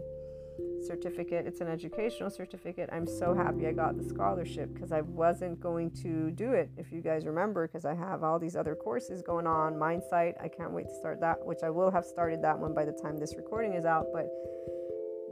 certificate, 0.86 1.46
it's 1.46 1.60
an 1.60 1.68
educational 1.68 2.30
certificate. 2.30 2.88
I'm 2.92 3.06
so 3.06 3.34
happy 3.34 3.66
I 3.66 3.72
got 3.72 3.96
the 3.96 4.04
scholarship 4.04 4.72
because 4.74 4.92
I 4.92 5.02
wasn't 5.02 5.60
going 5.60 5.90
to 6.02 6.30
do 6.30 6.52
it, 6.52 6.70
if 6.76 6.92
you 6.92 7.00
guys 7.00 7.26
remember, 7.26 7.66
because 7.66 7.84
I 7.84 7.94
have 7.94 8.22
all 8.22 8.38
these 8.38 8.56
other 8.56 8.74
courses 8.74 9.22
going 9.22 9.46
on. 9.46 9.78
Mindsight, 9.78 10.34
I 10.40 10.48
can't 10.48 10.72
wait 10.72 10.88
to 10.88 10.94
start 10.94 11.20
that, 11.20 11.44
which 11.44 11.62
I 11.62 11.70
will 11.70 11.90
have 11.90 12.04
started 12.04 12.42
that 12.42 12.58
one 12.58 12.74
by 12.74 12.84
the 12.84 12.92
time 12.92 13.16
this 13.16 13.34
recording 13.36 13.74
is 13.74 13.84
out. 13.84 14.06
But 14.12 14.26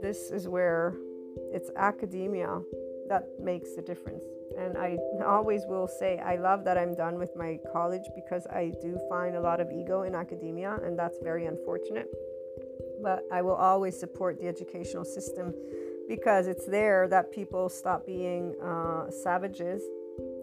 this 0.01 0.31
is 0.31 0.47
where 0.47 0.95
it's 1.51 1.69
academia 1.75 2.61
that 3.09 3.27
makes 3.39 3.75
the 3.75 3.81
difference. 3.81 4.23
And 4.57 4.77
I 4.77 4.97
always 5.25 5.61
will 5.67 5.87
say, 5.87 6.19
I 6.19 6.35
love 6.35 6.63
that 6.65 6.77
I'm 6.77 6.95
done 6.95 7.19
with 7.19 7.35
my 7.35 7.59
college 7.71 8.03
because 8.15 8.47
I 8.47 8.73
do 8.81 8.99
find 9.09 9.35
a 9.35 9.41
lot 9.41 9.59
of 9.59 9.71
ego 9.71 10.01
in 10.01 10.15
academia, 10.15 10.79
and 10.83 10.97
that's 10.97 11.19
very 11.21 11.45
unfortunate. 11.45 12.07
But 13.01 13.23
I 13.31 13.41
will 13.43 13.55
always 13.55 13.97
support 13.99 14.39
the 14.39 14.47
educational 14.47 15.05
system 15.05 15.53
because 16.07 16.47
it's 16.47 16.65
there 16.65 17.07
that 17.09 17.31
people 17.31 17.69
stop 17.69 18.05
being 18.05 18.55
uh, 18.63 19.11
savages. 19.11 19.83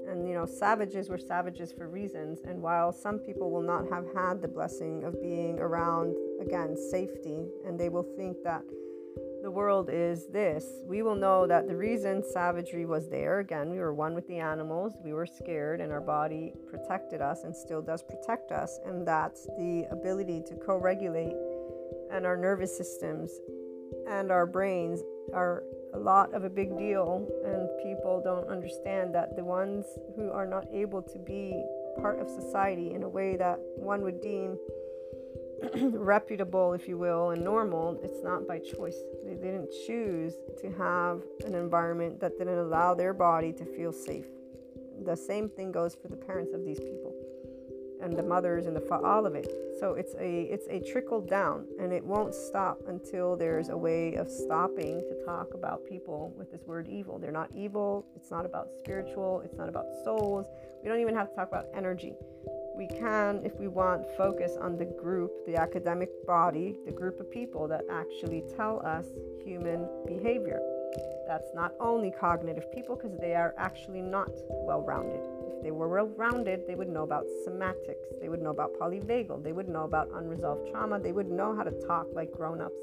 And 0.08 0.28
you 0.28 0.34
know, 0.34 0.46
savages 0.46 1.08
were 1.08 1.18
savages 1.18 1.72
for 1.72 1.88
reasons. 1.88 2.42
And 2.46 2.62
while 2.62 2.92
some 2.92 3.18
people 3.18 3.50
will 3.50 3.62
not 3.62 3.88
have 3.90 4.04
had 4.14 4.40
the 4.40 4.48
blessing 4.48 5.02
of 5.02 5.20
being 5.20 5.58
around, 5.58 6.14
again, 6.40 6.76
safety, 6.76 7.48
and 7.66 7.80
they 7.80 7.88
will 7.88 8.06
think 8.16 8.36
that 8.44 8.62
the 9.44 9.50
world 9.50 9.90
is 9.92 10.26
this. 10.28 10.64
We 10.86 11.02
will 11.02 11.14
know 11.14 11.46
that 11.46 11.68
the 11.68 11.76
reason 11.76 12.24
savagery 12.32 12.86
was 12.86 13.10
there, 13.10 13.40
again, 13.40 13.68
we 13.70 13.78
were 13.78 13.92
one 13.92 14.14
with 14.14 14.26
the 14.26 14.38
animals, 14.38 14.94
we 15.04 15.12
were 15.12 15.26
scared, 15.26 15.82
and 15.82 15.92
our 15.92 16.00
body 16.00 16.54
protected 16.66 17.20
us 17.20 17.44
and 17.44 17.54
still 17.54 17.82
does 17.82 18.02
protect 18.02 18.52
us, 18.52 18.80
and 18.86 19.06
that's 19.06 19.44
the 19.58 19.86
ability 19.90 20.42
to 20.46 20.54
co 20.54 20.78
regulate, 20.78 21.36
and 22.10 22.24
our 22.24 22.38
nervous 22.38 22.74
systems 22.74 23.30
and 24.08 24.32
our 24.32 24.46
brains 24.46 25.02
are 25.34 25.62
a 25.92 25.98
lot 25.98 26.32
of 26.32 26.44
a 26.44 26.50
big 26.50 26.78
deal, 26.78 27.28
and 27.44 27.68
people 27.84 28.22
don't 28.24 28.48
understand 28.48 29.14
that 29.14 29.36
the 29.36 29.44
ones 29.44 29.84
who 30.16 30.30
are 30.30 30.46
not 30.46 30.64
able 30.72 31.02
to 31.02 31.18
be 31.18 31.62
part 32.00 32.18
of 32.18 32.30
society 32.30 32.94
in 32.94 33.02
a 33.02 33.08
way 33.08 33.36
that 33.36 33.58
one 33.76 34.00
would 34.00 34.22
deem 34.22 34.56
reputable, 35.92 36.72
if 36.72 36.88
you 36.88 36.96
will, 36.96 37.30
and 37.30 37.44
normal, 37.44 38.00
it's 38.02 38.22
not 38.22 38.48
by 38.48 38.58
choice. 38.58 38.96
Didn't 39.44 39.70
choose 39.86 40.36
to 40.62 40.70
have 40.72 41.20
an 41.44 41.54
environment 41.54 42.18
that 42.20 42.38
didn't 42.38 42.56
allow 42.56 42.94
their 42.94 43.12
body 43.12 43.52
to 43.52 43.64
feel 43.66 43.92
safe. 43.92 44.24
The 45.04 45.14
same 45.14 45.50
thing 45.50 45.70
goes 45.70 45.94
for 45.94 46.08
the 46.08 46.16
parents 46.16 46.54
of 46.54 46.64
these 46.64 46.80
people 46.80 47.13
and 48.04 48.16
the 48.16 48.22
mothers 48.22 48.66
and 48.66 48.76
the 48.76 48.80
fa- 48.80 49.00
all 49.02 49.26
of 49.26 49.34
it. 49.34 49.50
So 49.80 49.94
it's 49.94 50.14
a 50.20 50.42
it's 50.42 50.66
a 50.68 50.78
trickle 50.80 51.20
down, 51.20 51.66
and 51.80 51.92
it 51.92 52.04
won't 52.04 52.34
stop 52.34 52.78
until 52.86 53.36
there's 53.36 53.70
a 53.70 53.76
way 53.76 54.14
of 54.14 54.30
stopping 54.30 55.00
to 55.00 55.24
talk 55.24 55.54
about 55.54 55.84
people 55.88 56.32
with 56.36 56.52
this 56.52 56.62
word 56.66 56.86
evil. 56.88 57.18
They're 57.18 57.32
not 57.32 57.50
evil. 57.54 58.06
It's 58.14 58.30
not 58.30 58.46
about 58.46 58.68
spiritual. 58.78 59.42
It's 59.44 59.56
not 59.56 59.68
about 59.68 59.86
souls. 60.04 60.46
We 60.82 60.88
don't 60.88 61.00
even 61.00 61.14
have 61.16 61.30
to 61.30 61.34
talk 61.34 61.48
about 61.48 61.66
energy 61.74 62.12
we 62.74 62.88
can, 62.88 63.40
if 63.44 63.58
we 63.58 63.68
want, 63.68 64.04
focus 64.16 64.56
on 64.60 64.76
the 64.76 64.84
group, 64.84 65.30
the 65.46 65.56
academic 65.56 66.10
body, 66.26 66.76
the 66.84 66.92
group 66.92 67.20
of 67.20 67.30
people 67.30 67.68
that 67.68 67.82
actually 67.90 68.42
tell 68.56 68.84
us 68.84 69.06
human 69.44 69.88
behavior. 70.06 70.60
That's 71.26 71.54
not 71.54 71.72
only 71.80 72.10
cognitive 72.10 72.70
people, 72.72 72.96
because 72.96 73.16
they 73.18 73.34
are 73.34 73.54
actually 73.58 74.02
not 74.02 74.30
well 74.48 74.82
rounded. 74.82 75.22
If 75.46 75.62
they 75.62 75.70
were 75.70 75.88
well 75.88 76.08
rounded, 76.16 76.62
they 76.66 76.74
would 76.74 76.88
know 76.88 77.02
about 77.02 77.24
somatics, 77.46 78.20
they 78.20 78.28
would 78.28 78.42
know 78.42 78.50
about 78.50 78.74
polyvagal, 78.80 79.42
they 79.42 79.52
would 79.52 79.68
know 79.68 79.84
about 79.84 80.08
unresolved 80.14 80.70
trauma, 80.70 80.98
they 80.98 81.12
would 81.12 81.30
know 81.30 81.54
how 81.54 81.62
to 81.62 81.72
talk 81.86 82.06
like 82.14 82.32
grown 82.32 82.60
ups, 82.60 82.80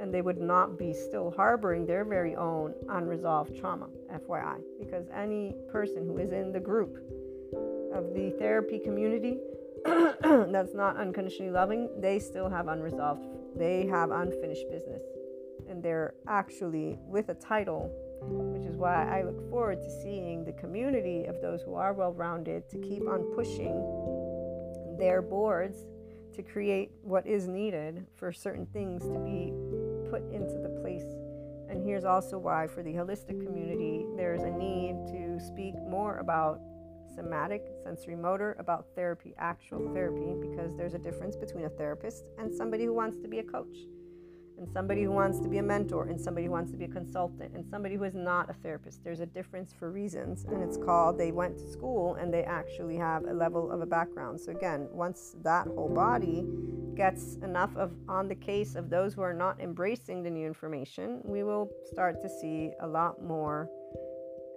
and 0.00 0.12
they 0.12 0.22
would 0.22 0.40
not 0.40 0.78
be 0.78 0.92
still 0.92 1.32
harboring 1.36 1.86
their 1.86 2.04
very 2.04 2.34
own 2.36 2.74
unresolved 2.88 3.56
trauma, 3.58 3.88
FYI. 4.12 4.60
Because 4.78 5.06
any 5.14 5.54
person 5.70 6.04
who 6.06 6.18
is 6.18 6.32
in 6.32 6.52
the 6.52 6.60
group 6.60 6.96
of 7.94 8.14
the 8.14 8.34
therapy 8.38 8.78
community 8.78 9.38
that's 9.84 10.74
not 10.74 10.96
unconditionally 10.96 11.50
loving, 11.50 11.88
they 12.00 12.18
still 12.18 12.48
have 12.48 12.68
unresolved, 12.68 13.24
they 13.56 13.86
have 13.86 14.10
unfinished 14.10 14.68
business. 14.70 15.02
And 15.68 15.82
they're 15.82 16.14
actually 16.28 16.98
with 17.06 17.28
a 17.28 17.34
title, 17.34 17.90
which 18.20 18.64
is 18.64 18.76
why 18.76 19.18
I 19.18 19.22
look 19.22 19.50
forward 19.50 19.82
to 19.82 19.90
seeing 20.02 20.44
the 20.44 20.52
community 20.52 21.24
of 21.24 21.40
those 21.40 21.62
who 21.62 21.74
are 21.74 21.92
well 21.92 22.12
rounded 22.12 22.68
to 22.70 22.78
keep 22.78 23.06
on 23.08 23.22
pushing 23.34 23.76
their 24.98 25.22
boards 25.22 25.84
to 26.34 26.42
create 26.42 26.90
what 27.02 27.26
is 27.26 27.48
needed 27.48 28.06
for 28.14 28.32
certain 28.32 28.66
things 28.66 29.02
to 29.02 29.18
be 29.20 29.52
put 30.10 30.22
into 30.32 30.58
the 30.58 30.68
place. 30.80 31.04
And 31.68 31.84
here's 31.84 32.04
also 32.04 32.38
why, 32.38 32.66
for 32.66 32.82
the 32.82 32.92
holistic 32.92 33.44
community, 33.44 34.06
there's 34.16 34.42
a 34.42 34.50
need 34.50 35.06
to 35.08 35.40
speak 35.40 35.74
more 35.88 36.18
about 36.18 36.60
somatic, 37.14 37.64
sensory 37.82 38.14
motor, 38.14 38.54
about 38.58 38.86
therapy, 38.94 39.34
actual 39.38 39.92
therapy, 39.92 40.34
because 40.40 40.76
there's 40.76 40.94
a 40.94 40.98
difference 40.98 41.34
between 41.34 41.64
a 41.64 41.70
therapist 41.70 42.24
and 42.38 42.54
somebody 42.54 42.84
who 42.84 42.92
wants 42.92 43.18
to 43.18 43.28
be 43.28 43.38
a 43.38 43.42
coach, 43.42 43.76
and 44.58 44.68
somebody 44.72 45.02
who 45.02 45.10
wants 45.10 45.40
to 45.40 45.48
be 45.48 45.58
a 45.58 45.62
mentor, 45.62 46.08
and 46.08 46.20
somebody 46.20 46.46
who 46.46 46.52
wants 46.52 46.70
to 46.70 46.76
be 46.76 46.84
a 46.84 46.88
consultant, 46.88 47.52
and 47.54 47.64
somebody 47.70 47.96
who 47.96 48.04
is 48.04 48.14
not 48.14 48.48
a 48.50 48.54
therapist. 48.54 49.04
There's 49.04 49.20
a 49.20 49.26
difference 49.26 49.72
for 49.78 49.90
reasons, 49.90 50.44
and 50.44 50.62
it's 50.62 50.76
called 50.76 51.18
they 51.18 51.32
went 51.32 51.58
to 51.58 51.68
school 51.68 52.14
and 52.14 52.32
they 52.32 52.42
actually 52.44 52.96
have 52.96 53.24
a 53.24 53.32
level 53.32 53.70
of 53.70 53.80
a 53.80 53.86
background. 53.86 54.40
So, 54.40 54.52
again, 54.52 54.88
once 54.90 55.36
that 55.42 55.66
whole 55.66 55.88
body 55.88 56.44
gets 56.94 57.36
enough 57.36 57.76
of 57.76 57.92
on 58.08 58.28
the 58.28 58.34
case 58.34 58.74
of 58.74 58.88
those 58.88 59.14
who 59.14 59.20
are 59.20 59.34
not 59.34 59.60
embracing 59.60 60.22
the 60.22 60.30
new 60.30 60.46
information, 60.46 61.20
we 61.24 61.42
will 61.42 61.70
start 61.84 62.22
to 62.22 62.28
see 62.28 62.72
a 62.80 62.86
lot 62.86 63.22
more 63.22 63.68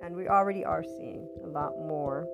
and 0.02 0.16
we 0.16 0.30
already 0.30 0.64
are 0.64 0.82
seeing 0.82 1.28
a 1.44 1.48
lot 1.48 1.78
more 1.78 2.26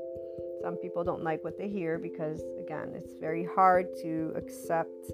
some 0.66 0.78
people 0.78 1.04
don't 1.04 1.24
like 1.24 1.44
what 1.44 1.60
they 1.60 1.70
hear 1.70 2.00
because, 2.00 2.42
again, 2.60 2.92
it's 2.96 3.14
very 3.20 3.48
hard 3.56 3.86
to 4.02 4.34
accept 4.36 5.12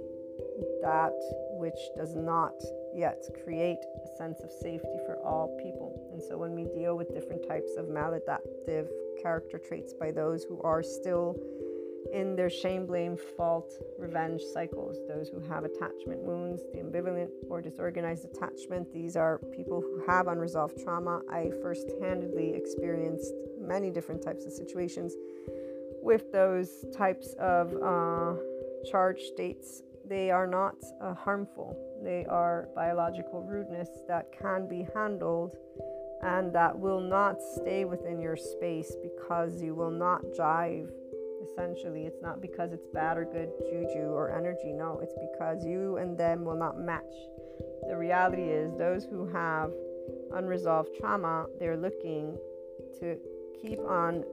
that 0.82 1.14
which 1.52 1.80
does 1.96 2.16
not 2.16 2.54
yet 2.94 3.24
create 3.44 3.80
a 4.04 4.18
sense 4.18 4.42
of 4.42 4.52
safety 4.52 4.98
for 5.06 5.18
all 5.24 5.58
people. 5.62 6.10
And 6.14 6.22
so, 6.22 6.38
when 6.38 6.54
we 6.54 6.66
deal 6.66 6.96
with 6.98 7.14
different 7.14 7.48
types 7.48 7.72
of 7.78 7.86
maladaptive 7.86 8.88
character 9.22 9.60
traits 9.60 9.94
by 9.94 10.12
those 10.12 10.44
who 10.44 10.62
are 10.62 10.84
still 10.84 11.36
in 12.14 12.36
their 12.36 12.50
shame, 12.50 12.86
blame, 12.86 13.18
fault, 13.38 13.72
revenge 13.98 14.42
cycles, 14.54 14.98
those 15.08 15.30
who 15.30 15.40
have 15.40 15.64
attachment 15.64 16.20
wounds, 16.20 16.62
the 16.74 16.80
ambivalent 16.80 17.30
or 17.50 17.62
disorganized 17.62 18.26
attachment, 18.26 18.92
these 18.92 19.16
are 19.16 19.40
people 19.56 19.82
who 19.82 20.04
have 20.08 20.28
unresolved 20.28 20.82
trauma. 20.84 21.22
I 21.30 21.52
first 21.62 21.92
handedly 22.02 22.54
experienced 22.54 23.34
many 23.60 23.92
different 23.92 24.24
types 24.24 24.46
of 24.46 24.52
situations 24.52 25.16
with 26.02 26.32
those 26.32 26.86
types 26.96 27.34
of 27.40 27.74
uh, 27.76 28.34
charge 28.90 29.22
states. 29.22 29.84
They 30.08 30.32
are 30.32 30.48
not 30.48 30.76
uh, 31.02 31.14
harmful, 31.14 31.78
they 32.04 32.26
are 32.26 32.70
biological 32.76 33.42
rudeness 33.42 33.90
that 34.08 34.28
can 34.38 34.68
be 34.68 34.88
handled 34.94 35.56
and 36.24 36.54
that 36.54 36.78
will 36.78 37.00
not 37.00 37.42
stay 37.42 37.86
within 37.86 38.22
your 38.22 38.38
space 38.38 38.96
because 39.02 39.62
you 39.62 39.74
will 39.74 39.92
not 39.92 40.22
jive. 40.38 40.90
Essentially, 41.44 42.06
it's 42.06 42.22
not 42.22 42.42
because 42.42 42.72
it's 42.72 42.86
bad 42.94 43.18
or 43.18 43.26
good 43.26 43.50
juju 43.66 44.10
or 44.12 44.32
energy. 44.32 44.72
No, 44.72 45.00
it's 45.02 45.16
because 45.32 45.66
you 45.66 45.98
and 45.98 46.18
them 46.18 46.46
will 46.46 46.56
not 46.56 46.80
match. 46.80 47.14
The 47.90 47.98
reality 47.98 48.44
is, 48.44 48.78
those 48.78 49.06
who 49.06 49.28
have 49.30 49.72
unresolved 50.34 50.90
trauma, 51.00 51.48
they're 51.60 51.78
looking 51.78 52.38
to 53.00 53.18
keep 53.60 53.80
on 53.80 54.24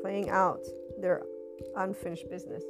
playing 0.00 0.30
out 0.30 0.60
their 0.98 1.22
unfinished 1.76 2.28
business. 2.30 2.64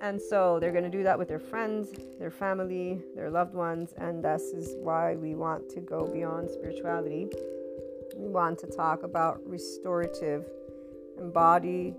And 0.00 0.20
so 0.20 0.58
they're 0.60 0.72
going 0.72 0.84
to 0.84 0.90
do 0.90 1.02
that 1.02 1.18
with 1.18 1.28
their 1.28 1.40
friends, 1.40 1.88
their 2.18 2.30
family, 2.30 3.02
their 3.16 3.30
loved 3.30 3.54
ones, 3.54 3.94
and 3.96 4.24
this 4.24 4.42
is 4.42 4.76
why 4.78 5.16
we 5.16 5.34
want 5.34 5.68
to 5.70 5.80
go 5.80 6.06
beyond 6.06 6.50
spirituality. 6.50 7.26
We 8.16 8.28
want 8.28 8.58
to 8.60 8.66
talk 8.68 9.02
about 9.02 9.40
restorative 9.44 10.46
embody 11.18 11.94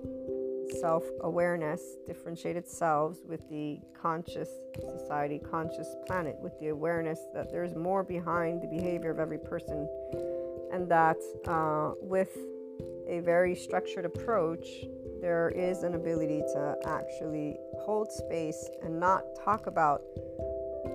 self 0.79 1.03
awareness, 1.21 1.81
differentiated 2.05 2.67
selves 2.67 3.19
with 3.27 3.47
the 3.49 3.79
conscious 3.99 4.49
society, 4.97 5.39
conscious 5.39 5.95
planet, 6.05 6.37
with 6.39 6.57
the 6.59 6.67
awareness 6.69 7.19
that 7.33 7.51
there's 7.51 7.75
more 7.75 8.03
behind 8.03 8.61
the 8.61 8.67
behavior 8.67 9.11
of 9.11 9.19
every 9.19 9.39
person, 9.39 9.87
and 10.71 10.89
that 10.89 11.17
uh, 11.47 11.93
with 12.01 12.37
a 13.07 13.19
very 13.21 13.55
structured 13.55 14.05
approach, 14.05 14.67
there 15.21 15.49
is 15.49 15.83
an 15.83 15.95
ability 15.95 16.41
to 16.53 16.75
actually 16.85 17.57
hold 17.89 18.11
space 18.11 18.69
and 18.83 18.99
not 18.99 19.23
talk 19.43 19.65
about 19.65 20.03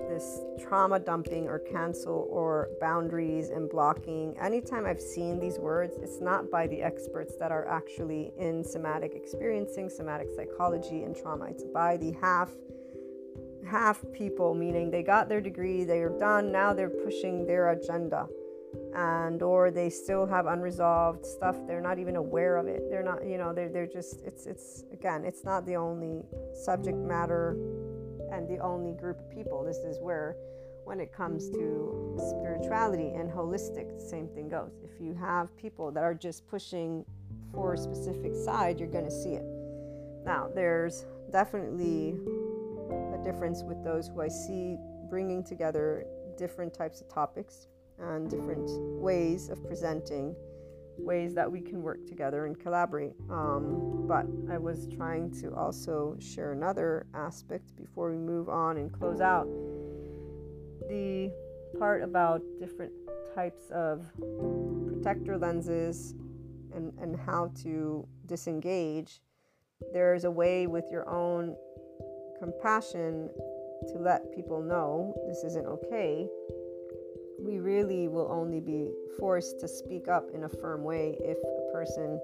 this 0.07 0.39
trauma 0.57 0.97
dumping 0.97 1.45
or 1.45 1.59
cancel 1.59 2.25
or 2.31 2.69
boundaries 2.79 3.49
and 3.49 3.69
blocking. 3.69 4.33
Anytime 4.39 4.85
I've 4.85 5.01
seen 5.01 5.37
these 5.37 5.59
words, 5.59 5.97
it's 6.01 6.21
not 6.21 6.49
by 6.49 6.67
the 6.67 6.81
experts 6.81 7.33
that 7.37 7.51
are 7.51 7.67
actually 7.67 8.31
in 8.37 8.63
somatic 8.63 9.11
experiencing, 9.13 9.89
somatic 9.89 10.29
psychology, 10.37 11.03
and 11.03 11.13
trauma. 11.13 11.47
It's 11.47 11.65
by 11.65 11.97
the 11.97 12.13
half 12.21 12.51
half 13.69 14.01
people, 14.13 14.53
meaning 14.55 14.89
they 14.89 15.03
got 15.03 15.27
their 15.27 15.41
degree, 15.41 15.83
they're 15.83 16.17
done, 16.17 16.49
now 16.49 16.71
they're 16.71 16.87
pushing 17.03 17.45
their 17.45 17.71
agenda 17.71 18.25
and 18.95 19.41
or 19.41 19.71
they 19.71 19.89
still 19.89 20.25
have 20.25 20.45
unresolved 20.45 21.25
stuff 21.25 21.57
they're 21.67 21.81
not 21.81 21.99
even 21.99 22.15
aware 22.15 22.55
of 22.55 22.67
it. 22.67 22.89
They're 22.89 23.03
not 23.03 23.25
you 23.25 23.37
know 23.37 23.53
they're, 23.53 23.69
they're 23.69 23.87
just 23.87 24.21
it's 24.25 24.45
it's 24.45 24.83
again 24.91 25.25
it's 25.25 25.43
not 25.43 25.65
the 25.65 25.75
only 25.75 26.23
subject 26.53 26.97
matter 26.97 27.57
and 28.31 28.47
the 28.47 28.59
only 28.59 28.93
group 28.93 29.19
of 29.19 29.29
people. 29.29 29.63
This 29.63 29.77
is 29.77 29.99
where 29.99 30.35
when 30.85 30.99
it 30.99 31.11
comes 31.11 31.49
to 31.49 32.17
spirituality 32.29 33.09
and 33.09 33.29
holistic 33.29 33.93
the 33.93 34.05
same 34.05 34.27
thing 34.29 34.47
goes. 34.47 34.71
If 34.83 35.01
you 35.01 35.13
have 35.15 35.55
people 35.57 35.91
that 35.91 36.03
are 36.03 36.13
just 36.13 36.47
pushing 36.47 37.03
for 37.53 37.73
a 37.73 37.77
specific 37.77 38.33
side 38.33 38.79
you're 38.79 38.89
going 38.89 39.05
to 39.05 39.11
see 39.11 39.33
it. 39.33 39.45
Now 40.25 40.49
there's 40.53 41.05
definitely 41.31 42.17
a 43.13 43.23
difference 43.23 43.63
with 43.63 43.83
those 43.83 44.07
who 44.07 44.21
i 44.21 44.27
see 44.27 44.77
bringing 45.09 45.43
together 45.43 46.05
different 46.37 46.73
types 46.73 47.01
of 47.01 47.09
topics 47.09 47.67
and 47.99 48.29
different 48.29 48.69
ways 49.01 49.49
of 49.49 49.65
presenting, 49.65 50.35
ways 50.97 51.33
that 51.33 51.51
we 51.51 51.61
can 51.61 51.81
work 51.81 52.05
together 52.05 52.45
and 52.45 52.59
collaborate. 52.59 53.13
Um, 53.29 54.05
but 54.07 54.25
I 54.51 54.57
was 54.57 54.87
trying 54.95 55.31
to 55.41 55.53
also 55.55 56.15
share 56.19 56.51
another 56.51 57.05
aspect 57.13 57.75
before 57.75 58.11
we 58.11 58.17
move 58.17 58.49
on 58.49 58.77
and 58.77 58.91
close 58.91 59.21
out. 59.21 59.47
The 60.87 61.31
part 61.79 62.03
about 62.03 62.41
different 62.59 62.93
types 63.33 63.69
of 63.71 64.05
protector 64.87 65.37
lenses 65.37 66.15
and, 66.73 66.93
and 66.99 67.17
how 67.17 67.51
to 67.63 68.07
disengage, 68.25 69.21
there's 69.93 70.23
a 70.23 70.31
way 70.31 70.67
with 70.67 70.85
your 70.91 71.07
own 71.09 71.55
compassion 72.39 73.29
to 73.87 73.97
let 73.99 74.33
people 74.33 74.61
know 74.61 75.13
this 75.27 75.43
isn't 75.43 75.65
okay. 75.65 76.27
We 77.45 77.59
really 77.59 78.07
will 78.07 78.27
only 78.31 78.59
be 78.59 78.89
forced 79.19 79.59
to 79.59 79.67
speak 79.67 80.07
up 80.07 80.29
in 80.33 80.45
a 80.45 80.49
firm 80.49 80.83
way 80.83 81.15
if 81.19 81.37
a 81.37 81.71
person 81.71 82.19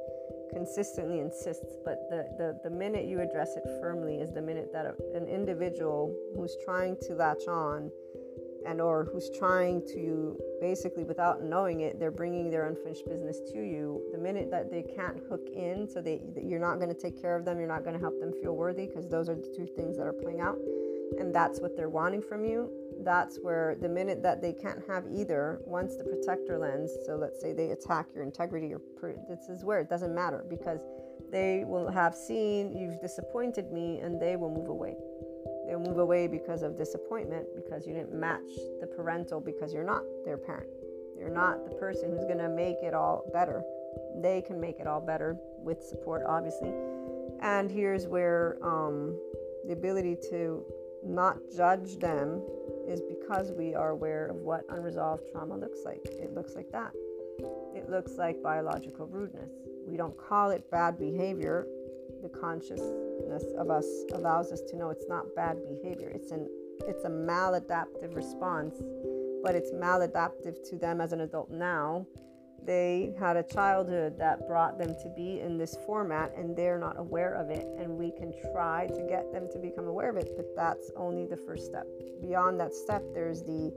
consistently 0.51 1.19
insists. 1.19 1.77
But 1.85 2.09
the, 2.09 2.25
the, 2.39 2.59
the 2.63 2.75
minute 2.75 3.05
you 3.05 3.21
address 3.21 3.55
it 3.55 3.63
firmly 3.79 4.15
is 4.15 4.31
the 4.31 4.41
minute 4.41 4.71
that 4.73 4.85
a, 4.85 4.95
an 5.15 5.27
individual 5.27 6.11
who's 6.35 6.55
trying 6.65 6.97
to 7.03 7.13
latch 7.13 7.47
on 7.47 7.91
and 8.65 8.81
or 8.81 9.09
who's 9.11 9.29
trying 9.37 9.85
to 9.93 10.39
basically 10.59 11.03
without 11.03 11.43
knowing 11.43 11.81
it 11.81 11.99
they're 11.99 12.11
bringing 12.11 12.49
their 12.49 12.67
unfinished 12.67 13.05
business 13.07 13.41
to 13.51 13.59
you. 13.59 14.01
The 14.11 14.17
minute 14.17 14.49
that 14.49 14.71
they 14.71 14.81
can't 14.81 15.19
hook 15.29 15.47
in 15.53 15.87
so 15.87 16.01
they 16.01 16.21
you're 16.41 16.59
not 16.59 16.77
going 16.77 16.89
to 16.89 16.99
take 16.99 17.19
care 17.21 17.35
of 17.35 17.45
them 17.45 17.59
you're 17.59 17.67
not 17.67 17.83
going 17.83 17.95
to 17.95 17.99
help 17.99 18.19
them 18.19 18.33
feel 18.41 18.55
worthy 18.55 18.87
because 18.87 19.07
those 19.07 19.29
are 19.29 19.35
the 19.35 19.53
two 19.55 19.67
things 19.67 19.97
that 19.97 20.07
are 20.07 20.13
playing 20.13 20.41
out. 20.41 20.57
And 21.19 21.33
that's 21.33 21.59
what 21.59 21.77
they're 21.77 21.89
wanting 21.89 22.23
from 22.23 22.43
you 22.43 22.71
that's 23.03 23.37
where 23.41 23.75
the 23.81 23.89
minute 23.89 24.21
that 24.23 24.41
they 24.41 24.53
can't 24.53 24.79
have 24.87 25.05
either 25.11 25.59
once 25.65 25.95
the 25.95 26.03
protector 26.03 26.57
lens 26.57 26.91
so 27.05 27.15
let's 27.15 27.41
say 27.41 27.53
they 27.53 27.71
attack 27.71 28.07
your 28.13 28.23
integrity 28.23 28.73
or 28.73 28.81
this 29.29 29.49
is 29.49 29.63
where 29.63 29.79
it 29.79 29.89
doesn't 29.89 30.13
matter 30.13 30.45
because 30.49 30.81
they 31.31 31.63
will 31.65 31.89
have 31.89 32.15
seen 32.15 32.75
you've 32.77 32.99
disappointed 33.01 33.71
me 33.71 33.99
and 33.99 34.21
they 34.21 34.35
will 34.35 34.51
move 34.51 34.69
away 34.69 34.95
They'll 35.71 35.79
move 35.79 35.99
away 35.99 36.27
because 36.27 36.63
of 36.63 36.77
disappointment 36.77 37.47
because 37.55 37.87
you 37.87 37.93
didn't 37.93 38.13
match 38.13 38.49
the 38.81 38.87
parental 38.87 39.39
because 39.39 39.73
you're 39.73 39.85
not 39.85 40.03
their 40.25 40.37
parent. 40.37 40.69
You're 41.17 41.29
not 41.29 41.63
the 41.63 41.75
person 41.75 42.11
who's 42.11 42.25
going 42.25 42.39
to 42.39 42.49
make 42.49 42.83
it 42.83 42.93
all 42.93 43.23
better. 43.31 43.63
They 44.21 44.41
can 44.41 44.59
make 44.59 44.81
it 44.81 44.87
all 44.87 44.99
better 44.99 45.37
with 45.57 45.81
support, 45.81 46.23
obviously. 46.27 46.73
And 47.41 47.71
here's 47.71 48.05
where 48.05 48.57
um, 48.61 49.17
the 49.65 49.71
ability 49.71 50.17
to 50.29 50.65
not 51.05 51.37
judge 51.55 51.99
them 51.99 52.41
is 52.91 53.01
because 53.01 53.51
we 53.51 53.73
are 53.73 53.89
aware 53.89 54.27
of 54.27 54.35
what 54.37 54.65
unresolved 54.69 55.23
trauma 55.31 55.55
looks 55.55 55.79
like. 55.85 56.01
It 56.05 56.33
looks 56.33 56.55
like 56.55 56.71
that. 56.71 56.91
It 57.73 57.89
looks 57.89 58.17
like 58.17 58.43
biological 58.43 59.07
rudeness. 59.07 59.49
We 59.87 59.97
don't 59.97 60.17
call 60.17 60.51
it 60.51 60.69
bad 60.69 60.99
behavior. 60.99 61.65
The 62.21 62.29
consciousness 62.29 63.45
of 63.57 63.69
us 63.69 63.85
allows 64.13 64.51
us 64.51 64.61
to 64.69 64.75
know 64.75 64.89
it's 64.89 65.07
not 65.07 65.25
bad 65.35 65.57
behavior. 65.63 66.09
It's 66.09 66.31
an 66.31 66.47
it's 66.87 67.05
a 67.05 67.09
maladaptive 67.09 68.15
response, 68.15 68.81
but 69.43 69.55
it's 69.55 69.71
maladaptive 69.71 70.67
to 70.69 70.77
them 70.77 70.99
as 70.99 71.13
an 71.13 71.21
adult 71.21 71.49
now. 71.49 72.05
They 72.63 73.13
had 73.19 73.37
a 73.37 73.43
childhood 73.43 74.17
that 74.19 74.47
brought 74.47 74.77
them 74.77 74.95
to 75.01 75.09
be 75.15 75.39
in 75.39 75.57
this 75.57 75.75
format 75.85 76.33
and 76.37 76.55
they're 76.55 76.77
not 76.77 76.99
aware 76.99 77.33
of 77.33 77.49
it. 77.49 77.67
And 77.79 77.97
we 77.97 78.11
can 78.11 78.33
try 78.53 78.87
to 78.87 79.01
get 79.09 79.31
them 79.31 79.47
to 79.51 79.59
become 79.59 79.87
aware 79.87 80.09
of 80.09 80.17
it, 80.17 80.31
but 80.35 80.55
that's 80.55 80.91
only 80.95 81.25
the 81.25 81.37
first 81.37 81.65
step. 81.65 81.87
Beyond 82.21 82.59
that 82.59 82.73
step, 82.73 83.03
there's 83.13 83.41
the 83.41 83.73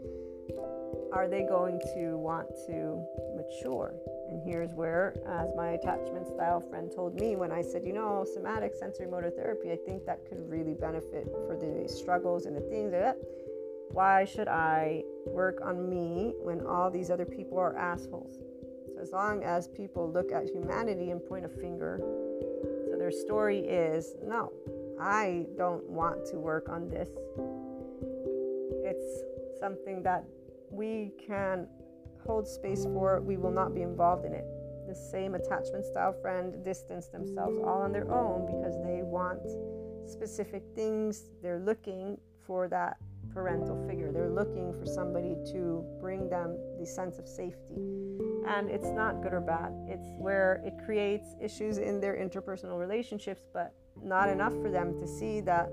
are 1.12 1.28
they 1.28 1.42
going 1.42 1.80
to 1.94 2.18
want 2.18 2.48
to 2.66 3.04
mature? 3.36 3.94
And 4.28 4.42
here's 4.44 4.70
where, 4.74 5.14
as 5.28 5.48
my 5.56 5.70
attachment 5.70 6.26
style 6.26 6.60
friend 6.60 6.90
told 6.94 7.14
me 7.20 7.36
when 7.36 7.52
I 7.52 7.62
said, 7.62 7.84
you 7.84 7.92
know, 7.92 8.26
somatic 8.34 8.74
sensory 8.74 9.06
motor 9.06 9.30
therapy, 9.30 9.70
I 9.70 9.78
think 9.86 10.04
that 10.06 10.28
could 10.28 10.38
really 10.50 10.74
benefit 10.74 11.28
for 11.46 11.56
the 11.56 11.88
struggles 11.88 12.46
and 12.46 12.56
the 12.56 12.60
things 12.62 12.90
that. 12.90 13.16
Why 13.90 14.24
should 14.24 14.48
I 14.48 15.04
work 15.24 15.60
on 15.62 15.88
me 15.88 16.34
when 16.42 16.66
all 16.66 16.90
these 16.90 17.10
other 17.10 17.24
people 17.24 17.58
are 17.58 17.76
assholes? 17.76 18.40
As 19.04 19.12
long 19.12 19.44
as 19.44 19.68
people 19.68 20.10
look 20.10 20.32
at 20.32 20.48
humanity 20.48 21.10
and 21.10 21.22
point 21.22 21.44
a 21.44 21.48
finger, 21.50 22.00
so 22.88 22.96
their 22.96 23.10
story 23.10 23.58
is 23.58 24.14
no, 24.26 24.50
I 24.98 25.44
don't 25.58 25.86
want 25.90 26.24
to 26.30 26.38
work 26.38 26.70
on 26.70 26.88
this. 26.88 27.10
It's 28.82 29.60
something 29.60 30.02
that 30.04 30.24
we 30.70 31.12
can 31.26 31.68
hold 32.24 32.48
space 32.48 32.84
for, 32.84 33.20
we 33.20 33.36
will 33.36 33.50
not 33.50 33.74
be 33.74 33.82
involved 33.82 34.24
in 34.24 34.32
it. 34.32 34.46
The 34.88 34.94
same 34.94 35.34
attachment 35.34 35.84
style 35.84 36.14
friend 36.22 36.64
distance 36.64 37.08
themselves 37.08 37.58
all 37.58 37.82
on 37.82 37.92
their 37.92 38.10
own 38.10 38.46
because 38.46 38.74
they 38.82 39.02
want 39.02 39.42
specific 40.08 40.62
things. 40.74 41.24
They're 41.42 41.60
looking 41.60 42.16
for 42.46 42.68
that 42.68 42.96
parental 43.34 43.84
figure. 43.86 44.12
They're 44.12 44.30
looking 44.30 44.72
for 44.72 44.86
somebody 44.86 45.34
to 45.52 45.84
bring 46.00 46.30
them 46.30 46.56
the 46.78 46.86
sense 46.86 47.18
of 47.18 47.28
safety. 47.28 47.74
And 48.46 48.70
it's 48.70 48.90
not 48.90 49.22
good 49.22 49.34
or 49.34 49.40
bad. 49.40 49.72
It's 49.88 50.08
where 50.18 50.62
it 50.64 50.74
creates 50.84 51.34
issues 51.42 51.78
in 51.78 52.00
their 52.00 52.14
interpersonal 52.14 52.78
relationships, 52.78 53.42
but 53.52 53.74
not 54.02 54.28
enough 54.28 54.52
for 54.62 54.70
them 54.70 54.98
to 55.00 55.06
see 55.06 55.40
that 55.42 55.68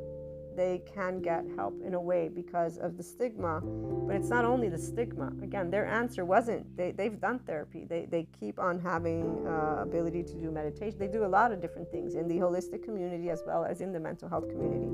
they 0.55 0.82
can 0.93 1.22
get 1.22 1.45
help 1.55 1.80
in 1.86 1.93
a 1.93 2.01
way 2.01 2.30
because 2.30 2.78
of 2.78 2.97
the 2.97 3.03
stigma. 3.03 3.62
But 3.62 4.16
it's 4.16 4.30
not 4.30 4.43
only 4.43 4.68
the 4.68 4.78
stigma. 4.78 5.32
Again, 5.41 5.70
their 5.70 5.86
answer 5.86 6.26
wasn't 6.26 6.76
they, 6.76 6.91
they've 6.91 7.20
done 7.20 7.39
therapy. 7.39 7.86
They, 7.86 8.07
they 8.09 8.28
keep 8.38 8.59
on 8.59 8.80
having 8.80 9.45
uh, 9.47 9.82
ability 9.82 10.24
to 10.24 10.34
do 10.34 10.51
meditation. 10.51 10.99
They 10.99 11.07
do 11.07 11.26
a 11.26 11.28
lot 11.28 11.51
of 11.51 11.62
different 11.62 11.89
things 11.91 12.16
in 12.16 12.28
the 12.28 12.36
holistic 12.36 12.84
community 12.84 13.30
as 13.30 13.43
well 13.45 13.64
as 13.64 13.82
in 13.82 13.91
the 13.93 13.99
mental 13.99 14.28
health 14.28 14.49
community. 14.49 14.89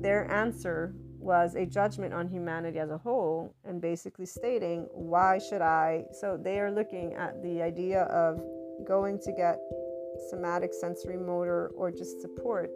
Their 0.00 0.30
answer 0.30 0.94
was 1.26 1.56
a 1.56 1.66
judgment 1.66 2.14
on 2.14 2.28
humanity 2.28 2.78
as 2.78 2.90
a 2.90 2.98
whole 2.98 3.52
and 3.64 3.80
basically 3.80 4.24
stating, 4.24 4.86
why 4.92 5.38
should 5.38 5.60
I? 5.60 6.04
So 6.12 6.38
they 6.40 6.60
are 6.60 6.70
looking 6.70 7.14
at 7.14 7.42
the 7.42 7.60
idea 7.60 8.02
of 8.04 8.40
going 8.86 9.18
to 9.20 9.32
get 9.32 9.58
somatic 10.30 10.72
sensory 10.72 11.16
motor 11.16 11.72
or 11.74 11.90
just 11.90 12.20
support 12.20 12.70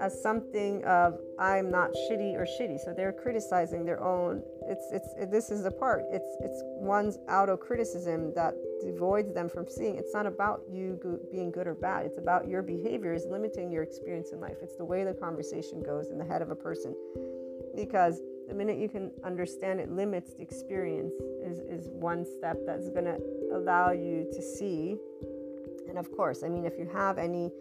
as 0.00 0.20
something 0.20 0.84
of 0.84 1.18
I'm 1.38 1.70
not 1.70 1.90
shitty 1.92 2.34
or 2.34 2.44
shitty. 2.44 2.78
So 2.84 2.92
they're 2.92 3.12
criticizing 3.12 3.84
their 3.84 4.02
own. 4.02 4.42
It's 4.72 4.86
it's 4.90 5.10
it, 5.22 5.30
this 5.30 5.50
is 5.50 5.60
the 5.68 5.70
part. 5.70 6.02
It's 6.10 6.32
it's 6.40 6.60
one's 6.94 7.18
auto 7.28 7.56
criticism 7.56 8.32
that 8.34 8.54
devoids 8.82 9.32
them 9.34 9.48
from 9.54 9.64
seeing. 9.68 9.94
It's 9.96 10.14
not 10.14 10.26
about 10.34 10.62
you 10.70 10.98
go, 11.02 11.18
being 11.30 11.50
good 11.56 11.66
or 11.66 11.74
bad. 11.74 12.06
It's 12.06 12.18
about 12.18 12.48
your 12.48 12.62
behavior 12.62 13.12
is 13.12 13.26
limiting 13.36 13.70
your 13.70 13.82
experience 13.82 14.28
in 14.32 14.40
life. 14.40 14.58
It's 14.62 14.76
the 14.76 14.88
way 14.92 15.04
the 15.04 15.12
conversation 15.26 15.82
goes 15.82 16.10
in 16.12 16.16
the 16.16 16.24
head 16.24 16.40
of 16.40 16.50
a 16.50 16.54
person, 16.68 16.90
because 17.76 18.20
the 18.48 18.54
minute 18.54 18.78
you 18.78 18.88
can 18.88 19.10
understand 19.24 19.78
it 19.78 19.88
limits 19.90 20.32
the 20.34 20.42
experience 20.42 21.14
is 21.50 21.58
is 21.76 21.82
one 21.90 22.24
step 22.24 22.56
that's 22.66 22.88
going 22.88 23.08
to 23.14 23.18
allow 23.52 23.92
you 23.92 24.26
to 24.32 24.40
see. 24.40 24.96
And 25.88 25.98
of 25.98 26.10
course, 26.16 26.42
I 26.42 26.48
mean, 26.48 26.64
if 26.64 26.78
you 26.78 26.88
have 26.92 27.18
any 27.18 27.52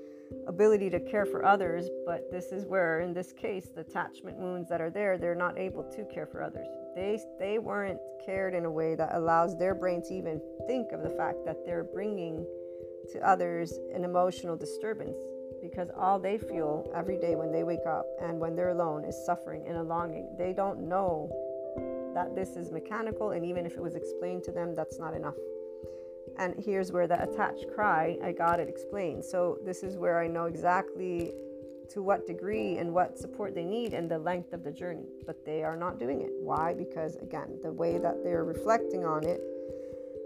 ability 0.48 0.90
to 0.90 1.00
care 1.00 1.26
for 1.26 1.46
others, 1.46 1.90
but 2.06 2.32
this 2.32 2.52
is 2.52 2.66
where, 2.66 3.02
in 3.02 3.14
this 3.14 3.32
case, 3.34 3.70
the 3.74 3.82
attachment 3.82 4.38
wounds 4.38 4.70
that 4.70 4.82
are 4.82 4.90
there, 4.90 5.18
they're 5.18 5.36
not 5.36 5.58
able 5.58 5.84
to 5.84 6.06
care 6.06 6.26
for 6.26 6.44
others. 6.44 6.68
They, 6.96 7.20
they 7.40 7.60
weren't 7.60 8.00
cared 8.26 8.54
in 8.54 8.66
a 8.66 8.72
way 8.72 8.96
that 8.96 9.16
allows 9.16 9.58
their 9.58 9.76
brain 9.76 10.02
to 10.04 10.14
even 10.14 10.42
think 10.68 10.92
of 10.92 11.04
the 11.04 11.10
fact 11.12 11.46
that 11.46 11.66
they're 11.66 11.84
bringing 11.84 12.46
to 13.12 13.20
others 13.28 13.80
an 13.94 14.04
emotional 14.04 14.56
disturbance 14.56 15.18
because 15.62 15.90
all 15.96 16.20
they 16.20 16.38
feel 16.38 16.92
every 16.96 17.18
day 17.18 17.36
when 17.36 17.52
they 17.52 17.64
wake 17.64 17.86
up 17.88 18.06
and 18.22 18.40
when 18.40 18.56
they're 18.56 18.70
alone 18.70 19.06
is 19.06 19.16
suffering 19.26 19.64
and 19.68 19.78
a 19.78 19.84
longing. 19.84 20.28
They 20.38 20.54
don't 20.54 20.88
know 20.88 21.30
that 22.16 22.36
this 22.36 22.58
is 22.58 22.72
mechanical, 22.72 23.32
and 23.32 23.46
even 23.46 23.66
if 23.66 23.74
it 23.74 23.82
was 23.82 23.96
explained 23.96 24.44
to 24.44 24.52
them, 24.52 24.76
that's 24.76 25.00
not 25.00 25.14
enough. 25.14 25.36
And 26.38 26.56
here's 26.58 26.92
where 26.92 27.08
the 27.08 27.22
attached 27.22 27.66
cry, 27.74 28.18
I 28.24 28.32
got 28.32 28.60
it 28.60 28.68
explained. 28.68 29.24
So 29.24 29.58
this 29.66 29.84
is 29.84 29.98
where 29.98 30.20
I 30.20 30.28
know 30.28 30.46
exactly 30.46 31.34
to 31.90 32.02
what 32.02 32.26
degree 32.26 32.78
and 32.78 32.94
what 32.94 33.18
support 33.18 33.54
they 33.54 33.66
need 33.66 33.94
and 33.94 34.10
the 34.10 34.18
length 34.18 34.54
of 34.54 34.64
the 34.64 34.72
journey. 34.72 35.10
But 35.26 35.46
they 35.46 35.64
are 35.64 35.76
not 35.76 36.00
doing 36.00 36.22
it. 36.22 36.32
Why? 36.42 36.74
Because 36.74 37.16
again, 37.18 37.60
the 37.62 37.72
way 37.72 37.98
that 37.98 38.24
they're 38.24 38.46
reflecting 38.46 39.06
on 39.06 39.26
it 39.26 39.42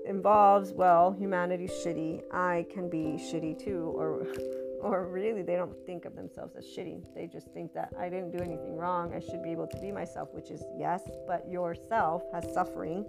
involves, 0.08 0.72
well, 0.72 1.12
humanity's 1.12 1.72
shitty. 1.72 2.22
I 2.32 2.66
can 2.72 2.90
be 2.90 3.18
shitty 3.18 3.58
too, 3.64 3.92
or 3.96 4.28
or 4.82 5.08
really 5.08 5.42
they 5.42 5.56
don't 5.56 5.76
think 5.88 6.06
of 6.06 6.16
themselves 6.16 6.56
as 6.56 6.64
shitty. 6.66 7.02
They 7.16 7.26
just 7.26 7.48
think 7.48 7.74
that 7.74 7.92
I 8.00 8.08
didn't 8.08 8.32
do 8.32 8.44
anything 8.44 8.78
wrong. 8.78 9.14
I 9.16 9.20
should 9.20 9.42
be 9.42 9.50
able 9.50 9.68
to 9.68 9.80
be 9.80 9.92
myself, 9.92 10.30
which 10.32 10.52
is 10.52 10.64
yes, 10.78 11.02
but 11.26 11.50
yourself 11.50 12.22
has 12.32 12.54
suffering 12.54 13.04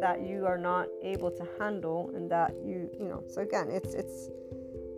that 0.00 0.22
you 0.22 0.46
are 0.46 0.58
not 0.58 0.88
able 1.02 1.30
to 1.30 1.46
handle 1.58 2.10
and 2.14 2.30
that 2.30 2.54
you 2.64 2.90
you 2.98 3.08
know 3.08 3.22
so 3.28 3.42
again 3.42 3.68
it's 3.70 3.94
it's 3.94 4.28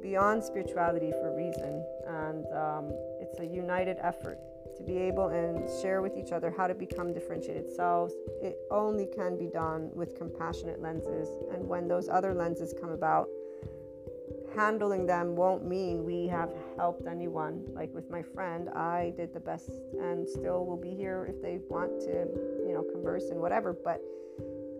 beyond 0.02 0.42
spirituality 0.42 1.10
for 1.12 1.32
a 1.32 1.36
reason 1.36 1.84
and 2.06 2.44
um, 2.52 2.92
it's 3.20 3.38
a 3.40 3.46
united 3.46 3.96
effort 4.00 4.38
to 4.76 4.82
be 4.82 4.96
able 4.96 5.28
and 5.28 5.68
share 5.80 6.02
with 6.02 6.16
each 6.16 6.32
other 6.32 6.52
how 6.56 6.66
to 6.66 6.74
become 6.74 7.12
differentiated 7.12 7.70
selves 7.70 8.14
it 8.42 8.56
only 8.70 9.06
can 9.06 9.38
be 9.38 9.46
done 9.46 9.90
with 9.92 10.16
compassionate 10.16 10.80
lenses 10.80 11.28
and 11.52 11.66
when 11.66 11.86
those 11.86 12.08
other 12.08 12.34
lenses 12.34 12.74
come 12.80 12.90
about 12.90 13.28
handling 14.54 15.06
them 15.06 15.34
won't 15.34 15.64
mean 15.64 16.04
we 16.04 16.26
have 16.26 16.50
helped 16.76 17.06
anyone. 17.06 17.64
Like 17.72 17.92
with 17.94 18.10
my 18.10 18.22
friend, 18.22 18.68
I 18.70 19.12
did 19.16 19.32
the 19.32 19.40
best 19.40 19.70
and 20.00 20.28
still 20.28 20.66
will 20.66 20.76
be 20.76 20.94
here 20.94 21.26
if 21.28 21.40
they 21.42 21.58
want 21.68 22.00
to, 22.02 22.26
you 22.66 22.72
know, 22.74 22.82
converse 22.92 23.30
and 23.30 23.40
whatever. 23.40 23.72
But 23.72 24.00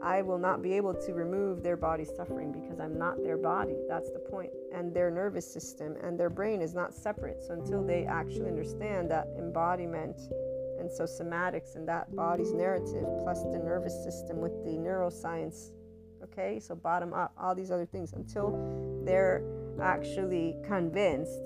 I 0.03 0.22
will 0.22 0.38
not 0.38 0.62
be 0.62 0.72
able 0.72 0.94
to 0.94 1.12
remove 1.12 1.62
their 1.62 1.76
body 1.76 2.05
suffering 2.05 2.53
because 2.53 2.80
I'm 2.80 2.98
not 2.98 3.22
their 3.22 3.36
body. 3.36 3.76
That's 3.88 4.11
the 4.11 4.18
point. 4.18 4.50
And 4.74 4.92
their 4.92 5.11
nervous 5.11 5.50
system 5.50 5.96
and 6.03 6.18
their 6.18 6.30
brain 6.30 6.61
is 6.61 6.74
not 6.74 6.92
separate. 6.92 7.42
So 7.42 7.55
until 7.55 7.84
they 7.84 8.05
actually 8.05 8.48
understand 8.48 9.11
that 9.11 9.28
embodiment 9.38 10.20
and 10.80 10.90
so 10.90 11.05
somatics 11.05 11.76
and 11.76 11.86
that 11.88 12.14
body's 12.16 12.53
narrative 12.53 13.07
plus 13.22 13.42
the 13.44 13.59
nervous 13.59 13.94
system 14.03 14.40
with 14.40 14.53
the 14.64 14.72
neuroscience, 14.72 15.70
okay? 16.24 16.59
So 16.59 16.74
bottom 16.74 17.14
up, 17.14 17.32
all 17.40 17.55
these 17.55 17.70
other 17.70 17.86
things 17.86 18.12
until 18.14 19.03
they're 19.05 19.44
actually 19.80 20.57
convinced 20.66 21.38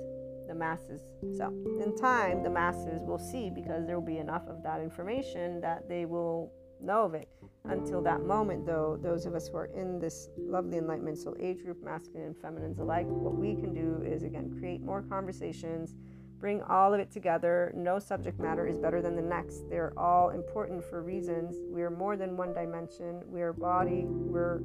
the 0.48 0.54
masses. 0.54 1.02
So, 1.36 1.48
in 1.82 1.96
time, 1.96 2.42
the 2.42 2.50
masses 2.50 3.02
will 3.04 3.18
see 3.18 3.50
because 3.50 3.86
there 3.86 3.98
will 3.98 4.06
be 4.06 4.18
enough 4.18 4.46
of 4.48 4.62
that 4.62 4.80
information 4.80 5.60
that 5.60 5.88
they 5.88 6.04
will 6.04 6.52
know 6.80 7.04
of 7.04 7.14
it. 7.14 7.28
Until 7.64 8.00
that 8.02 8.22
moment, 8.22 8.64
though, 8.64 8.98
those 9.02 9.26
of 9.26 9.34
us 9.34 9.48
who 9.48 9.56
are 9.56 9.66
in 9.66 9.98
this 9.98 10.28
lovely 10.38 10.78
enlightenment 10.78 11.18
soul 11.18 11.36
age 11.40 11.62
group, 11.64 11.82
masculine 11.82 12.26
and 12.26 12.36
feminines 12.36 12.78
alike, 12.78 13.06
what 13.08 13.34
we 13.34 13.54
can 13.54 13.74
do 13.74 14.04
is 14.06 14.22
again 14.22 14.56
create 14.58 14.82
more 14.82 15.02
conversations, 15.02 15.96
bring 16.38 16.62
all 16.62 16.92
of 16.94 17.00
it 17.00 17.10
together. 17.10 17.72
No 17.74 17.98
subject 17.98 18.38
matter 18.38 18.66
is 18.66 18.78
better 18.78 19.00
than 19.00 19.16
the 19.16 19.22
next. 19.22 19.68
They're 19.68 19.92
all 19.98 20.30
important 20.30 20.84
for 20.84 21.02
reasons. 21.02 21.56
We 21.70 21.82
are 21.82 21.90
more 21.90 22.16
than 22.16 22.36
one 22.36 22.52
dimension. 22.52 23.22
We 23.26 23.42
are 23.42 23.52
body, 23.52 24.04
we're 24.06 24.60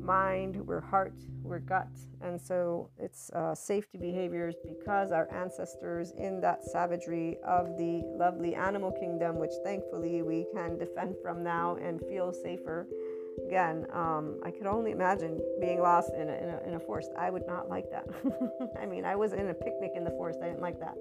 mind, 0.00 0.56
we're 0.66 0.80
heart, 0.80 1.14
we're 1.42 1.58
gut. 1.58 1.88
And 2.20 2.40
so 2.40 2.90
it's 2.96 3.30
uh, 3.30 3.54
safety 3.54 3.98
behaviors 3.98 4.54
because 4.66 5.10
our 5.10 5.32
ancestors 5.34 6.12
in 6.16 6.40
that 6.42 6.64
savagery 6.64 7.36
of 7.44 7.76
the 7.76 8.02
lovely 8.16 8.54
animal 8.54 8.92
kingdom, 8.92 9.38
which 9.38 9.52
thankfully 9.64 10.22
we 10.22 10.46
can 10.54 10.78
defend 10.78 11.16
from 11.22 11.42
now 11.42 11.76
and 11.76 12.00
feel 12.00 12.32
safer 12.32 12.86
again, 13.44 13.86
um, 13.92 14.40
I 14.42 14.50
could 14.50 14.66
only 14.66 14.90
imagine 14.90 15.40
being 15.60 15.80
lost 15.80 16.10
in 16.14 16.28
a, 16.28 16.32
in 16.32 16.48
a, 16.48 16.68
in 16.68 16.74
a 16.74 16.80
forest. 16.80 17.10
I 17.18 17.30
would 17.30 17.46
not 17.46 17.68
like 17.68 17.90
that. 17.90 18.06
I 18.80 18.86
mean, 18.86 19.04
I 19.04 19.16
was 19.16 19.32
in 19.32 19.48
a 19.48 19.54
picnic 19.54 19.92
in 19.94 20.04
the 20.04 20.10
forest. 20.10 20.40
I 20.42 20.46
didn't 20.46 20.62
like 20.62 20.80
that. 20.80 20.94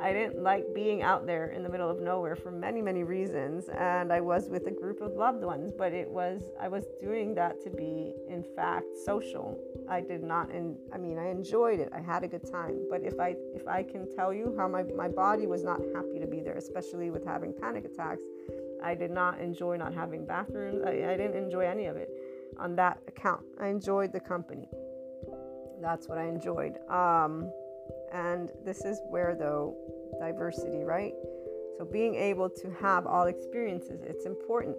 I 0.00 0.12
didn't 0.12 0.42
like 0.42 0.64
being 0.74 1.02
out 1.02 1.26
there 1.26 1.48
in 1.50 1.62
the 1.62 1.68
middle 1.68 1.88
of 1.88 2.00
nowhere 2.00 2.36
for 2.36 2.50
many, 2.50 2.82
many 2.82 3.02
reasons. 3.04 3.68
And 3.68 4.12
I 4.12 4.20
was 4.20 4.48
with 4.48 4.66
a 4.66 4.70
group 4.70 5.00
of 5.00 5.12
loved 5.12 5.42
ones, 5.42 5.72
but 5.76 5.92
it 5.92 6.08
was, 6.08 6.42
I 6.60 6.68
was 6.68 6.84
doing 7.00 7.34
that 7.34 7.62
to 7.64 7.70
be, 7.70 8.14
in 8.28 8.44
fact, 8.56 8.86
social. 9.04 9.58
I 9.88 10.00
did 10.00 10.22
not, 10.22 10.50
and 10.50 10.76
I 10.92 10.98
mean, 10.98 11.18
I 11.18 11.30
enjoyed 11.30 11.80
it. 11.80 11.90
I 11.94 12.00
had 12.00 12.24
a 12.24 12.28
good 12.28 12.50
time. 12.50 12.86
But 12.90 13.02
if 13.02 13.18
I, 13.20 13.36
if 13.54 13.66
I 13.68 13.82
can 13.82 14.12
tell 14.14 14.32
you 14.32 14.54
how 14.56 14.68
my, 14.68 14.82
my 14.96 15.08
body 15.08 15.46
was 15.46 15.62
not 15.62 15.80
happy 15.94 16.18
to 16.18 16.26
be 16.26 16.40
there, 16.40 16.56
especially 16.56 17.10
with 17.10 17.24
having 17.24 17.52
panic 17.52 17.84
attacks, 17.84 18.22
I 18.82 18.94
did 18.94 19.10
not 19.10 19.40
enjoy 19.40 19.76
not 19.76 19.94
having 19.94 20.26
bathrooms. 20.26 20.82
I, 20.84 20.90
I 20.90 21.16
didn't 21.16 21.36
enjoy 21.36 21.60
any 21.60 21.86
of 21.86 21.96
it 21.96 22.08
on 22.58 22.76
that 22.76 22.98
account. 23.08 23.42
I 23.60 23.68
enjoyed 23.68 24.12
the 24.12 24.20
company. 24.20 24.68
That's 25.80 26.08
what 26.08 26.18
I 26.18 26.24
enjoyed. 26.24 26.78
Um, 26.88 27.50
and 28.12 28.50
this 28.64 28.84
is 28.84 29.00
where, 29.08 29.34
though, 29.34 29.76
diversity, 30.20 30.84
right? 30.84 31.14
So 31.78 31.84
being 31.84 32.14
able 32.16 32.50
to 32.50 32.70
have 32.80 33.06
all 33.06 33.26
experiences, 33.26 34.02
it's 34.04 34.26
important. 34.26 34.76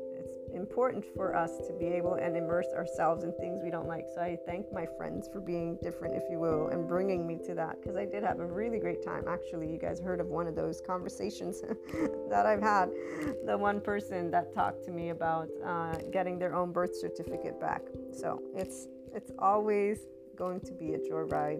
Important 0.54 1.06
for 1.16 1.36
us 1.36 1.52
to 1.68 1.74
be 1.74 1.86
able 1.86 2.16
and 2.16 2.36
immerse 2.36 2.68
ourselves 2.76 3.24
in 3.24 3.32
things 3.34 3.62
we 3.64 3.70
don't 3.70 3.88
like. 3.88 4.06
So 4.14 4.22
I 4.22 4.38
thank 4.46 4.72
my 4.74 4.86
friends 4.98 5.30
for 5.32 5.40
being 5.40 5.78
different, 5.82 6.16
if 6.16 6.24
you 6.30 6.40
will, 6.40 6.68
and 6.68 6.88
bringing 6.88 7.26
me 7.26 7.40
to 7.46 7.56
that 7.56 7.82
because 7.82 7.96
I 7.96 8.06
did 8.06 8.24
have 8.24 8.40
a 8.40 8.46
really 8.46 8.80
great 8.80 9.04
time. 9.04 9.26
Actually, 9.28 9.72
you 9.72 9.78
guys 9.78 10.00
heard 10.00 10.20
of 10.20 10.28
one 10.28 10.48
of 10.48 10.56
those 10.56 10.82
conversations 10.86 11.62
that 12.30 12.46
I've 12.46 12.62
had. 12.62 12.90
The 13.46 13.58
one 13.58 13.80
person 13.80 14.30
that 14.32 14.54
talked 14.54 14.84
to 14.86 14.92
me 14.92 15.10
about 15.10 15.50
uh, 15.66 15.96
getting 16.12 16.38
their 16.38 16.54
own 16.54 16.72
birth 16.72 16.96
certificate 16.96 17.60
back. 17.60 17.82
So 18.12 18.42
it's 18.56 18.88
it's 19.14 19.32
always 19.40 20.00
going 20.36 20.60
to 20.62 20.74
be 20.74 20.94
a 20.94 20.98
joyride 20.98 21.60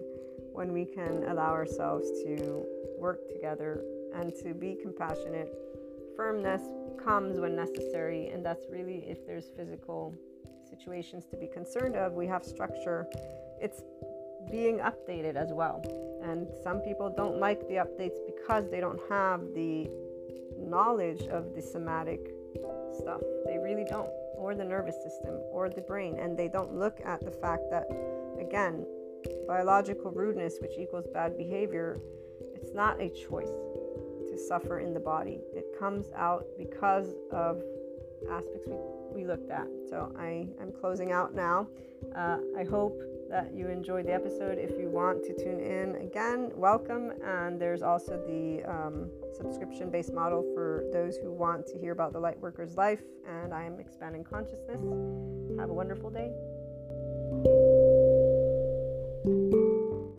when 0.52 0.72
we 0.72 0.84
can 0.84 1.24
allow 1.28 1.50
ourselves 1.50 2.08
to 2.24 2.64
work 2.98 3.28
together 3.28 3.82
and 4.14 4.34
to 4.42 4.54
be 4.54 4.76
compassionate. 4.80 5.52
Firmness 6.16 6.62
comes 7.02 7.40
when 7.40 7.56
necessary, 7.56 8.28
and 8.28 8.44
that's 8.44 8.64
really 8.70 9.04
if 9.08 9.26
there's 9.26 9.46
physical 9.56 10.14
situations 10.68 11.24
to 11.30 11.36
be 11.36 11.46
concerned 11.46 11.96
of, 11.96 12.12
we 12.12 12.26
have 12.26 12.44
structure. 12.44 13.06
It's 13.60 13.82
being 14.50 14.78
updated 14.78 15.36
as 15.36 15.52
well. 15.52 15.82
And 16.22 16.46
some 16.62 16.80
people 16.80 17.12
don't 17.14 17.38
like 17.38 17.60
the 17.68 17.74
updates 17.74 18.18
because 18.26 18.70
they 18.70 18.80
don't 18.80 19.00
have 19.08 19.40
the 19.54 19.90
knowledge 20.58 21.22
of 21.28 21.54
the 21.54 21.62
somatic 21.62 22.20
stuff. 22.98 23.20
They 23.46 23.58
really 23.58 23.84
don't, 23.88 24.08
or 24.36 24.54
the 24.54 24.64
nervous 24.64 24.96
system, 25.02 25.40
or 25.50 25.68
the 25.68 25.80
brain. 25.80 26.18
And 26.18 26.36
they 26.36 26.48
don't 26.48 26.74
look 26.74 27.00
at 27.04 27.24
the 27.24 27.30
fact 27.30 27.64
that, 27.70 27.86
again, 28.40 28.86
biological 29.46 30.10
rudeness, 30.10 30.58
which 30.60 30.78
equals 30.78 31.06
bad 31.12 31.36
behavior, 31.36 31.98
it's 32.54 32.74
not 32.74 33.00
a 33.00 33.08
choice 33.08 33.50
to 34.32 34.38
suffer 34.38 34.80
in 34.80 34.94
the 34.94 35.00
body. 35.00 35.40
It 35.54 35.66
comes 35.78 36.10
out 36.16 36.46
because 36.56 37.14
of 37.30 37.62
aspects 38.30 38.66
we, 38.66 38.76
we 39.14 39.24
looked 39.26 39.50
at. 39.50 39.66
So 39.88 40.12
I, 40.18 40.46
I'm 40.60 40.72
closing 40.72 41.12
out 41.12 41.34
now. 41.34 41.66
Uh, 42.16 42.38
I 42.58 42.64
hope 42.64 43.00
that 43.28 43.54
you 43.54 43.68
enjoyed 43.68 44.06
the 44.06 44.12
episode. 44.12 44.58
If 44.58 44.78
you 44.78 44.88
want 44.88 45.24
to 45.24 45.34
tune 45.34 45.60
in 45.60 45.96
again, 45.96 46.50
welcome. 46.54 47.12
And 47.24 47.60
there's 47.60 47.82
also 47.82 48.18
the 48.26 48.62
um, 48.70 49.10
subscription 49.34 49.90
based 49.90 50.12
model 50.12 50.44
for 50.54 50.84
those 50.92 51.16
who 51.16 51.32
want 51.32 51.66
to 51.68 51.78
hear 51.78 51.92
about 51.92 52.12
the 52.12 52.20
Lightworker's 52.20 52.76
life. 52.76 53.00
And 53.28 53.52
I 53.54 53.64
am 53.64 53.80
expanding 53.80 54.24
consciousness. 54.24 54.80
Have 55.58 55.70
a 55.70 55.74
wonderful 55.74 56.10
day. 56.10 56.32